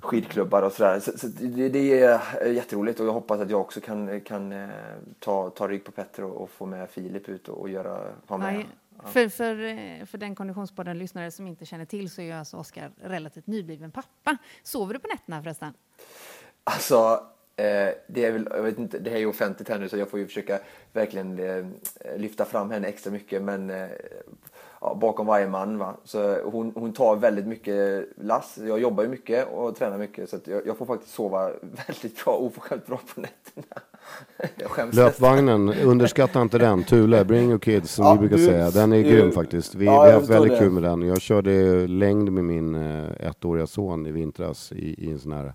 skidklubbar 0.00 0.62
och 0.62 0.72
sådär. 0.72 1.00
Så, 1.00 1.18
så 1.18 1.26
det, 1.26 1.68
det, 1.68 2.02
är 2.02 2.46
jätteroligt 2.46 3.00
och 3.00 3.06
jag 3.06 3.12
hoppas 3.12 3.40
att 3.40 3.50
jag 3.50 3.60
också 3.60 3.80
kan, 3.80 4.20
kan 4.20 4.52
eh, 4.52 4.68
ta, 5.18 5.50
ta 5.50 5.68
rygg 5.68 5.84
på 5.84 5.92
Petter 5.92 6.24
och, 6.24 6.42
och 6.42 6.50
få 6.50 6.66
med 6.66 6.90
Filip 6.90 7.28
ut 7.28 7.48
och, 7.48 7.60
och 7.60 7.68
göra, 7.68 7.98
ha 8.26 8.38
med. 8.38 8.64
För, 9.06 9.28
för, 9.28 9.64
eh, 9.64 10.06
för 10.06 10.18
den 10.18 10.34
konditionspodden 10.34 10.98
lyssnare 10.98 11.30
som 11.30 11.46
inte 11.46 11.66
känner 11.66 11.84
till 11.84 12.10
så 12.10 12.20
är 12.20 12.34
alltså 12.34 12.56
Oskar 12.56 12.92
relativt 13.02 13.46
nybliven 13.46 13.90
pappa. 13.90 14.36
Sover 14.62 14.94
du 14.94 15.00
på 15.00 15.08
nätterna 15.08 15.42
förresten? 15.42 15.72
Alltså, 16.64 17.26
eh, 17.56 17.88
det 18.06 18.24
är 18.24 18.32
väl, 18.32 18.48
jag 18.50 18.62
vet 18.62 18.78
inte, 18.78 18.98
det 18.98 19.10
här 19.10 19.16
är 19.16 19.20
ju 19.20 19.26
offentligt 19.26 19.68
här 19.68 19.78
nu 19.78 19.88
så 19.88 19.96
jag 19.96 20.10
får 20.10 20.18
ju 20.18 20.26
försöka 20.26 20.60
verkligen 20.92 21.38
eh, 21.38 21.64
lyfta 22.16 22.44
fram 22.44 22.70
henne 22.70 22.88
extra 22.88 23.12
mycket 23.12 23.42
men 23.42 23.70
ja, 24.82 24.94
bakom 25.00 25.26
varje 25.26 25.48
man. 25.48 25.78
Va? 25.78 25.94
Så 26.04 26.38
hon, 26.44 26.72
hon 26.74 26.92
tar 26.92 27.16
väldigt 27.16 27.46
mycket 27.46 28.08
lass. 28.16 28.58
Jag 28.66 28.80
jobbar 28.80 29.02
ju 29.02 29.08
mycket 29.08 29.48
och 29.52 29.76
tränar 29.76 29.98
mycket 29.98 30.30
så 30.30 30.38
jag, 30.44 30.66
jag, 30.66 30.78
får 30.78 30.86
faktiskt 30.86 31.14
sova 31.14 31.44
väldigt 31.86 32.24
bra, 32.24 32.34
oförskämt 32.34 32.86
bra 32.86 33.00
på 33.14 33.20
nätterna. 33.20 33.82
Löpvagnen, 34.92 35.68
underskatta 35.84 36.42
inte 36.42 36.58
den. 36.58 36.84
Thule, 36.84 37.24
bring 37.24 37.48
your 37.48 37.58
kids 37.58 37.92
som 37.92 38.04
ja, 38.04 38.12
vi 38.12 38.18
brukar 38.18 38.36
du, 38.36 38.44
säga. 38.46 38.70
Den 38.70 38.92
är 38.92 38.96
du, 38.96 39.10
grym 39.10 39.32
faktiskt. 39.32 39.74
Vi, 39.74 39.84
ja, 39.84 40.02
vi 40.02 40.10
har 40.10 40.18
haft 40.18 40.30
väldigt 40.30 40.52
det. 40.52 40.58
kul 40.58 40.70
med 40.70 40.82
den. 40.82 41.02
Jag 41.02 41.20
körde 41.20 41.86
längd 41.86 42.32
med 42.32 42.44
min 42.44 42.74
uh, 42.74 43.10
ettåriga 43.20 43.66
son 43.66 44.06
i 44.06 44.12
vintras 44.12 44.72
i, 44.72 45.06
i 45.06 45.10
en 45.10 45.18
sån 45.18 45.32
här 45.32 45.54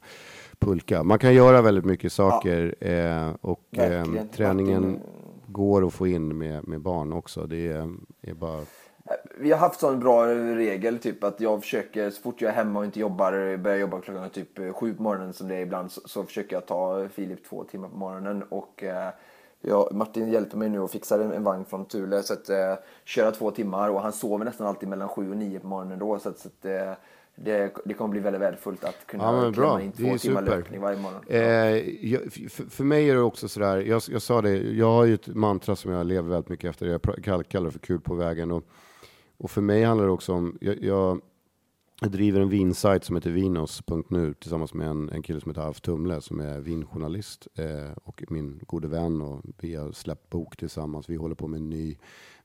pulka. 0.60 1.04
Man 1.04 1.20
kan 1.20 1.34
göra 1.34 1.62
väldigt 1.62 1.86
mycket 1.86 2.12
saker 2.12 2.76
ja. 2.80 2.88
eh, 2.88 3.36
och 3.42 3.78
eh, 3.78 4.06
träningen 4.36 5.00
går 5.48 5.88
att 5.88 5.94
få 5.94 6.08
in 6.08 6.38
med, 6.38 6.68
med 6.68 6.82
barn 6.82 7.13
också. 7.13 7.48
Det 7.48 7.68
är, 7.68 7.90
är 8.22 8.34
bara 8.34 8.62
vi 9.38 9.52
har 9.52 9.60
haft 9.60 9.80
sån 9.80 10.00
bra 10.00 10.28
regel 10.36 11.00
typ 11.00 11.24
att 11.24 11.41
jag 11.41 11.62
försöker 11.62 12.10
så 12.10 12.22
fort 12.22 12.41
jag 12.41 12.52
är 12.52 12.56
hemma 12.56 12.80
och 12.80 12.86
inte 12.86 13.00
jobbar, 13.00 13.58
börjar 13.58 13.78
jobba 13.78 14.02
klockan 14.02 14.30
typ 14.30 14.76
sju 14.76 14.93
på 14.93 15.04
morgonen 15.04 15.34
som 15.34 15.48
det 15.48 15.56
är 15.56 15.60
ibland 15.60 15.91
så, 15.91 16.02
så 16.06 16.24
försöker 16.24 16.56
jag 16.56 16.65
ta 16.65 17.08
Filip 17.13 17.50
två 17.50 17.63
timmar 17.63 17.89
på 17.89 17.98
morgonen. 17.98 18.43
Och 18.43 18.84
eh, 18.84 19.10
jag, 19.62 19.93
Martin 19.93 20.32
hjälper 20.32 20.58
mig 20.58 20.70
nu 20.70 20.80
och 20.80 20.91
fixar 20.91 21.20
en, 21.20 21.32
en 21.32 21.43
vagn 21.43 21.65
från 21.65 21.86
Thule 21.86 22.24
så 22.24 22.34
att 22.34 22.50
eh, 22.50 22.74
köra 23.06 23.32
två 23.32 23.52
timmar. 23.52 23.89
Och 23.89 24.02
han 24.02 24.13
sover 24.13 24.46
nästan 24.46 24.67
alltid 24.67 24.89
mellan 24.89 25.10
sju 25.10 25.32
och 25.32 25.38
nio 25.38 25.60
på 25.60 25.67
morgonen 25.67 26.00
då 26.00 26.20
så 26.20 26.30
att, 26.30 26.39
så 26.39 26.48
att 26.48 26.65
eh, 26.65 26.93
det, 27.36 27.72
det 27.86 27.93
kommer 27.93 28.12
bli 28.12 28.20
väldigt 28.20 28.41
värdefullt 28.41 28.84
att 28.84 29.08
kunna 29.08 29.24
ja, 29.24 29.52
klämma 29.54 29.82
in 29.82 29.91
två 29.91 30.17
timmar 30.17 30.41
löpning 30.41 30.82
varje 30.82 31.00
morgon. 31.00 31.22
Eh, 31.28 31.41
jag, 32.12 32.22
för, 32.34 32.70
för, 32.70 32.84
mig 32.84 33.10
är 33.10 33.15
det 33.15 33.22
också 33.22 33.48
sådär, 33.48 33.78
jag, 33.78 34.02
jag 34.10 34.22
sa 34.22 34.41
det, 34.41 34.58
jag 34.58 34.91
har 34.91 35.06
ju 35.06 35.13
ett 35.13 35.28
mantra 35.28 35.76
som 35.76 35.91
jag 35.91 36.06
lever 36.06 36.30
väldigt 36.30 36.50
mycket 36.50 36.70
efter, 36.70 36.86
jag 36.86 37.02
kallar 37.50 37.65
det 37.65 37.72
för 37.72 37.80
kul 37.80 38.00
på 38.00 38.15
vägen. 38.15 38.52
Och, 38.52 38.63
och 39.38 39.52
för 39.52 39.62
mig 39.62 39.84
handlar 39.84 40.06
det 40.06 40.12
också 40.12 40.34
om, 40.34 40.58
jag, 40.62 40.84
jag, 40.84 41.21
driver 42.02 42.41
en 42.41 42.50
vinsajt 42.50 43.04
som 43.04 43.15
heter 43.15 43.32
vinos.nu 43.32 44.34
tillsammans 44.34 44.73
med 44.73 44.88
en, 44.88 45.10
en 45.10 45.23
kille 45.23 45.41
som 45.41 45.52
heter 45.52 45.62
Alf 45.62 45.82
Tumle 45.82 46.21
som 46.21 46.39
är 46.39 46.60
vinjournalist 46.60 47.47
eh, 47.56 47.91
och 48.04 48.23
min 48.28 48.60
gode 48.67 48.88
vän 48.88 49.21
och 49.21 49.41
vi 49.58 49.76
har 49.76 49.91
släppt 49.91 50.30
bok 50.30 50.58
tillsammans. 50.58 51.10
Vi 51.10 51.15
håller 51.15 51.36
på 51.36 51.47
med 51.47 51.58
en 51.58 51.69
ny, 51.69 51.97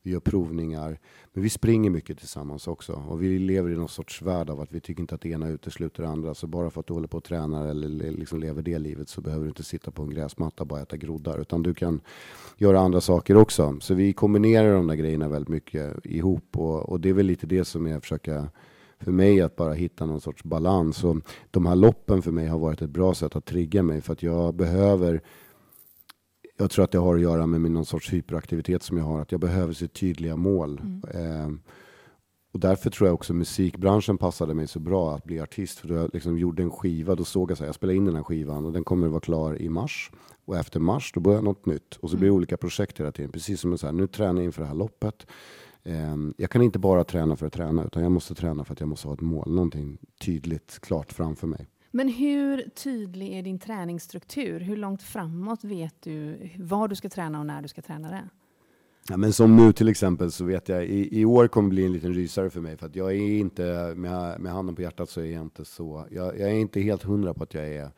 vi 0.03 0.11
gör 0.11 0.21
provningar. 0.21 0.99
Men 1.33 1.43
vi 1.43 1.51
springer 1.51 1.91
mycket 1.91 2.19
tillsammans 2.19 2.69
också 2.69 2.93
och 2.93 3.23
vi 3.23 3.39
lever 3.39 3.71
i 3.71 3.77
någon 3.77 3.89
sorts 3.89 4.23
värld 4.23 4.51
av 4.51 4.61
att 4.61 4.73
vi 4.73 4.81
tycker 4.81 5.01
inte 5.01 5.15
att 5.15 5.21
det 5.21 5.29
ena 5.29 5.49
utesluter 5.49 6.03
det 6.03 6.09
andra. 6.09 6.35
Så 6.35 6.47
bara 6.47 6.71
för 6.71 6.81
att 6.81 6.87
du 6.87 6.93
håller 6.93 7.09
på 7.09 7.17
och 7.17 7.25
tränar 7.25 7.67
eller 7.67 7.89
liksom 8.11 8.41
lever 8.41 8.63
det 8.63 8.79
livet 8.79 9.09
så 9.09 9.21
behöver 9.21 9.45
du 9.45 9.49
inte 9.49 9.63
sitta 9.63 9.91
på 9.91 10.03
en 10.03 10.11
gräsmatta 10.11 10.63
och 10.63 10.67
bara 10.67 10.83
äta 10.83 10.97
groddar 10.97 11.41
utan 11.41 11.63
du 11.63 11.75
kan 11.75 12.01
göra 12.57 12.81
andra 12.81 13.01
saker 13.01 13.37
också. 13.37 13.77
Så 13.81 13.95
vi 13.95 14.13
kombinerar 14.13 14.75
de 14.75 14.87
där 14.87 14.95
grejerna 14.95 15.29
väldigt 15.29 15.49
mycket 15.49 16.07
ihop 16.07 16.57
och, 16.57 16.89
och 16.89 17.01
det 17.01 17.09
är 17.09 17.15
väl 17.15 17.27
lite 17.27 17.47
det 17.47 17.65
som 17.65 17.87
jag 17.87 18.03
försöker 18.03 18.49
för 19.03 19.13
mig 19.13 19.41
att 19.41 19.57
bara 19.57 19.73
hitta 19.73 20.07
någon 20.07 20.21
sorts 20.21 20.45
balans. 20.45 21.05
Och 21.05 21.17
de 21.51 21.67
här 21.67 21.77
loppen 21.77 22.23
för 22.23 22.31
mig 22.31 22.47
har 22.47 22.59
varit 22.59 22.83
ett 22.83 22.91
bra 22.91 23.15
sätt 23.15 23.37
att 23.37 23.45
trigga 23.45 23.83
mig 23.83 24.01
för 24.01 24.13
att 24.13 24.23
jag 24.23 24.55
behöver 24.55 25.23
jag 26.63 26.71
tror 26.71 26.85
att 26.85 26.91
det 26.91 26.99
har 26.99 27.15
att 27.15 27.21
göra 27.21 27.47
med 27.47 27.71
någon 27.71 27.87
sorts 27.87 28.13
hyperaktivitet 28.13 28.83
som 28.83 28.99
jag 28.99 29.05
har, 29.05 29.21
att 29.21 29.33
jag 29.33 29.41
behöver 29.41 29.73
se 29.73 29.89
tydliga 29.89 30.37
mål. 30.37 30.81
Mm. 30.81 31.03
Eh, 31.15 31.59
och 32.53 32.61
därför 32.61 32.91
tror 32.91 33.09
jag 33.09 33.15
också 33.15 33.35
musikbranschen 33.35 34.19
passade 34.19 34.55
mig 34.55 34.69
så 34.69 34.81
bra 34.81 35.15
att 35.15 35.25
bli 35.25 35.41
artist. 35.41 35.79
För 35.79 35.89
då 35.89 35.95
jag 35.95 36.11
liksom 36.13 36.39
gjorde 36.39 36.63
en 36.63 36.71
skiva, 36.71 37.15
då 37.15 37.25
såg 37.25 37.51
jag 37.51 37.59
så 37.59 37.65
här, 37.65 37.69
jag 37.69 37.75
spelade 37.75 37.97
in 37.97 38.05
den 38.05 38.15
här 38.15 38.23
skivan 38.23 38.67
och 38.67 38.73
den 38.73 38.85
kommer 38.85 39.07
att 39.07 39.13
vara 39.13 39.21
klar 39.21 39.63
i 39.63 39.69
mars. 39.69 40.11
Och 40.45 40.57
efter 40.57 40.81
mars, 40.81 41.13
då 41.15 41.21
börjar 41.21 41.43
något 41.43 41.67
nytt. 41.67 41.97
Och 41.97 42.11
så 42.11 42.17
blir 42.17 42.27
det 42.27 42.31
mm. 42.31 42.37
olika 42.37 42.57
projekt 42.57 43.01
hela 43.01 43.13
tiden. 43.13 43.33
Precis 43.33 43.61
som 43.61 43.79
så 43.79 43.87
här, 43.87 43.93
nu 43.93 44.07
tränar 44.07 44.41
jag 44.41 44.45
inför 44.45 44.63
det 44.63 44.69
här 44.69 44.75
loppet. 44.75 45.27
Ehm, 45.85 46.35
jag 46.39 46.51
kan 46.51 46.63
inte 46.63 46.79
bara 46.79 47.05
träna 47.05 47.37
för 47.37 47.47
att 47.47 47.53
träna, 47.53 47.85
utan 47.85 48.03
jag 48.03 48.13
måste 48.13 48.35
träna 48.35 48.65
för 48.65 48.73
att 48.73 48.81
jag 48.81 48.89
måste 48.89 49.09
ha 49.09 49.15
ett 49.15 49.21
mål, 49.21 49.55
någonting 49.55 49.99
tydligt, 50.21 50.79
klart 50.81 51.13
framför 51.13 51.47
mig. 51.47 51.67
Men 51.95 52.09
hur 52.09 52.69
tydlig 52.75 53.33
är 53.33 53.43
din 53.43 53.59
träningsstruktur? 53.59 54.61
Hur 54.61 54.77
långt 54.77 55.03
framåt 55.03 55.65
vet 55.65 55.95
du 56.01 56.51
vad 56.59 56.91
du 56.91 56.97
ska 56.97 57.09
träna 57.09 57.39
och 57.39 57.47
när 57.47 57.63
du 57.63 57.69
ska 57.69 57.83
träna 57.83 58.11
det? 58.11 58.29
Ja, 59.09 59.17
men 59.17 59.33
som 59.33 59.57
nu 59.57 59.73
till 59.73 59.89
exempel 59.89 60.33
så 60.33 60.45
vet 60.45 60.69
jag, 60.69 60.85
i, 60.85 61.21
i 61.21 61.25
år 61.25 61.49
kommer 61.49 61.69
bli 61.69 61.85
en 61.85 61.93
liten 61.93 62.15
rysare 62.15 62.51
för 62.51 62.61
mig 62.61 62.77
för 62.77 62.87
att 62.87 62.97
jag 62.97 63.13
är 63.13 63.39
inte, 63.39 63.95
med, 63.97 64.41
med 64.41 64.53
handen 64.53 64.75
på 64.75 64.83
hjärtat 64.83 65.11
så 65.11 65.21
är 65.21 65.25
jag 65.25 65.43
inte 65.43 65.65
så, 65.65 66.07
jag, 66.11 66.41
jag 66.41 66.51
är 66.51 66.55
inte 66.55 66.81
helt 66.81 67.03
hundra 67.03 67.35
på 67.35 67.43
att 67.43 67.55
jag 67.55 67.69
är 67.69 67.91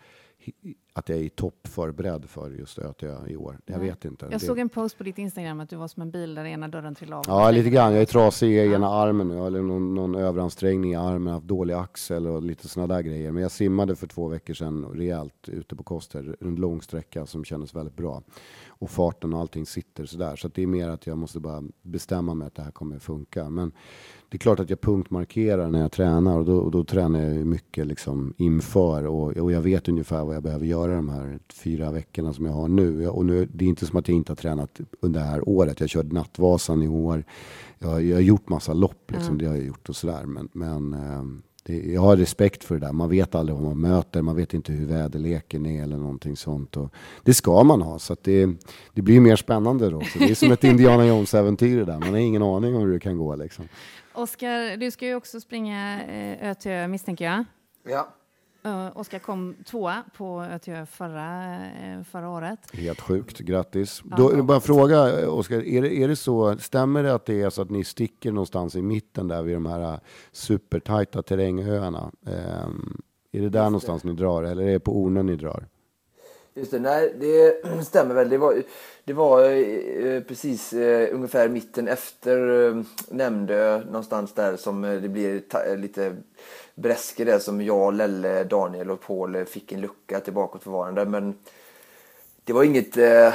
att 0.92 1.09
jag 1.09 1.18
är 1.18 1.22
i 1.22 1.28
topp 1.28 1.68
förberedd 1.68 2.24
för 2.28 2.50
just 2.50 2.78
Ötö 2.78 3.28
i 3.28 3.37
år. 3.37 3.59
Jag 3.66 3.78
Nej. 3.78 3.88
vet 3.88 4.04
inte. 4.04 4.28
Jag 4.30 4.40
såg 4.40 4.59
en 4.59 4.68
post 4.68 4.98
på 4.98 5.04
ditt 5.04 5.18
Instagram 5.18 5.61
att 5.61 5.70
du 5.70 5.76
var 5.76 5.88
som 5.88 6.02
en 6.02 6.11
bil 6.11 6.35
där 6.35 6.44
ena 6.44 6.68
dörren 6.68 6.94
trillade 6.94 7.18
av. 7.18 7.24
Ja, 7.28 7.50
lite 7.50 7.70
grann. 7.70 7.92
Jag 7.92 8.02
är 8.02 8.07
trasig 8.07 8.50
i 8.50 8.59
ena 8.59 8.88
armen 8.88 9.28
nu, 9.28 9.46
eller 9.46 9.62
någon, 9.62 9.94
någon 9.94 10.14
överansträngning 10.14 10.92
i 10.92 10.96
armen, 10.96 11.33
haft 11.33 11.46
dålig 11.46 11.74
axel 11.74 12.26
och 12.26 12.42
lite 12.42 12.68
sådana 12.68 12.94
där 12.94 13.02
grejer. 13.02 13.33
Men 13.33 13.42
jag 13.42 13.52
simmade 13.52 13.96
för 13.96 14.07
två 14.07 14.28
veckor 14.28 14.54
sedan 14.54 14.85
rejält 14.85 15.48
ute 15.48 15.76
på 15.76 15.83
Koster, 15.83 16.37
en 16.40 16.57
lång 16.57 16.83
sträcka 16.83 17.26
som 17.26 17.44
kändes 17.44 17.74
väldigt 17.74 17.96
bra. 17.96 18.22
Och 18.66 18.90
farten 18.90 19.35
och 19.35 19.40
allting 19.40 19.66
sitter 19.66 20.07
sådär. 20.07 20.37
Så 20.37 20.48
det 20.48 20.62
är 20.62 20.66
mer 20.66 20.88
att 20.88 21.07
jag 21.07 21.18
måste 21.18 21.40
bara 21.40 21.62
bestämma 21.83 22.35
mig 22.35 22.46
att 22.46 22.54
det 22.54 22.62
här 22.62 22.70
kommer 22.70 22.98
funka. 22.98 23.50
Men 23.50 23.72
det 24.35 24.37
är 24.37 24.40
klart 24.40 24.61
att 24.61 24.70
jag 24.70 24.81
punktmarkerar 24.81 25.70
när 25.70 25.81
jag 25.81 25.92
tränar 25.92 26.38
och 26.38 26.44
då, 26.44 26.57
och 26.57 26.70
då 26.70 26.85
tränar 26.85 27.20
jag 27.20 27.47
mycket 27.47 27.87
liksom 27.87 28.35
inför 28.37 29.07
och, 29.07 29.37
och, 29.37 29.53
jag 29.53 29.62
vet 29.62 29.88
ungefär 29.88 30.25
vad 30.25 30.37
jag 30.37 30.42
behöver 30.42 30.66
göra 30.66 30.94
de 30.94 31.09
här 31.09 31.38
fyra 31.53 31.90
veckorna 31.90 32.33
som 32.33 32.44
jag 32.44 32.53
har 32.53 32.68
nu. 32.68 33.09
Och 33.09 33.27
nu, 33.27 33.49
det 33.53 33.64
är 33.64 33.68
inte 33.68 33.87
som 33.87 33.99
att 33.99 34.09
jag 34.09 34.16
inte 34.16 34.33
har 34.33 34.37
tränat 34.37 34.81
under 35.01 35.20
det 35.20 35.27
här 35.27 35.49
året. 35.49 35.81
Jag 35.81 35.88
körde 35.88 36.14
Nattvasan 36.14 36.83
i 36.83 36.88
år. 36.88 37.25
Jag, 37.79 38.03
jag 38.03 38.16
har 38.16 38.20
gjort 38.20 38.49
massa 38.49 38.73
lopp, 38.73 39.11
liksom, 39.11 39.35
mm. 39.35 39.38
det 39.38 39.47
har 39.47 39.57
jag 39.57 39.64
gjort 39.64 39.88
och 39.88 39.97
sådär. 39.97 40.25
Men, 40.27 40.49
men 40.53 40.94
ehm, 40.94 41.42
det, 41.64 41.92
jag 41.92 42.01
har 42.01 42.16
respekt 42.16 42.64
för 42.64 42.75
det 42.75 42.87
där. 42.87 42.92
Man 42.92 43.09
vet 43.09 43.35
aldrig 43.35 43.57
vad 43.57 43.64
man 43.64 43.81
möter. 43.81 44.23
Man 44.23 44.37
vet 44.37 44.55
inte 44.55 44.73
hur 44.73 44.87
väderleken 44.87 45.66
är 45.66 45.83
eller 45.83 45.97
någonting 45.97 46.37
sånt. 46.37 46.77
Och 46.77 46.94
det 47.23 47.35
ska 47.35 47.64
man 47.64 47.83
ha. 47.83 47.99
Så 47.99 48.16
det, 48.23 48.49
det 48.92 49.03
blir 49.03 49.20
mer 49.20 49.37
spännande 49.37 49.90
då. 49.90 50.01
Så 50.01 50.18
det 50.18 50.31
är 50.31 50.35
som 50.35 50.53
ett 50.53 50.64
Indiana 50.75 51.07
Jones-äventyr 51.07 51.85
där. 51.85 51.99
Man 51.99 52.09
har 52.09 52.16
ingen 52.16 52.42
aning 52.42 52.77
om 52.77 52.83
hur 52.83 52.92
det 52.92 53.01
kan 53.01 53.18
gå. 53.18 53.37
Liksom. 53.37 53.64
Oskar, 54.14 54.77
du 54.77 54.90
ska 54.90 55.07
ju 55.07 55.14
också 55.14 55.40
springa 55.40 56.05
eh, 56.05 56.50
ö 56.50 56.55
till 56.55 56.70
ö, 56.70 56.88
misstänker 56.88 57.24
jag. 57.24 57.44
Ja. 57.88 58.09
Uh, 58.66 58.96
Oskar 58.96 59.18
kom 59.18 59.57
tvåa 59.66 60.03
på 60.16 60.42
Ötjö 60.42 60.87
förra, 60.87 61.57
uh, 61.96 62.03
förra 62.03 62.29
året. 62.29 62.59
Helt 62.72 63.00
sjukt, 63.00 63.38
grattis. 63.38 64.03
Ja. 64.11 64.16
Då, 64.16 64.42
bara 64.42 64.61
fråga, 64.61 65.29
Oskar, 65.31 65.66
är 65.66 65.83
det, 65.83 65.94
är 65.96 66.09
det 66.09 66.16
så, 66.16 66.59
stämmer 66.59 67.03
det 67.03 67.14
att 67.14 67.27
det 67.27 67.42
är 67.42 67.50
så 67.50 67.62
att 67.62 67.70
ni 67.70 67.85
sticker 67.85 68.33
någonstans 68.33 68.77
i 68.77 68.83
mitten 68.83 69.29
där 69.29 69.42
vid 69.42 69.57
de 69.57 69.66
här 69.66 70.00
supertajta 70.33 71.22
terrängöarna? 71.22 72.11
Um, 72.20 73.03
är 73.33 73.40
det 73.40 73.48
där 73.48 73.61
Just 73.61 73.70
någonstans 73.70 74.03
det. 74.03 74.09
ni 74.09 74.14
drar 74.14 74.42
eller 74.42 74.62
är 74.62 74.72
det 74.72 74.81
på 74.81 75.03
Ornö 75.03 75.22
ni 75.22 75.37
drar? 75.37 75.68
Just 76.57 76.71
det, 76.71 76.79
nej 76.79 77.14
det 77.21 77.62
stämmer 77.85 78.14
väl. 78.14 78.29
Det 78.29 78.38
var, 78.38 78.62
det 79.05 79.12
var 79.12 79.43
eh, 79.43 80.21
precis 80.21 80.73
eh, 80.73 81.14
ungefär 81.14 81.49
mitten 81.49 81.88
efter 81.88 82.67
eh, 82.69 82.83
Nämndö 83.09 83.85
någonstans 83.85 84.35
där 84.35 84.57
som 84.57 84.85
eh, 84.85 85.01
det 85.01 85.09
blir 85.09 85.40
ta, 85.40 85.64
eh, 85.64 85.77
lite 85.77 86.17
bräske 86.75 87.25
där 87.25 87.38
som 87.38 87.61
jag, 87.61 87.95
Lelle, 87.95 88.45
Daniel 88.45 88.90
och 88.90 89.01
Paul 89.01 89.35
eh, 89.35 89.45
fick 89.45 89.73
en 89.73 89.81
lucka 89.81 90.21
till 90.21 90.33
bakåtförvarande. 90.33 91.05
Men 91.05 91.35
det 92.45 92.53
var 92.53 92.64
inget 92.64 92.97
eh, 92.97 93.35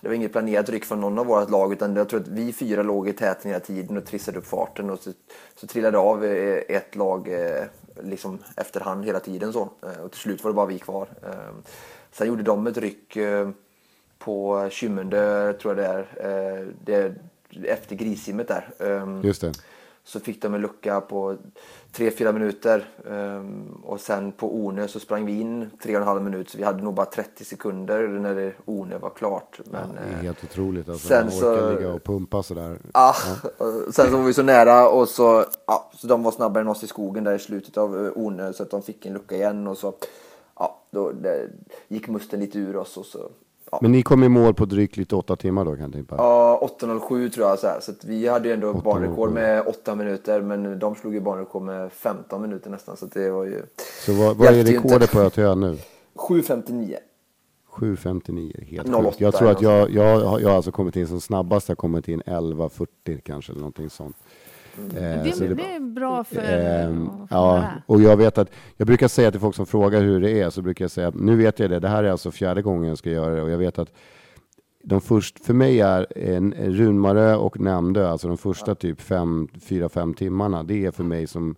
det 0.00 0.08
var 0.08 0.14
inget 0.14 0.32
planerat 0.32 0.68
ryck 0.68 0.84
från 0.84 1.00
någon 1.00 1.18
av 1.18 1.26
våra 1.26 1.44
lag 1.44 1.72
utan 1.72 1.96
jag 1.96 2.08
tror 2.08 2.20
att 2.20 2.28
vi 2.28 2.52
fyra 2.52 2.82
låg 2.82 3.08
i 3.08 3.12
täten 3.12 3.50
hela 3.50 3.60
tiden 3.64 3.96
och 3.96 4.06
trissade 4.06 4.38
upp 4.38 4.46
farten 4.46 4.90
och 4.90 4.98
så, 4.98 5.12
så 5.54 5.66
trillade 5.66 5.98
av 5.98 6.24
eh, 6.24 6.62
ett 6.68 6.96
lag 6.96 7.28
eh, 7.28 7.64
liksom 8.02 8.38
efterhand 8.56 9.04
hela 9.04 9.20
tiden 9.20 9.52
så. 9.52 9.70
Och 10.04 10.10
till 10.10 10.20
slut 10.20 10.44
var 10.44 10.50
det 10.50 10.54
bara 10.54 10.66
vi 10.66 10.78
kvar. 10.78 11.08
Ehm, 11.22 11.62
Sen 12.12 12.26
gjorde 12.26 12.42
de 12.42 12.66
ett 12.66 12.78
ryck 12.78 13.16
eh, 13.16 13.48
på 14.18 14.68
Kymmende, 14.70 15.54
tror 15.62 15.78
jag 15.78 15.84
det 15.84 16.06
är, 16.20 16.58
eh, 16.60 16.66
det, 16.84 17.14
efter 17.64 17.96
grissimmet 17.96 18.48
där. 18.48 18.74
Ehm, 18.78 19.20
Just 19.22 19.40
det. 19.40 19.52
Så 20.04 20.20
fick 20.20 20.42
de 20.42 20.54
en 20.54 20.60
lucka 20.60 21.00
på 21.00 21.36
3-4 21.92 22.32
minuter 22.32 22.88
ehm, 23.10 23.80
och 23.84 24.00
sen 24.00 24.32
på 24.32 24.56
Ornö 24.56 24.88
så 24.88 25.00
sprang 25.00 25.26
vi 25.26 25.40
in 25.40 25.70
3,5 25.82 26.20
minuter 26.20 26.50
så 26.50 26.58
vi 26.58 26.64
hade 26.64 26.82
nog 26.82 26.94
bara 26.94 27.06
30 27.06 27.44
sekunder 27.44 28.08
när 28.08 28.34
det 28.34 28.52
Ornö 28.64 28.98
var 28.98 29.10
klart. 29.10 29.60
Men, 29.64 29.80
ja, 29.80 30.02
det 30.10 30.18
är 30.18 30.22
helt 30.22 30.44
otroligt 30.44 30.88
alltså. 30.88 31.08
Sen 31.08 31.24
man 31.24 31.32
så, 31.32 31.70
ligga 31.70 31.92
och 31.92 32.04
pumpa 32.04 32.42
sådär. 32.42 32.78
Ja, 32.94 33.14
ja. 33.58 33.66
sen 33.92 34.10
så 34.10 34.16
var 34.16 34.24
vi 34.24 34.34
så 34.34 34.42
nära 34.42 34.88
och 34.88 35.08
så, 35.08 35.44
ja, 35.66 35.90
så 35.94 36.06
de 36.06 36.22
var 36.22 36.32
snabbare 36.32 36.60
än 36.60 36.68
oss 36.68 36.84
i 36.84 36.86
skogen 36.86 37.24
där 37.24 37.34
i 37.34 37.38
slutet 37.38 37.76
av 37.76 38.06
eh, 38.06 38.12
Ornö 38.14 38.52
så 38.52 38.62
att 38.62 38.70
de 38.70 38.82
fick 38.82 39.06
en 39.06 39.12
lucka 39.12 39.34
igen 39.34 39.66
och 39.66 39.78
så 39.78 39.94
då 40.90 41.12
gick 41.88 42.08
musten 42.08 42.40
lite 42.40 42.58
ur 42.58 42.76
oss 42.76 42.96
och 42.96 43.06
så 43.06 43.30
Ja. 43.72 43.78
Men 43.82 43.92
ni 43.92 44.02
kom 44.02 44.24
i 44.24 44.28
mål 44.28 44.54
på 44.54 44.64
drygt 44.64 44.96
lite 44.96 45.16
åtta 45.16 45.36
timmar 45.36 45.64
då 45.64 45.70
kan 45.70 45.80
jag 45.80 45.92
tänka 45.92 46.14
Ja, 46.18 46.70
8.07 46.80 47.30
tror 47.30 47.48
jag. 47.48 47.58
Så, 47.58 47.66
här. 47.66 47.80
så 47.80 47.92
vi 48.02 48.28
hade 48.28 48.48
ju 48.48 48.54
ändå 48.54 48.72
banrekord 48.72 49.32
med 49.32 49.66
åtta 49.66 49.94
minuter 49.94 50.40
men 50.40 50.78
de 50.78 50.94
slog 50.94 51.14
ju 51.14 51.20
banrekord 51.20 51.62
med 51.62 51.92
15 51.92 52.42
minuter 52.42 52.70
nästan. 52.70 52.96
Så 52.96 53.06
det 53.06 53.30
var 53.30 53.44
ju... 53.44 53.62
Så 54.06 54.12
vad, 54.12 54.36
vad 54.36 54.48
är 54.48 54.64
rekordet 54.64 55.12
på 55.12 55.20
Ötö 55.20 55.54
nu? 55.54 55.76
7.59. 56.14 56.96
7.59, 57.72 58.64
helt 58.64 58.88
08, 58.88 59.02
sjukt. 59.02 59.20
Jag 59.20 59.34
tror 59.34 59.50
att 59.50 59.62
jag, 59.62 59.90
jag, 59.90 60.40
jag 60.40 60.48
har 60.48 60.56
alltså 60.56 60.72
kommit 60.72 60.96
in 60.96 61.06
som 61.06 61.20
snabbast, 61.20 61.68
jag 61.68 61.76
har 61.76 61.76
kommit 61.76 62.08
in 62.08 62.22
11.40 62.22 63.20
kanske 63.24 63.52
eller 63.52 63.60
någonting 63.60 63.90
sånt. 63.90 64.16
Eh, 64.96 65.22
det, 65.22 65.38
det, 65.38 65.54
det, 65.54 65.74
är 65.74 65.80
bra 65.80 66.24
för 66.24 66.38
eh, 66.38 67.06
Ja, 67.30 67.64
och 67.86 68.00
jag 68.00 68.16
vet 68.16 68.38
att 68.38 68.50
jag 68.76 68.86
brukar 68.86 69.08
säga 69.08 69.30
till 69.30 69.40
folk 69.40 69.56
som 69.56 69.66
frågar 69.66 70.00
hur 70.00 70.20
det 70.20 70.40
är 70.40 70.50
så 70.50 70.62
brukar 70.62 70.84
jag 70.84 70.90
säga 70.90 71.12
nu 71.14 71.36
vet 71.36 71.58
jag 71.58 71.70
det. 71.70 71.78
Det 71.78 71.88
här 71.88 72.04
är 72.04 72.10
alltså 72.10 72.30
fjärde 72.30 72.62
gången 72.62 72.88
jag 72.88 72.98
ska 72.98 73.10
göra 73.10 73.34
det 73.34 73.42
och 73.42 73.50
jag 73.50 73.58
vet 73.58 73.78
att 73.78 73.92
de 74.82 75.00
först, 75.00 75.44
för 75.44 75.54
mig 75.54 75.80
är 75.80 76.18
en, 76.18 76.54
Runmarö 76.54 77.34
och 77.34 77.60
Nämndö, 77.60 78.08
alltså 78.08 78.28
de 78.28 78.38
första 78.38 78.74
typ 78.74 79.00
fem, 79.00 79.48
fyra, 79.60 79.88
fem 79.88 80.14
timmarna, 80.14 80.62
det 80.62 80.86
är 80.86 80.90
för 80.90 81.04
mig 81.04 81.26
som 81.26 81.56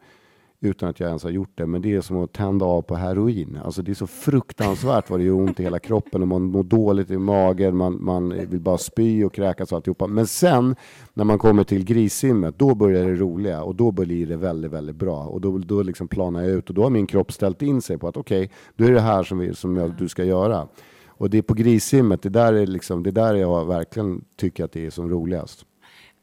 utan 0.65 0.89
att 0.89 1.01
jag 1.01 1.09
ens 1.09 1.23
har 1.23 1.31
gjort 1.31 1.51
det. 1.55 1.67
Men 1.67 1.83
det 1.83 1.95
är 1.95 2.01
som 2.01 2.17
att 2.17 2.33
tända 2.33 2.67
av 2.67 2.83
på 2.83 2.95
heroin. 2.95 3.59
Alltså 3.65 3.83
det 3.83 3.93
är 3.93 3.95
så 3.95 4.07
fruktansvärt 4.07 5.11
vad 5.11 5.21
det 5.21 5.25
gör 5.25 5.35
ont 5.35 5.61
i 5.61 5.63
hela 5.63 5.79
kroppen 5.79 6.23
och 6.23 6.29
man 6.29 6.43
mår 6.43 6.63
dåligt 6.63 7.11
i 7.11 7.19
magen, 7.19 7.77
man, 7.77 8.05
man 8.05 8.29
vill 8.49 8.61
bara 8.61 8.79
spy 8.79 9.25
och 9.25 9.35
kräkas 9.35 9.73
och 9.73 9.77
alltihopa. 9.77 10.07
Men 10.07 10.27
sen 10.27 10.77
när 11.15 11.25
man 11.25 11.39
kommer 11.39 11.65
till 11.65 11.85
grissimmet, 11.85 12.59
då 12.59 12.75
börjar 12.75 13.05
det 13.05 13.15
roliga 13.15 13.63
och 13.63 13.75
då 13.75 13.91
blir 13.91 14.27
det 14.27 14.37
väldigt, 14.37 14.73
väldigt 14.73 14.97
bra. 14.97 15.25
Och 15.25 15.41
då, 15.41 15.59
då 15.59 15.83
liksom 15.83 16.09
planar 16.09 16.43
jag 16.43 16.51
ut 16.51 16.69
och 16.69 16.75
då 16.75 16.83
har 16.83 16.91
min 16.91 17.07
kropp 17.07 17.33
ställt 17.33 17.63
in 17.63 17.83
sig 17.83 17.99
på 17.99 18.09
att 18.09 18.17
okej, 18.17 18.45
okay, 18.45 18.55
då 18.77 18.85
är 18.85 18.93
det 18.93 19.01
här 19.01 19.23
som, 19.23 19.39
vi, 19.39 19.55
som 19.55 19.77
jag, 19.77 19.95
du 19.99 20.09
ska 20.09 20.25
göra. 20.25 20.69
Och 21.07 21.31
det 21.31 21.39
är 21.39 21.43
på 21.43 21.55
grissimmet, 21.55 22.23
det 22.23 22.29
där 22.29 22.53
är 22.53 22.67
liksom, 22.67 23.03
det 23.03 23.11
där 23.11 23.35
jag 23.35 23.67
verkligen 23.67 24.25
tycker 24.37 24.65
att 24.65 24.73
det 24.73 24.87
är 24.87 24.91
som 24.91 25.11
roligast. 25.11 25.67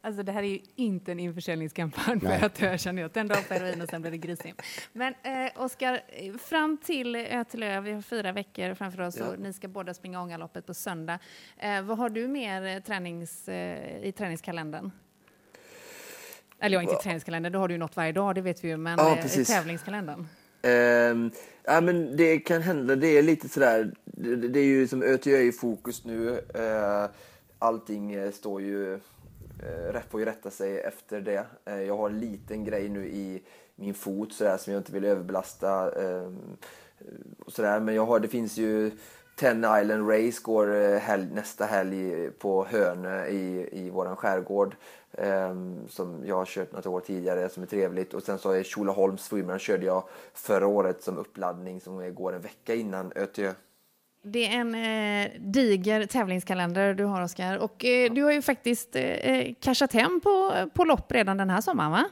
Alltså 0.02 0.22
det 0.22 0.32
här 0.32 0.42
är 0.42 0.46
ju 0.46 0.58
inte 0.76 1.12
en 1.12 1.20
införsäljningskampanj 1.20 2.20
för 2.20 2.46
att 2.46 2.60
jag 2.60 2.80
känner 2.80 3.04
att 3.04 3.16
en 3.16 3.28
dag 3.28 3.48
på 3.48 3.54
heroin 3.54 3.82
och 3.82 3.88
sen 3.88 4.02
blir 4.02 4.10
det 4.10 4.16
grissim. 4.16 4.54
Men 4.92 5.14
eh, 5.22 5.62
Oskar, 5.62 6.00
fram 6.38 6.78
till 6.78 7.16
Ö 7.16 7.44
till 7.44 7.62
Ö, 7.62 7.80
vi 7.80 7.92
har 7.92 8.02
fyra 8.02 8.32
veckor 8.32 8.74
framför 8.74 9.00
oss 9.00 9.16
ja. 9.16 9.26
och 9.26 9.38
ni 9.38 9.52
ska 9.52 9.68
båda 9.68 9.94
springa 9.94 10.22
Ångaloppet 10.22 10.66
på 10.66 10.74
söndag. 10.74 11.18
Eh, 11.56 11.82
vad 11.82 11.98
har 11.98 12.10
du 12.10 12.28
mer 12.28 12.80
tränings, 12.80 13.48
eh, 13.48 14.04
i 14.04 14.12
träningskalendern? 14.12 14.90
Eller 16.60 16.76
ja, 16.76 16.82
inte 16.82 16.94
träningskalender, 16.94 17.50
då 17.50 17.58
har 17.58 17.68
du 17.68 17.74
ju 17.74 17.78
något 17.78 17.96
varje 17.96 18.12
dag, 18.12 18.34
det 18.34 18.40
vet 18.40 18.64
vi 18.64 18.68
ju, 18.68 18.76
men 18.76 18.98
Ja, 18.98 19.16
eh, 19.16 19.22
precis. 19.22 19.48
tävlingskalendern. 19.48 20.26
Ehm, 20.62 21.30
ja, 21.64 21.80
men 21.80 22.16
det 22.16 22.38
kan 22.38 22.62
hända, 22.62 22.96
det 22.96 23.18
är 23.18 23.22
lite 23.22 23.48
sådär, 23.48 23.94
det, 24.04 24.36
det 24.36 24.60
är 24.60 24.64
ju 24.64 24.88
som 24.88 25.02
ÖTÖ 25.02 25.30
är 25.30 25.42
i 25.42 25.52
fokus 25.52 26.04
nu. 26.04 26.30
Uh, 26.30 27.10
allting 27.60 28.12
eh, 28.12 28.30
står 28.30 28.62
ju, 28.62 29.00
Eh, 29.62 29.92
rätt 29.92 30.10
får 30.10 30.20
ju 30.20 30.26
rätta 30.26 30.50
sig 30.50 30.80
efter 30.80 31.20
det. 31.20 31.46
Eh, 31.64 31.82
jag 31.82 31.96
har 31.96 32.10
en 32.10 32.20
liten 32.20 32.64
grej 32.64 32.88
nu 32.88 33.06
i 33.06 33.42
min 33.74 33.94
fot 33.94 34.32
sådär 34.32 34.56
som 34.56 34.72
jag 34.72 34.80
inte 34.80 34.92
vill 34.92 35.04
överbelasta. 35.04 36.02
Ehm, 36.02 36.56
och 37.38 37.52
sådär. 37.52 37.80
Men 37.80 37.94
jag 37.94 38.06
har, 38.06 38.20
det 38.20 38.28
finns 38.28 38.56
ju 38.56 38.90
Ten 39.36 39.58
Island 39.58 40.10
Race 40.10 40.40
går 40.42 40.74
eh, 40.74 40.98
helg, 40.98 41.28
nästa 41.34 41.64
helg 41.64 42.30
på 42.30 42.64
Hönö 42.64 43.26
i, 43.26 43.68
i 43.72 43.90
våran 43.90 44.16
skärgård. 44.16 44.76
Ehm, 45.12 45.88
som 45.88 46.22
jag 46.26 46.36
har 46.36 46.44
kört 46.44 46.72
något 46.72 46.86
år 46.86 47.00
tidigare 47.00 47.48
som 47.48 47.62
är 47.62 47.66
trevligt. 47.66 48.14
Och 48.14 48.22
sen 48.22 48.38
så 48.38 48.50
är 48.50 48.62
Tjolaholms 48.62 49.24
Swimrun 49.24 49.58
körde 49.58 49.86
jag 49.86 50.04
förra 50.34 50.66
året 50.66 51.02
som 51.02 51.18
uppladdning 51.18 51.80
som 51.80 52.14
går 52.14 52.32
en 52.32 52.42
vecka 52.42 52.74
innan 52.74 53.12
ÖTÖ. 53.16 53.52
Det 54.22 54.46
är 54.46 54.60
en 54.60 54.74
eh, 54.74 55.30
diger 55.40 56.06
tävlingskalender 56.06 56.94
du 56.94 57.04
har, 57.04 57.22
Oskar. 57.22 57.58
Och 57.58 57.84
eh, 57.84 58.12
du 58.12 58.22
har 58.22 58.32
ju 58.32 58.42
faktiskt 58.42 58.96
eh, 58.96 59.02
eh, 59.02 59.54
cashat 59.60 59.92
hem 59.92 60.20
på, 60.20 60.52
på 60.74 60.84
lopp 60.84 61.12
redan 61.12 61.36
den 61.36 61.50
här 61.50 61.60
sommaren, 61.60 61.90
va? 61.90 62.04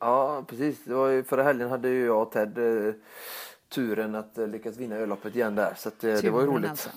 Ja, 0.00 0.44
precis. 0.48 0.84
Det 0.84 0.94
var 0.94 1.08
ju, 1.08 1.24
förra 1.24 1.42
helgen 1.42 1.70
hade 1.70 1.88
ju 1.88 2.04
jag 2.04 2.22
och 2.22 2.32
Ted 2.32 2.58
eh, 2.58 2.94
turen 3.74 4.14
att 4.14 4.38
eh, 4.38 4.46
lyckas 4.46 4.76
vinna 4.76 4.96
ölloppet 4.96 5.36
igen 5.36 5.54
där. 5.54 5.74
Så 5.76 5.88
att, 5.88 6.04
eh, 6.04 6.14
det 6.14 6.30
var 6.30 6.40
ju 6.40 6.46
roligt. 6.46 6.70
alltså. 6.70 6.90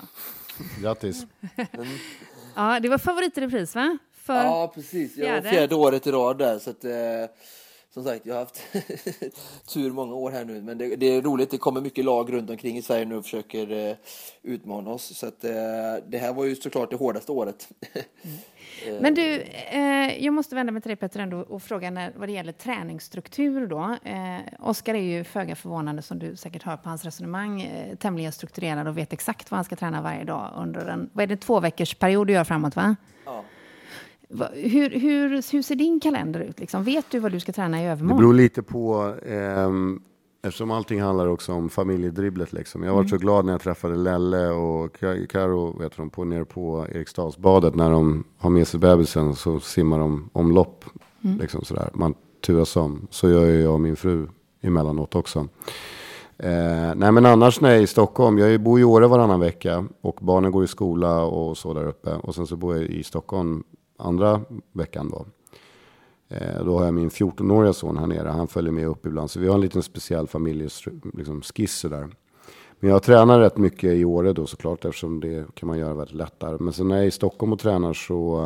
Grattis. 0.81 1.25
Ja, 2.57 2.79
det 2.79 2.89
var 2.89 2.97
favorit 2.97 3.37
i 3.37 3.41
repris, 3.41 3.75
va? 3.75 3.97
För... 4.13 4.33
Ja, 4.33 4.71
precis. 4.75 5.17
Jag 5.17 5.25
var 5.25 5.41
fjärde. 5.41 5.49
fjärde 5.57 5.75
året 5.75 6.07
i 6.07 6.11
rad 6.11 6.37
där. 6.37 6.59
Så 6.59 6.69
att, 6.69 6.85
eh, 6.85 6.91
som 7.95 8.03
sagt, 8.03 8.25
jag 8.25 8.33
har 8.33 8.39
haft 8.39 8.61
tur 9.73 9.91
många 9.91 10.15
år 10.15 10.31
här 10.31 10.45
nu. 10.45 10.61
Men 10.61 10.77
det, 10.77 10.95
det 10.95 11.05
är 11.05 11.21
roligt. 11.21 11.51
Det 11.51 11.57
kommer 11.57 11.81
mycket 11.81 12.05
lag 12.05 12.33
runt 12.33 12.49
omkring 12.49 12.77
i 12.77 12.81
Sverige 12.81 13.05
nu 13.05 13.15
och 13.15 13.23
försöker 13.23 13.89
eh, 13.89 13.95
utmana 14.43 14.89
oss. 14.89 15.17
Så 15.17 15.27
att, 15.27 15.43
eh, 15.43 15.51
det 16.07 16.17
här 16.17 16.33
var 16.33 16.45
ju 16.45 16.55
såklart 16.55 16.89
det 16.89 16.95
hårdaste 16.95 17.31
året. 17.31 17.69
Men 19.01 19.13
du, 19.13 19.41
eh, 19.41 20.23
jag 20.23 20.33
måste 20.33 20.55
vända 20.55 20.71
mig 20.71 20.81
till 20.81 20.89
dig 20.89 20.95
Petter 20.95 21.19
ändå 21.19 21.37
och 21.37 21.63
fråga 21.63 21.89
när, 21.89 22.13
vad 22.15 22.29
det 22.29 22.33
gäller 22.33 22.51
träningsstruktur 22.51 23.67
då. 23.67 23.97
Eh, 24.03 24.39
Oskar 24.59 24.93
är 24.93 24.99
ju 24.99 25.23
föga 25.23 25.55
förvånande 25.55 26.01
som 26.01 26.19
du 26.19 26.35
säkert 26.35 26.63
hör 26.63 26.77
på 26.77 26.89
hans 26.89 27.05
resonemang, 27.05 27.61
eh, 27.61 27.95
tämligen 27.95 28.31
strukturerad 28.31 28.87
och 28.87 28.97
vet 28.97 29.13
exakt 29.13 29.51
vad 29.51 29.57
han 29.57 29.65
ska 29.65 29.75
träna 29.75 30.01
varje 30.01 30.23
dag 30.23 30.53
under 30.57 30.85
en, 30.85 31.09
vad 31.13 31.23
är 31.23 31.27
det, 31.27 31.37
två 31.37 31.59
veckors 31.59 31.95
period 31.95 32.27
du 32.27 32.33
gör 32.33 32.43
framåt 32.43 32.75
va? 32.75 32.95
ja. 33.25 33.43
Hur, 34.53 34.89
hur, 34.99 35.51
hur 35.51 35.61
ser 35.61 35.75
din 35.75 35.99
kalender 35.99 36.39
ut? 36.39 36.59
Liksom? 36.59 36.83
Vet 36.83 37.05
du 37.11 37.19
vad 37.19 37.31
du 37.31 37.39
ska 37.39 37.51
träna 37.51 37.81
i 37.81 37.85
Det 37.85 37.89
övermorgon? 37.91 38.17
beror 38.17 38.33
lite 38.33 38.61
på, 38.63 39.13
ehm, 39.27 40.01
eftersom 40.43 40.71
allting 40.71 41.01
handlar 41.01 41.27
också 41.27 41.53
om 41.53 41.69
familjedribblet. 41.69 42.53
Liksom. 42.53 42.83
Jag 42.83 42.93
var 42.95 43.03
så 43.03 43.17
glad 43.17 43.45
när 43.45 43.53
jag 43.53 43.61
träffade 43.61 43.95
Lelle 43.95 44.47
och 44.49 44.97
Ka- 44.97 45.27
Karo 45.27 45.77
vet 45.79 45.97
de, 45.97 46.09
på, 46.09 46.23
nere 46.23 46.45
på 46.45 46.85
Eriksdalsbadet. 46.93 47.75
När 47.75 47.91
de 47.91 48.23
har 48.37 48.49
med 48.49 48.67
sig 48.67 48.79
bebisen 48.79 49.35
så 49.35 49.59
simmar 49.59 49.99
de 49.99 50.29
omlopp. 50.33 50.85
Liksom 51.39 51.61
sådär. 51.65 51.89
Man 51.93 52.13
turas 52.45 52.75
om. 52.75 53.07
Så 53.09 53.29
gör 53.29 53.45
jag 53.45 53.73
och 53.73 53.81
min 53.81 53.95
fru 53.95 54.27
emellanåt 54.61 55.15
också. 55.15 55.47
Eh, 56.37 56.95
nej 56.95 57.11
men 57.11 57.25
annars 57.25 57.61
när 57.61 57.69
jag 57.69 57.77
är 57.77 57.81
i 57.83 57.87
Stockholm, 57.87 58.37
jag 58.37 58.61
bor 58.61 58.79
i 58.79 58.83
Åre 58.83 59.07
varannan 59.07 59.39
vecka 59.39 59.85
och 60.01 60.19
barnen 60.21 60.51
går 60.51 60.63
i 60.63 60.67
skola 60.67 61.23
och 61.23 61.57
så 61.57 61.73
där 61.73 61.87
uppe. 61.87 62.09
Och 62.15 62.35
sen 62.35 62.47
så 62.47 62.55
bor 62.55 62.75
jag 62.75 62.83
i 62.83 63.03
Stockholm 63.03 63.63
andra 63.97 64.41
veckan 64.71 65.09
då. 65.09 65.25
Eh, 66.29 66.65
då 66.65 66.77
har 66.77 66.85
jag 66.85 66.93
min 66.93 67.09
14-åriga 67.09 67.73
son 67.73 67.97
här 67.97 68.07
nere. 68.07 68.29
Han 68.29 68.47
följer 68.47 68.71
med 68.71 68.87
upp 68.87 69.05
ibland. 69.05 69.31
Så 69.31 69.39
vi 69.39 69.47
har 69.47 69.55
en 69.55 69.61
liten 69.61 69.83
speciell 69.83 70.27
familjeskiss 70.27 70.85
liksom, 71.13 71.41
där. 71.89 72.07
Men 72.79 72.89
jag 72.89 73.03
tränar 73.03 73.39
rätt 73.39 73.57
mycket 73.57 73.93
i 73.93 74.05
Åre 74.05 74.33
då 74.33 74.47
såklart. 74.47 74.85
Eftersom 74.85 75.19
det 75.19 75.55
kan 75.55 75.67
man 75.67 75.79
göra 75.79 75.93
väldigt 75.93 76.15
lättare. 76.15 76.57
Men 76.59 76.73
sen 76.73 76.87
när 76.87 76.95
jag 76.95 77.03
är 77.03 77.07
i 77.07 77.11
Stockholm 77.11 77.53
och 77.53 77.59
tränar 77.59 77.93
så 77.93 78.41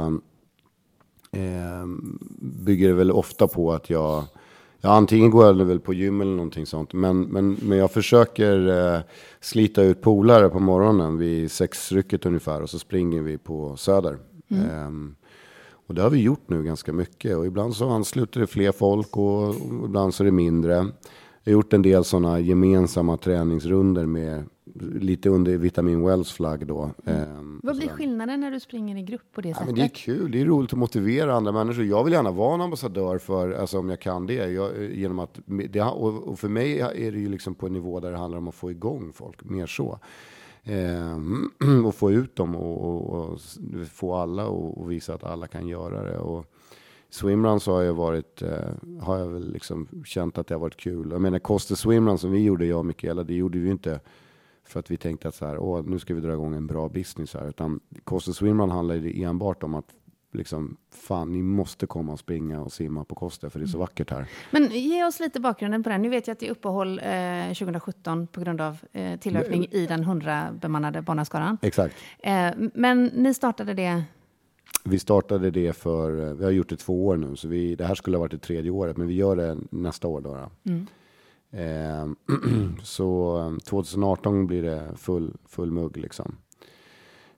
eh, 1.31 1.85
bygger 2.41 2.87
det 2.87 2.93
väl 2.93 3.11
ofta 3.11 3.47
på 3.47 3.73
att 3.73 3.89
jag 3.89 4.23
Ja, 4.81 4.89
antingen 4.89 5.31
går 5.31 5.45
jag 5.45 5.53
väl 5.53 5.79
på 5.79 5.93
gym 5.93 6.21
eller 6.21 6.31
någonting 6.31 6.65
sånt. 6.65 6.93
Men, 6.93 7.21
men, 7.21 7.57
men 7.61 7.77
jag 7.77 7.91
försöker 7.91 8.67
eh, 8.67 9.01
slita 9.39 9.83
ut 9.83 10.01
polare 10.01 10.49
på 10.49 10.59
morgonen 10.59 11.17
vid 11.17 11.51
sexrycket 11.51 12.25
ungefär. 12.25 12.61
Och 12.61 12.69
så 12.69 12.79
springer 12.79 13.21
vi 13.21 13.37
på 13.37 13.77
Söder. 13.77 14.17
Ehm, 14.49 15.15
och 15.89 15.95
det 15.95 16.01
har 16.01 16.09
vi 16.09 16.21
gjort 16.21 16.49
nu 16.49 16.63
ganska 16.63 16.93
mycket. 16.93 17.37
Och 17.37 17.45
ibland 17.45 17.75
så 17.75 17.89
ansluter 17.89 18.39
det 18.39 18.47
fler 18.47 18.71
folk 18.71 19.17
och, 19.17 19.55
ibland 19.85 20.13
så 20.13 20.23
är 20.23 20.25
det 20.25 20.31
mindre. 20.31 20.73
Jag 21.43 21.51
har 21.51 21.51
gjort 21.51 21.73
en 21.73 21.81
del 21.81 22.03
sådana 22.03 22.39
gemensamma 22.39 23.17
träningsrunder 23.17 24.05
med 24.05 24.43
lite 24.99 25.29
under 25.29 25.57
Vitamin 25.57 26.03
Wells 26.05 26.31
flagg 26.31 26.67
då. 26.67 26.89
Ehm, 27.05 27.59
Vad 27.63 27.77
blir 27.77 27.87
skillnaden 27.87 28.39
när 28.39 28.51
du 28.51 28.59
springer 28.59 28.97
i 28.97 29.01
grupp 29.03 29.21
på 29.33 29.41
det 29.41 29.49
Ja, 29.49 29.53
sättet? 29.55 29.65
men 29.67 29.75
det 29.75 29.81
är 29.81 29.87
kul, 29.95 30.31
det 30.31 30.41
är 30.41 30.45
roligt 30.45 30.73
att 30.73 30.79
motivera 30.79 31.33
andra 31.35 31.51
människor. 31.51 31.85
Jag 31.85 32.03
vill 32.03 32.13
gärna 32.13 32.31
vara 32.31 32.53
en 32.53 32.61
ambassadör 32.61 33.17
för, 33.17 33.51
alltså 33.51 33.79
om 33.79 33.89
jag 33.89 33.99
kan 34.01 34.25
det. 34.25 34.33
Jag, 34.51 34.91
genom 34.93 35.19
att, 35.19 35.39
det 35.69 35.81
och, 35.81 36.27
och 36.27 36.39
för 36.39 36.49
mig 36.49 36.79
är 36.79 37.11
det 37.11 37.19
ju 37.19 37.29
liksom 37.29 37.55
på 37.55 37.65
en 37.67 37.73
nivå 37.73 37.99
där 37.99 38.11
det 38.11 38.17
handlar 38.17 38.37
om 38.37 38.47
att 38.47 38.55
få 38.55 38.71
igång 38.71 39.11
folk, 39.13 39.43
mer 39.43 39.65
så. 39.67 39.99
Ehm, 40.63 41.51
och 41.85 41.95
få 41.95 42.11
ut 42.11 42.35
dem 42.35 42.55
och, 42.55 42.89
och, 42.89 43.29
och 43.29 43.39
få 43.91 44.15
alla 44.15 44.47
och, 44.47 44.91
visa 44.91 45.13
att 45.13 45.23
alla 45.23 45.47
kan 45.47 45.67
göra 45.67 46.03
det. 46.03 46.17
Och 46.17 46.45
swimrun 47.09 47.59
så 47.59 47.73
har 47.73 47.81
jag 47.81 47.93
varit, 47.93 48.41
eh, 48.41 48.73
har 49.01 49.17
jag 49.17 49.27
väl 49.27 49.51
liksom 49.51 49.87
känt 50.05 50.37
att 50.37 50.47
det 50.47 50.55
har 50.55 50.59
varit 50.59 50.77
kul. 50.77 51.11
Jag 51.11 51.21
menar 51.21 51.39
Koster 51.39 51.75
Swimrun 51.75 52.17
som 52.17 52.31
vi 52.31 52.43
gjorde, 52.43 52.65
jag 52.65 52.79
och 52.79 52.85
Mikaela, 52.85 53.23
det 53.23 53.33
gjorde 53.33 53.59
vi 53.59 53.65
ju 53.65 53.71
inte 53.71 53.99
för 54.63 54.79
att 54.79 54.91
vi 54.91 54.97
tänkte 54.97 55.27
att 55.27 55.35
så 55.35 55.45
här, 55.45 55.57
Åh, 55.57 55.83
nu 55.85 55.99
ska 55.99 56.13
vi 56.13 56.21
dra 56.21 56.33
igång 56.33 56.55
en 56.55 56.67
bra 56.67 56.89
business 56.89 57.33
här. 57.33 57.49
Utan 57.49 57.79
Koster 58.03 58.31
Swimrun 58.31 58.69
handlade 58.69 58.99
ju 58.99 59.23
enbart 59.23 59.63
om 59.63 59.75
att 59.75 59.93
liksom, 60.31 60.77
fan, 60.91 61.31
ni 61.31 61.41
måste 61.41 61.87
komma 61.87 62.11
och 62.11 62.19
springa 62.19 62.61
och 62.61 62.71
simma 62.71 63.03
på 63.03 63.15
Koster 63.15 63.49
för 63.49 63.59
det 63.59 63.65
är 63.65 63.67
så 63.67 63.77
vackert 63.77 64.11
här. 64.11 64.27
Men 64.51 64.71
ge 64.71 65.03
oss 65.03 65.19
lite 65.19 65.39
bakgrunden 65.39 65.83
på 65.83 65.89
den. 65.89 66.01
Nu 66.01 66.09
vet 66.09 66.27
jag 66.27 66.33
att 66.33 66.39
det 66.39 66.47
är 66.47 66.51
uppehåll 66.51 66.99
eh, 66.99 67.47
2017 67.47 68.27
på 68.27 68.41
grund 68.41 68.61
av 68.61 68.77
eh, 68.91 69.19
tillökning 69.19 69.67
i 69.71 69.85
den 69.85 70.05
100-bemannade 70.05 71.01
barnaskaran. 71.01 71.57
Exakt. 71.61 71.95
Eh, 72.19 72.51
men 72.73 73.05
ni 73.05 73.33
startade 73.33 73.73
det... 73.73 74.03
Vi 74.83 74.99
startade 74.99 75.51
det 75.51 75.73
för, 75.73 76.27
eh, 76.27 76.33
vi 76.33 76.43
har 76.43 76.51
gjort 76.51 76.69
det 76.69 76.77
två 76.77 77.07
år 77.07 77.17
nu, 77.17 77.35
så 77.35 77.47
vi, 77.47 77.75
det 77.75 77.85
här 77.85 77.95
skulle 77.95 78.17
ha 78.17 78.19
varit 78.19 78.31
det 78.31 78.37
tredje 78.37 78.71
året, 78.71 78.97
men 78.97 79.07
vi 79.07 79.13
gör 79.13 79.35
det 79.35 79.57
nästa 79.71 80.07
år 80.07 80.21
då. 80.21 80.49
då. 80.63 80.71
Eh, 81.51 82.07
så 82.83 83.39
eh, 83.39 83.57
2018 83.57 84.47
blir 84.47 84.63
det 84.63 84.91
full, 84.95 85.33
full 85.47 85.71
mugg 85.71 85.97
liksom. 85.97 86.35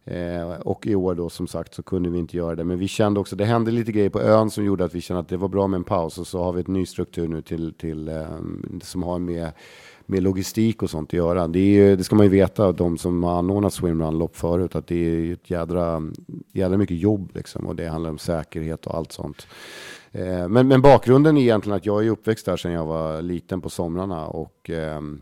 Eh, 0.06 0.50
och 0.52 0.88
i 0.88 0.96
år 0.96 1.16
då 1.16 1.30
som 1.30 1.48
sagt 1.48 1.74
så 1.74 1.84
kunde 1.84 2.10
vi 2.10 2.20
inte 2.20 2.38
göra 2.38 2.56
det. 2.56 2.64
Men 2.64 2.80
vi 2.80 2.88
kände 2.88 3.20
också, 3.20 3.36
det 3.36 3.46
hände 3.46 3.72
lite 3.72 3.92
grejer 3.92 4.10
på 4.10 4.22
ön 4.22 4.50
som 4.50 4.66
gjorde 4.66 4.86
att 4.86 4.96
vi 4.96 5.02
kände 5.02 5.20
att 5.22 5.30
det 5.30 5.38
var 5.38 5.48
bra 5.48 5.68
med 5.68 5.78
en 5.78 5.84
paus. 5.84 6.18
Och 6.18 6.28
så 6.28 6.44
har 6.44 6.54
vi 6.54 6.62
ett 6.62 6.68
ny 6.68 6.86
struktur 6.86 7.28
nu 7.28 7.42
till, 7.42 7.74
till, 7.74 8.08
eh, 8.08 8.26
som 8.82 9.04
har 9.04 9.20
med, 9.20 9.52
med 10.06 10.24
logistik 10.24 10.84
och 10.84 10.90
sånt 10.90 11.10
att 11.10 11.14
göra. 11.14 11.48
Det, 11.48 11.60
är, 11.60 11.64
ju- 11.90 11.96
det 11.96 12.04
ska 12.04 12.16
man 12.16 12.26
ju 12.26 12.30
veta, 12.30 12.72
de 12.72 12.98
som 12.98 13.24
har 13.24 13.38
anordnat 13.38 13.74
swimrun-lopp 13.74 14.36
förut, 14.36 14.76
att 14.76 14.88
det 14.88 14.96
är 14.96 15.34
ett 15.34 15.50
jädra, 15.50 16.02
jädra 16.54 16.78
mycket 16.78 16.98
jobb 16.98 17.32
liksom. 17.34 17.68
Och 17.68 17.76
det 17.76 17.88
handlar 17.88 18.10
om 18.10 18.18
säkerhet 18.18 18.88
och 18.88 18.96
allt 18.98 19.12
sånt. 19.12 19.48
Eh, 20.12 20.48
men, 20.48 20.68
men 20.68 20.82
bakgrunden 20.82 21.38
är 21.38 21.42
egentligen 21.42 21.78
att 21.78 21.86
jag 21.86 22.06
är 22.06 22.10
uppväxt 22.10 22.46
där 22.46 22.58
sedan 22.58 22.72
jag 22.72 22.86
var 22.86 23.22
liten 23.22 23.62
på 23.62 23.70
somrarna. 23.70 24.28
Och, 24.28 24.70
ehm, 24.70 25.22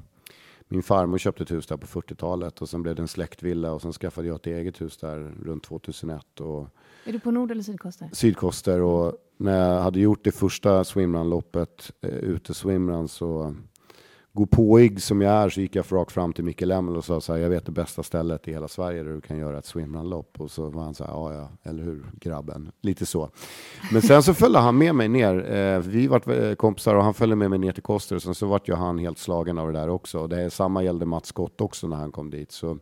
min 0.71 0.83
farmor 0.83 1.17
köpte 1.17 1.43
ett 1.43 1.51
hus 1.51 1.67
där 1.67 1.77
på 1.77 1.87
40-talet 1.87 2.61
och 2.61 2.69
sen 2.69 2.81
blev 2.83 2.95
det 2.95 3.01
en 3.01 3.07
släktvilla 3.07 3.71
och 3.71 3.81
sen 3.81 3.93
skaffade 3.93 4.27
jag 4.27 4.35
ett 4.35 4.47
eget 4.47 4.81
hus 4.81 4.97
där 4.97 5.35
runt 5.43 5.63
2001 5.63 6.39
och 6.39 6.67
Är 7.05 7.11
du 7.13 7.19
på 7.19 7.31
nord 7.31 7.51
eller 7.51 7.63
sydkoster? 7.63 8.09
sydkoster 8.13 8.81
och 8.81 9.13
när 9.37 9.73
jag 9.73 9.81
hade 9.81 9.99
gjort 9.99 10.23
det 10.23 10.31
första 10.31 10.83
swimrun-loppet, 10.83 11.91
eh, 12.01 12.09
ute 12.09 12.53
swimrun 12.53 13.07
så 13.07 13.55
gå 14.33 14.45
påig 14.45 15.01
som 15.01 15.21
jag 15.21 15.33
är 15.33 15.49
så 15.49 15.61
gick 15.61 15.75
jag 15.75 15.85
rakt 15.89 16.11
fram 16.11 16.33
till 16.33 16.43
Micke 16.43 16.61
Lemmel 16.61 16.97
och 16.97 17.05
sa 17.05 17.21
så 17.21 17.33
här, 17.33 17.39
jag 17.39 17.49
vet 17.49 17.65
det 17.65 17.71
bästa 17.71 18.03
stället 18.03 18.47
i 18.47 18.51
hela 18.51 18.67
Sverige 18.67 19.03
där 19.03 19.11
du 19.11 19.21
kan 19.21 19.37
göra 19.37 19.57
ett 19.57 19.65
swimrun-lopp 19.65 20.41
och 20.41 20.51
så 20.51 20.69
var 20.69 20.83
han 20.83 20.93
så 20.93 21.03
här, 21.03 21.11
ja 21.11 21.33
ja, 21.33 21.49
eller 21.63 21.83
hur 21.83 22.05
grabben, 22.13 22.71
lite 22.81 23.05
så. 23.05 23.29
Men 23.91 24.01
sen 24.01 24.23
så 24.23 24.33
följde 24.33 24.59
han 24.59 24.77
med 24.77 24.95
mig 24.95 25.07
ner, 25.07 25.51
eh, 25.51 25.79
vi 25.79 26.07
var 26.07 26.45
eh, 26.45 26.55
kompisar 26.55 26.95
och 26.95 27.03
han 27.03 27.13
följde 27.13 27.35
med 27.35 27.49
mig 27.49 27.59
ner 27.59 27.71
till 27.71 27.83
Koster 27.83 28.15
och 28.15 28.21
sen 28.21 28.35
så 28.35 28.47
vart 28.47 28.69
ju 28.69 28.73
han 28.73 28.99
helt 28.99 29.17
slagen 29.17 29.57
av 29.57 29.73
det 29.73 29.79
där 29.79 29.89
också. 29.89 30.27
Det 30.27 30.41
är, 30.41 30.49
samma 30.49 30.83
gällde 30.83 31.05
Mats 31.05 31.27
Scott 31.27 31.61
också 31.61 31.87
när 31.87 31.97
han 31.97 32.11
kom 32.11 32.29
dit. 32.29 32.51
Så 32.51 32.77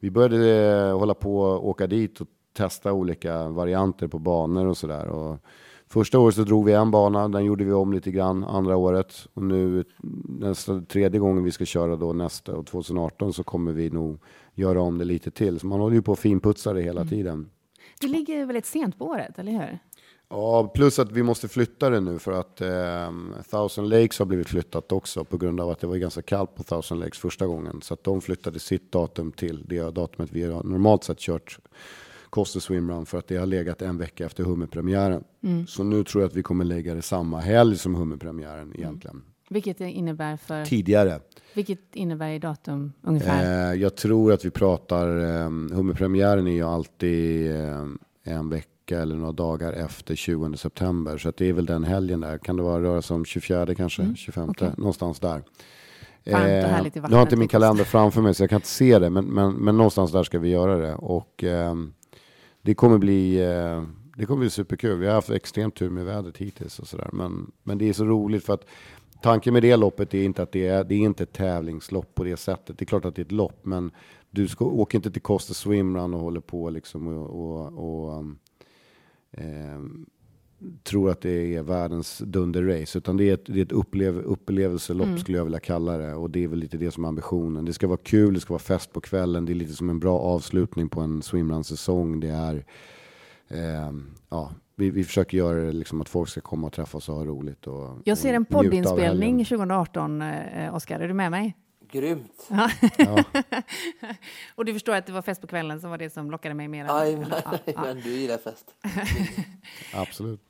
vi 0.00 0.10
började 0.10 0.86
eh, 0.88 0.98
hålla 0.98 1.14
på 1.14 1.40
och 1.40 1.68
åka 1.68 1.86
dit 1.86 2.20
och 2.20 2.28
testa 2.56 2.92
olika 2.92 3.48
varianter 3.48 4.08
på 4.08 4.18
banor 4.18 4.66
och 4.66 4.76
sådär. 4.76 5.38
Första 5.94 6.18
året 6.18 6.34
så 6.34 6.44
drog 6.44 6.64
vi 6.64 6.72
en 6.72 6.90
bana, 6.90 7.28
den 7.28 7.44
gjorde 7.44 7.64
vi 7.64 7.72
om 7.72 7.92
lite 7.92 8.10
grann 8.10 8.44
andra 8.44 8.76
året. 8.76 9.26
Och 9.34 9.42
nu 9.42 9.84
nästa, 10.28 10.80
tredje 10.80 11.20
gången 11.20 11.44
vi 11.44 11.50
ska 11.52 11.64
köra 11.64 11.96
då 11.96 12.12
nästa 12.12 12.56
och 12.56 12.66
2018 12.66 13.32
så 13.32 13.44
kommer 13.44 13.72
vi 13.72 13.90
nog 13.90 14.20
göra 14.54 14.82
om 14.82 14.98
det 14.98 15.04
lite 15.04 15.30
till. 15.30 15.60
Så 15.60 15.66
man 15.66 15.80
håller 15.80 15.96
ju 15.96 16.02
på 16.02 16.12
att 16.12 16.18
finputsa 16.18 16.72
det 16.72 16.82
hela 16.82 17.04
tiden. 17.04 17.50
Det 18.00 18.06
ligger 18.06 18.46
väldigt 18.46 18.66
sent 18.66 18.98
på 18.98 19.04
året, 19.04 19.38
eller 19.38 19.52
hur? 19.52 19.78
Ja, 20.28 20.72
plus 20.74 20.98
att 20.98 21.12
vi 21.12 21.22
måste 21.22 21.48
flytta 21.48 21.90
det 21.90 22.00
nu 22.00 22.18
för 22.18 22.32
att 22.32 22.60
eh, 22.60 23.10
Thousand 23.50 23.88
Lakes 23.88 24.18
har 24.18 24.26
blivit 24.26 24.48
flyttat 24.48 24.92
också 24.92 25.24
på 25.24 25.36
grund 25.36 25.60
av 25.60 25.70
att 25.70 25.80
det 25.80 25.86
var 25.86 25.96
ganska 25.96 26.22
kallt 26.22 26.54
på 26.54 26.62
Thousand 26.62 27.00
Lakes 27.00 27.18
första 27.18 27.46
gången. 27.46 27.80
Så 27.82 27.94
att 27.94 28.04
de 28.04 28.20
flyttade 28.20 28.58
sitt 28.58 28.92
datum 28.92 29.32
till 29.32 29.64
det 29.66 29.90
datumet 29.90 30.32
vi 30.32 30.42
har 30.42 30.62
normalt 30.62 31.04
sett 31.04 31.18
kört 31.18 31.58
Costa 32.34 32.60
Swimrun 32.60 33.06
för 33.06 33.18
att 33.18 33.28
det 33.28 33.36
har 33.36 33.46
legat 33.46 33.82
en 33.82 33.98
vecka 33.98 34.26
efter 34.26 34.44
hummerpremiären. 34.44 35.24
Mm. 35.42 35.66
Så 35.66 35.84
nu 35.84 36.04
tror 36.04 36.22
jag 36.22 36.28
att 36.28 36.36
vi 36.36 36.42
kommer 36.42 36.64
lägga 36.64 36.94
det 36.94 37.02
samma 37.02 37.40
helg 37.40 37.76
som 37.76 37.94
hummerpremiären 37.94 38.72
egentligen. 38.74 39.16
Mm. 39.16 39.26
Vilket 39.50 39.80
innebär 39.80 40.36
för? 40.36 40.64
Tidigare. 40.64 41.20
Vilket 41.54 41.78
innebär 41.92 42.30
i 42.30 42.38
datum 42.38 42.92
ungefär? 43.02 43.72
Eh, 43.72 43.80
jag 43.80 43.96
tror 43.96 44.32
att 44.32 44.44
vi 44.44 44.50
pratar, 44.50 45.18
eh, 45.18 45.50
hummerpremiären 45.76 46.46
är 46.46 46.52
ju 46.52 46.62
alltid 46.62 47.50
eh, 47.56 47.86
en 48.24 48.48
vecka 48.48 49.00
eller 49.00 49.16
några 49.16 49.32
dagar 49.32 49.72
efter 49.72 50.14
20 50.14 50.56
september. 50.56 51.18
Så 51.18 51.28
att 51.28 51.36
det 51.36 51.48
är 51.48 51.52
väl 51.52 51.66
den 51.66 51.84
helgen 51.84 52.20
där. 52.20 52.38
Kan 52.38 52.56
det 52.56 52.62
vara 52.62 52.82
röra 52.82 53.02
sig 53.02 53.14
om 53.14 53.24
24 53.24 53.74
kanske, 53.74 54.02
mm. 54.02 54.16
25, 54.16 54.50
okay. 54.50 54.70
någonstans 54.76 55.20
där. 55.20 55.42
Vattnet. 56.26 56.94
Jag 56.94 57.10
har 57.10 57.22
inte 57.22 57.36
min 57.36 57.48
kalender 57.48 57.84
framför 57.84 58.20
mig 58.20 58.34
så 58.34 58.42
jag 58.42 58.50
kan 58.50 58.56
inte 58.56 58.68
se 58.68 58.98
det. 58.98 59.10
Men, 59.10 59.24
men, 59.24 59.52
men 59.52 59.76
någonstans 59.76 60.12
där 60.12 60.22
ska 60.22 60.38
vi 60.38 60.48
göra 60.48 60.76
det. 60.76 60.94
Och 60.94 61.44
eh, 61.44 61.74
det 62.64 62.74
kommer 62.74 62.98
bli 62.98 63.42
eh, 63.42 63.84
det 64.16 64.26
kommer 64.26 64.40
bli 64.40 64.50
superkul. 64.50 64.98
Vi 64.98 65.06
har 65.06 65.14
haft 65.14 65.30
extremt 65.30 65.74
tur 65.74 65.90
med 65.90 66.04
vädret 66.04 66.36
hittills 66.36 66.78
och 66.78 66.88
sådär. 66.88 67.10
Men, 67.12 67.52
men 67.62 67.78
det 67.78 67.88
är 67.88 67.92
så 67.92 68.04
roligt 68.04 68.44
för 68.44 68.54
att 68.54 68.66
tanken 69.22 69.52
med 69.52 69.62
det 69.62 69.76
loppet 69.76 70.14
är 70.14 70.22
inte 70.22 70.42
att 70.42 70.52
det 70.52 70.68
är, 70.68 70.84
det 70.84 70.94
är 70.94 70.98
inte 70.98 71.22
ett 71.22 71.32
tävlingslopp 71.32 72.14
på 72.14 72.24
det 72.24 72.36
sättet. 72.36 72.78
Det 72.78 72.82
är 72.82 72.86
klart 72.86 73.04
att 73.04 73.16
det 73.16 73.22
är 73.22 73.24
ett 73.24 73.32
lopp, 73.32 73.64
men 73.64 73.90
du 74.30 74.48
ska, 74.48 74.64
åker 74.64 74.98
inte 74.98 75.10
till 75.10 75.22
Costa 75.22 75.54
Swimrun 75.54 76.14
och 76.14 76.20
håller 76.20 76.40
på 76.40 76.70
liksom 76.70 77.06
och, 77.06 77.30
och, 77.30 77.78
och 77.78 78.18
um, 78.18 78.38
eh, 79.30 79.80
tror 80.82 81.10
att 81.10 81.20
det 81.20 81.56
är 81.56 81.62
världens 81.62 82.18
dunderrace. 82.18 82.98
Utan 82.98 83.16
det 83.16 83.30
är 83.30 83.34
ett, 83.34 83.46
det 83.46 83.60
är 83.60 83.64
ett 83.64 83.72
upplev, 83.72 84.18
upplevelselopp 84.18 85.06
mm. 85.06 85.18
skulle 85.18 85.38
jag 85.38 85.44
vilja 85.44 85.60
kalla 85.60 85.98
det. 85.98 86.14
Och 86.14 86.30
det 86.30 86.44
är 86.44 86.48
väl 86.48 86.58
lite 86.58 86.76
det 86.76 86.90
som 86.90 87.04
är 87.04 87.08
ambitionen. 87.08 87.64
Det 87.64 87.72
ska 87.72 87.86
vara 87.86 87.98
kul, 88.02 88.34
det 88.34 88.40
ska 88.40 88.52
vara 88.52 88.58
fest 88.58 88.92
på 88.92 89.00
kvällen. 89.00 89.44
Det 89.44 89.52
är 89.52 89.54
lite 89.54 89.72
som 89.72 89.90
en 89.90 90.00
bra 90.00 90.18
avslutning 90.18 90.88
på 90.88 91.00
en 91.00 91.22
swimrun-säsong. 91.22 92.20
Det 92.20 92.28
är, 92.28 92.64
eh, 93.48 93.92
ja, 94.28 94.50
vi, 94.76 94.90
vi 94.90 95.04
försöker 95.04 95.38
göra 95.38 95.64
det 95.64 95.72
liksom 95.72 96.00
att 96.00 96.08
folk 96.08 96.28
ska 96.28 96.40
komma 96.40 96.66
och 96.66 96.72
träffas 96.72 97.08
och 97.08 97.14
ha 97.14 97.24
roligt. 97.24 97.66
Och, 97.66 97.98
jag 98.04 98.18
ser 98.18 98.34
en 98.34 98.44
poddinspelning 98.44 99.44
2018, 99.44 100.22
eh, 100.22 100.74
Oskar. 100.74 101.00
Är 101.00 101.08
du 101.08 101.14
med 101.14 101.30
mig? 101.30 101.56
Grymt! 101.94 102.46
Ja. 102.98 103.24
och 104.54 104.64
du 104.64 104.72
förstår 104.72 104.94
att 104.94 105.06
det 105.06 105.12
var 105.12 105.22
fest 105.22 105.40
på 105.40 105.46
kvällen 105.46 105.80
som 105.80 105.90
var 105.90 105.98
det 105.98 106.10
som 106.10 106.30
lockade 106.30 106.54
mig 106.54 106.68
mer? 106.68 106.86
Aj, 106.88 107.16
men, 107.16 107.32
ja, 107.44 107.58
men 107.82 108.00
du 108.00 108.10
gillar 108.10 108.38
fest. 108.38 108.74
Absolut. 109.94 110.40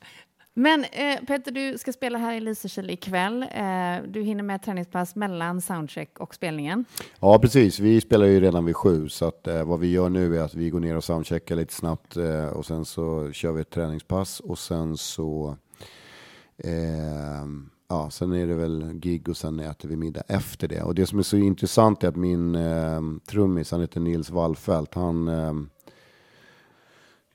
Men 0.53 0.83
eh, 0.83 1.19
Peter, 1.27 1.51
du 1.51 1.77
ska 1.77 1.93
spela 1.93 2.17
här 2.17 2.33
i 2.33 2.39
Lysekil 2.39 2.89
ikväll. 2.89 3.43
Eh, 3.43 4.07
du 4.07 4.21
hinner 4.21 4.43
med 4.43 4.63
träningspass 4.63 5.15
mellan 5.15 5.61
soundcheck 5.61 6.19
och 6.19 6.35
spelningen. 6.35 6.85
Ja, 7.19 7.39
precis. 7.39 7.79
Vi 7.79 8.01
spelar 8.01 8.25
ju 8.25 8.39
redan 8.39 8.65
vid 8.65 8.75
sju, 8.75 9.09
så 9.09 9.25
att, 9.25 9.47
eh, 9.47 9.63
vad 9.63 9.79
vi 9.79 9.91
gör 9.91 10.09
nu 10.09 10.37
är 10.37 10.43
att 10.43 10.53
vi 10.55 10.69
går 10.69 10.79
ner 10.79 10.97
och 10.97 11.03
soundcheckar 11.03 11.55
lite 11.55 11.73
snabbt 11.73 12.17
eh, 12.17 12.47
och 12.47 12.65
sen 12.65 12.85
så 12.85 13.31
kör 13.31 13.51
vi 13.51 13.61
ett 13.61 13.69
träningspass 13.69 14.39
och 14.39 14.59
sen 14.59 14.97
så 14.97 15.57
eh, 16.57 17.45
ja, 17.87 18.09
sen 18.09 18.33
är 18.33 18.47
det 18.47 18.55
väl 18.55 18.93
gig 18.93 19.29
och 19.29 19.37
sen 19.37 19.59
äter 19.59 19.89
vi 19.89 19.95
middag 19.95 20.23
efter 20.27 20.67
det. 20.67 20.81
Och 20.81 20.95
det 20.95 21.05
som 21.05 21.19
är 21.19 21.23
så 21.23 21.37
intressant 21.37 22.03
är 22.03 22.07
att 22.07 22.15
min 22.15 22.55
eh, 22.55 23.01
trummis, 23.29 23.71
han 23.71 23.81
heter 23.81 23.99
Nils 23.99 24.29
Wallfält, 24.29 24.93
han 24.93 25.27
eh, 25.27 25.53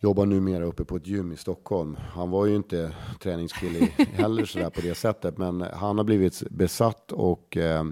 jobbar 0.01 0.27
numera 0.27 0.65
uppe 0.65 0.85
på 0.85 0.97
ett 0.97 1.07
gym 1.07 1.33
i 1.33 1.37
Stockholm. 1.37 1.97
Han 1.97 2.31
var 2.31 2.47
ju 2.47 2.57
inte 2.57 2.95
träningskille 3.23 3.79
heller 4.13 4.45
sådär 4.45 4.71
på 4.71 4.81
det 4.81 4.95
sättet, 4.95 5.39
men 5.39 5.61
han 5.61 5.99
har 5.99 6.05
blivit 6.05 6.43
besatt 6.51 7.13
och 7.13 7.57
eh, 7.57 7.85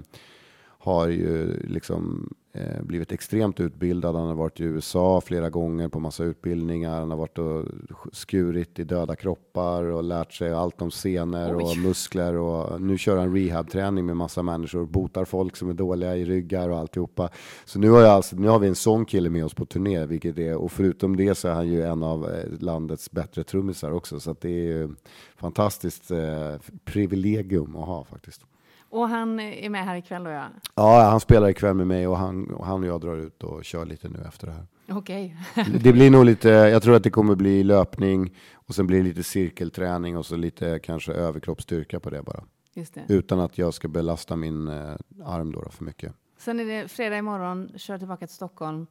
har 0.81 1.07
ju 1.07 1.59
liksom 1.63 2.29
eh, 2.53 2.83
blivit 2.83 3.11
extremt 3.11 3.59
utbildad. 3.59 4.15
Han 4.15 4.27
har 4.27 4.35
varit 4.35 4.59
i 4.59 4.63
USA 4.63 5.21
flera 5.21 5.49
gånger 5.49 5.87
på 5.87 5.99
massa 5.99 6.23
utbildningar. 6.23 6.99
Han 6.99 7.09
har 7.09 7.17
varit 7.17 7.37
och 7.37 7.65
skurit 8.11 8.79
i 8.79 8.83
döda 8.83 9.15
kroppar 9.15 9.83
och 9.83 10.03
lärt 10.03 10.33
sig 10.33 10.53
allt 10.53 10.81
om 10.81 10.91
senor 10.91 11.53
och 11.53 11.77
muskler. 11.77 12.33
Och 12.37 12.81
nu 12.81 12.97
kör 12.97 13.17
han 13.17 13.35
rehabträning 13.35 14.05
med 14.05 14.17
massa 14.17 14.43
människor, 14.43 14.85
botar 14.85 15.25
folk 15.25 15.55
som 15.55 15.69
är 15.69 15.73
dåliga 15.73 16.15
i 16.15 16.25
ryggar 16.25 16.69
och 16.69 16.77
alltihopa. 16.77 17.29
Så 17.65 17.79
nu 17.79 17.89
har, 17.89 18.01
jag 18.01 18.09
alltså, 18.09 18.35
nu 18.35 18.47
har 18.47 18.59
vi 18.59 18.67
en 18.67 18.75
sån 18.75 19.05
kille 19.05 19.29
med 19.29 19.45
oss 19.45 19.53
på 19.53 19.65
turné, 19.65 20.05
vilket 20.05 20.37
är, 20.37 20.55
och 20.55 20.71
förutom 20.71 21.15
det 21.15 21.35
så 21.35 21.47
är 21.47 21.53
han 21.53 21.67
ju 21.67 21.83
en 21.83 22.03
av 22.03 22.29
eh, 22.29 22.59
landets 22.59 23.11
bättre 23.11 23.43
trummisar 23.43 23.91
också. 23.91 24.19
Så 24.19 24.35
det 24.41 24.49
är 24.49 24.63
ju 24.63 24.89
fantastiskt 25.35 26.11
eh, 26.11 26.55
privilegium 26.85 27.75
att 27.75 27.85
ha 27.85 28.03
faktiskt. 28.03 28.48
Och 28.89 29.09
han 29.09 29.39
är 29.39 29.69
med 29.69 29.85
här 29.85 29.95
ikväll 29.95 30.23
då 30.23 30.29
ja? 30.29 30.47
Ja, 30.75 31.09
han 31.09 31.19
spelar 31.19 31.49
ikväll 31.49 31.73
med 31.73 31.87
mig 31.87 32.07
och 32.07 32.17
han, 32.17 32.53
och 32.53 32.65
han 32.65 32.81
och 32.83 32.89
jag 32.89 33.01
drar 33.01 33.17
ut 33.17 33.43
och 33.43 33.65
kör 33.65 33.85
lite 33.85 34.09
nu 34.09 34.19
efter 34.27 34.47
det 34.47 34.53
här. 34.53 34.65
Okej. 34.89 35.37
Okay. 35.51 35.79
det 35.83 35.93
blir 35.93 36.11
nog 36.11 36.25
lite, 36.25 36.49
jag 36.49 36.83
tror 36.83 36.95
att 36.95 37.03
det 37.03 37.09
kommer 37.09 37.35
bli 37.35 37.63
löpning 37.63 38.35
och 38.53 38.75
sen 38.75 38.87
blir 38.87 38.97
det 38.97 39.03
lite 39.03 39.23
cirkelträning 39.23 40.17
och 40.17 40.25
så 40.25 40.35
lite 40.35 40.79
kanske 40.79 41.13
överkroppsstyrka 41.13 41.99
på 41.99 42.09
det 42.09 42.21
bara. 42.21 42.43
Just 42.73 42.93
det. 42.93 43.01
Utan 43.07 43.39
att 43.39 43.57
jag 43.57 43.73
ska 43.73 43.87
belasta 43.87 44.35
min 44.35 44.67
eh, 44.67 44.95
arm 45.25 45.51
då, 45.51 45.61
då 45.61 45.69
för 45.69 45.83
mycket. 45.83 46.13
Sen 46.37 46.59
är 46.59 46.65
det 46.65 46.87
fredag 46.87 47.17
imorgon, 47.17 47.69
kör 47.75 47.97
tillbaka 47.97 48.27
till 48.27 48.35
Stockholm. 48.35 48.87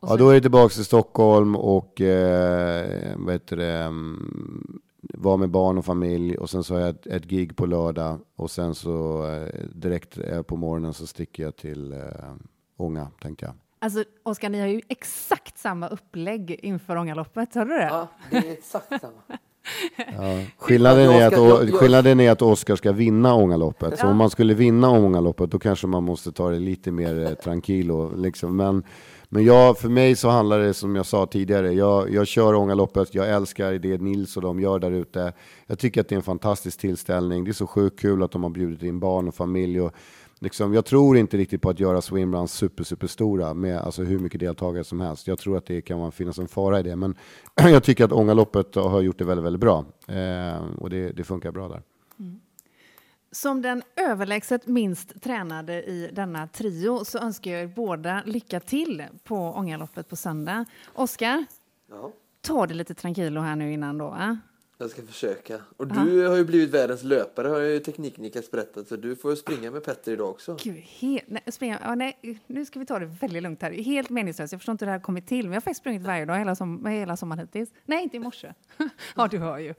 Ja, 0.00 0.16
då 0.16 0.28
är 0.28 0.34
jag 0.34 0.42
tillbaka 0.42 0.74
till 0.74 0.84
Stockholm 0.84 1.56
och 1.56 2.00
eh, 2.00 3.14
vad 3.16 3.32
heter 3.32 3.56
det, 3.56 3.72
mm, 3.72 4.80
var 5.02 5.36
med 5.36 5.50
barn 5.50 5.78
och 5.78 5.84
familj 5.84 6.36
och 6.36 6.50
sen 6.50 6.64
så 6.64 6.74
har 6.74 6.80
jag 6.80 6.90
ett, 6.90 7.06
ett 7.06 7.24
gig 7.24 7.56
på 7.56 7.66
lördag 7.66 8.18
och 8.36 8.50
sen 8.50 8.74
så 8.74 9.26
eh, 9.26 9.64
direkt 9.74 10.18
eh, 10.18 10.42
på 10.42 10.56
morgonen 10.56 10.94
så 10.94 11.06
sticker 11.06 11.42
jag 11.42 11.56
till 11.56 11.92
eh, 11.92 11.98
Ånga 12.76 13.08
tänkte 13.22 13.44
jag. 13.44 13.54
Alltså 13.78 14.04
Oskar, 14.22 14.48
ni 14.48 14.60
har 14.60 14.66
ju 14.66 14.80
exakt 14.88 15.58
samma 15.58 15.88
upplägg 15.88 16.60
inför 16.62 16.96
Ångaloppet, 16.96 17.54
har 17.54 17.64
du 17.64 17.74
det? 17.74 17.88
Ja, 17.88 18.08
det 18.30 18.36
är 18.36 18.52
exakt 18.52 19.00
samma. 19.00 19.38
Ja. 19.96 20.44
Skillnaden, 20.58 21.10
är 21.10 21.26
att, 21.26 21.70
skillnaden 21.74 22.20
är 22.20 22.30
att 22.30 22.42
Oskar 22.42 22.76
ska 22.76 22.92
vinna 22.92 23.34
Ångaloppet. 23.34 23.98
Så 23.98 24.06
om 24.06 24.16
man 24.16 24.30
skulle 24.30 24.54
vinna 24.54 24.90
Ångaloppet 24.90 25.50
då 25.50 25.58
kanske 25.58 25.86
man 25.86 26.04
måste 26.04 26.32
ta 26.32 26.50
det 26.50 26.58
lite 26.58 26.90
mer 26.90 27.26
eh, 27.26 27.34
tranquilo. 27.34 28.16
Liksom. 28.16 28.56
Men 28.56 28.82
men 29.32 29.44
jag, 29.44 29.78
för 29.78 29.88
mig 29.88 30.16
så 30.16 30.28
handlar 30.28 30.58
det 30.58 30.74
som 30.74 30.96
jag 30.96 31.06
sa 31.06 31.26
tidigare, 31.26 31.72
jag, 31.72 32.10
jag 32.10 32.26
kör 32.26 32.54
Ångaloppet, 32.54 33.14
jag 33.14 33.28
älskar 33.28 33.72
det 33.72 34.00
Nils 34.00 34.36
och 34.36 34.42
de 34.42 34.60
gör 34.60 34.78
där 34.78 34.90
ute. 34.90 35.32
Jag 35.66 35.78
tycker 35.78 36.00
att 36.00 36.08
det 36.08 36.14
är 36.14 36.16
en 36.16 36.22
fantastisk 36.22 36.80
tillställning, 36.80 37.44
det 37.44 37.50
är 37.50 37.52
så 37.52 37.66
sjukt 37.66 38.00
kul 38.00 38.22
att 38.22 38.30
de 38.30 38.42
har 38.42 38.50
bjudit 38.50 38.82
in 38.82 39.00
barn 39.00 39.28
och 39.28 39.34
familj. 39.34 39.80
Och 39.80 39.92
liksom, 40.38 40.74
jag 40.74 40.84
tror 40.84 41.16
inte 41.16 41.36
riktigt 41.36 41.62
på 41.62 41.70
att 41.70 41.80
göra 41.80 42.00
swimruns 42.00 42.52
super, 42.52 42.84
super 42.84 43.06
stora 43.06 43.54
med 43.54 43.78
alltså, 43.78 44.02
hur 44.02 44.18
mycket 44.18 44.40
deltagare 44.40 44.84
som 44.84 45.00
helst. 45.00 45.26
Jag 45.26 45.38
tror 45.38 45.56
att 45.56 45.66
det 45.66 45.80
kan 45.80 46.12
finnas 46.12 46.38
en 46.38 46.48
fara 46.48 46.80
i 46.80 46.82
det, 46.82 46.96
men 46.96 47.14
jag 47.56 47.84
tycker 47.84 48.04
att 48.04 48.12
Ångaloppet 48.12 48.74
har 48.74 49.00
gjort 49.00 49.18
det 49.18 49.24
väldigt, 49.24 49.44
väldigt 49.44 49.60
bra. 49.60 49.84
Eh, 50.08 50.64
och 50.78 50.90
det, 50.90 51.12
det 51.12 51.24
funkar 51.24 51.52
bra 51.52 51.68
där. 51.68 51.82
Mm. 52.18 52.40
Som 53.32 53.62
den 53.62 53.82
överlägset 53.96 54.66
minst 54.66 55.22
tränade 55.22 55.82
i 55.82 56.10
denna 56.12 56.48
trio 56.48 57.04
så 57.04 57.18
önskar 57.18 57.50
jag 57.50 57.62
er 57.62 57.66
båda 57.66 58.22
lycka 58.26 58.60
till 58.60 59.04
på 59.24 59.36
Ångaloppet 59.36 60.08
på 60.08 60.16
söndag. 60.16 60.64
Oskar, 60.94 61.44
ja. 61.90 62.12
ta 62.40 62.66
det 62.66 62.74
lite 62.74 62.94
tranquilo 62.94 63.40
här 63.40 63.56
nu 63.56 63.72
innan 63.72 63.98
då. 63.98 64.16
Eh? 64.20 64.34
Jag 64.80 64.90
ska 64.90 65.02
försöka. 65.02 65.60
Och 65.76 65.86
du 65.86 66.26
har 66.26 66.36
ju 66.36 66.44
blivit 66.44 66.70
världens 66.70 67.02
löpare 67.02 67.48
har 67.48 67.58
ju 67.58 67.78
Tekniknikas 67.78 68.50
berättat. 68.50 68.88
Så 68.88 68.96
du 68.96 69.16
får 69.16 69.34
springa 69.34 69.70
med 69.70 69.84
Petter 69.84 70.12
idag 70.12 70.30
också. 70.30 70.56
Gud, 70.62 70.76
helt, 70.76 71.24
nej, 71.28 71.42
springa, 71.46 71.78
ja, 71.82 71.94
nej, 71.94 72.40
nu 72.46 72.64
ska 72.64 72.78
vi 72.78 72.86
ta 72.86 72.98
det 72.98 73.06
väldigt 73.06 73.42
lugnt 73.42 73.62
här. 73.62 73.72
Helt 73.72 74.10
meningslöst. 74.10 74.52
Jag 74.52 74.60
förstår 74.60 74.72
inte 74.72 74.84
hur 74.84 74.92
det 74.92 74.98
här 74.98 75.00
kommit 75.00 75.26
till. 75.26 75.44
Men 75.44 75.52
jag 75.52 75.56
har 75.56 75.60
faktiskt 75.60 75.80
sprungit 75.80 76.02
varje 76.02 76.24
dag 76.24 76.38
hela, 76.38 76.54
som, 76.54 76.86
hela 76.86 77.16
sommaren 77.16 77.40
hittills. 77.40 77.70
Nej, 77.84 78.02
inte 78.02 78.16
i 78.16 78.20
morse. 78.20 78.52
ja, 79.16 79.28
du 79.28 79.38
hör 79.38 79.58
ju. 79.58 79.74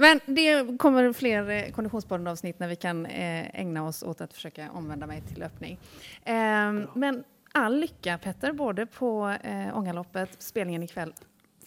Men 0.00 0.20
det 0.26 0.78
kommer 0.78 1.12
fler 1.12 1.50
eh, 1.50 1.72
Konditionspodden-avsnitt 1.72 2.58
när 2.58 2.68
vi 2.68 2.76
kan 2.76 3.06
eh, 3.06 3.60
ägna 3.60 3.86
oss 3.86 4.02
åt 4.02 4.20
att 4.20 4.34
försöka 4.34 4.70
omvända 4.70 5.06
mig 5.06 5.22
till 5.22 5.38
löpning. 5.38 5.78
Eh, 6.24 6.34
men 6.94 7.24
all 7.52 7.80
lycka 7.80 8.18
Petter, 8.18 8.52
både 8.52 8.86
på 8.86 9.36
eh, 9.42 9.78
Ångaloppet, 9.78 10.30
spelningen 10.38 10.82
ikväll. 10.82 11.12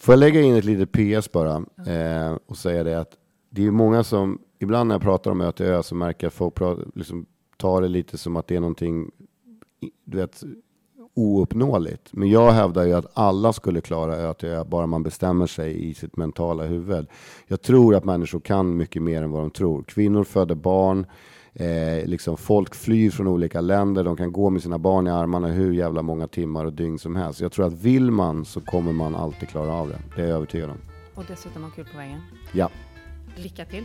Får 0.00 0.12
jag 0.12 0.18
lägga 0.18 0.40
in 0.40 0.56
ett 0.56 0.64
litet 0.64 0.92
PS 0.92 1.32
bara 1.32 1.56
eh, 1.86 2.38
och 2.46 2.56
säga 2.56 2.84
det 2.84 3.00
att 3.00 3.16
det 3.50 3.66
är 3.66 3.70
många 3.70 4.04
som, 4.04 4.38
ibland 4.58 4.88
när 4.88 4.94
jag 4.94 5.02
pratar 5.02 5.30
om 5.30 5.40
ÖTÖ 5.40 5.82
så 5.82 5.94
märker 5.94 6.24
jag 6.24 6.28
att 6.28 6.34
folk 6.34 6.54
pratar, 6.54 6.86
liksom, 6.94 7.26
tar 7.56 7.82
det 7.82 7.88
lite 7.88 8.18
som 8.18 8.36
att 8.36 8.46
det 8.46 8.56
är 8.56 8.60
någonting, 8.60 9.10
du 10.04 10.16
vet, 10.16 10.42
ouppnåeligt. 11.14 12.08
Men 12.12 12.30
jag 12.30 12.52
hävdar 12.52 12.84
ju 12.84 12.92
att 12.92 13.06
alla 13.14 13.52
skulle 13.52 13.80
klara 13.80 14.16
ÖTÖ 14.16 14.64
bara 14.64 14.86
man 14.86 15.02
bestämmer 15.02 15.46
sig 15.46 15.90
i 15.90 15.94
sitt 15.94 16.16
mentala 16.16 16.64
huvud. 16.64 17.06
Jag 17.46 17.62
tror 17.62 17.94
att 17.94 18.04
människor 18.04 18.40
kan 18.40 18.76
mycket 18.76 19.02
mer 19.02 19.22
än 19.22 19.30
vad 19.30 19.42
de 19.42 19.50
tror. 19.50 19.82
Kvinnor 19.82 20.24
föder 20.24 20.54
barn, 20.54 21.06
eh, 21.54 22.06
liksom 22.06 22.36
folk 22.36 22.74
flyr 22.74 23.10
från 23.10 23.26
olika 23.28 23.60
länder, 23.60 24.04
de 24.04 24.16
kan 24.16 24.32
gå 24.32 24.50
med 24.50 24.62
sina 24.62 24.78
barn 24.78 25.06
i 25.06 25.10
armarna 25.10 25.48
hur 25.48 25.72
jävla 25.72 26.02
många 26.02 26.28
timmar 26.28 26.64
och 26.64 26.72
dygn 26.72 26.98
som 26.98 27.16
helst. 27.16 27.40
Jag 27.40 27.52
tror 27.52 27.66
att 27.66 27.72
vill 27.72 28.10
man 28.10 28.44
så 28.44 28.60
kommer 28.60 28.92
man 28.92 29.14
alltid 29.14 29.48
klara 29.48 29.72
av 29.72 29.88
det. 29.88 29.98
Det 30.16 30.22
är 30.22 30.26
jag 30.26 30.36
övertygad 30.36 30.70
om. 30.70 30.76
och 31.14 31.24
dessutom 31.28 31.62
ha 31.62 31.70
kul 31.70 31.86
på 31.92 31.98
vägen. 31.98 32.20
Ja. 32.52 32.70
Lycka 33.36 33.64
till! 33.64 33.84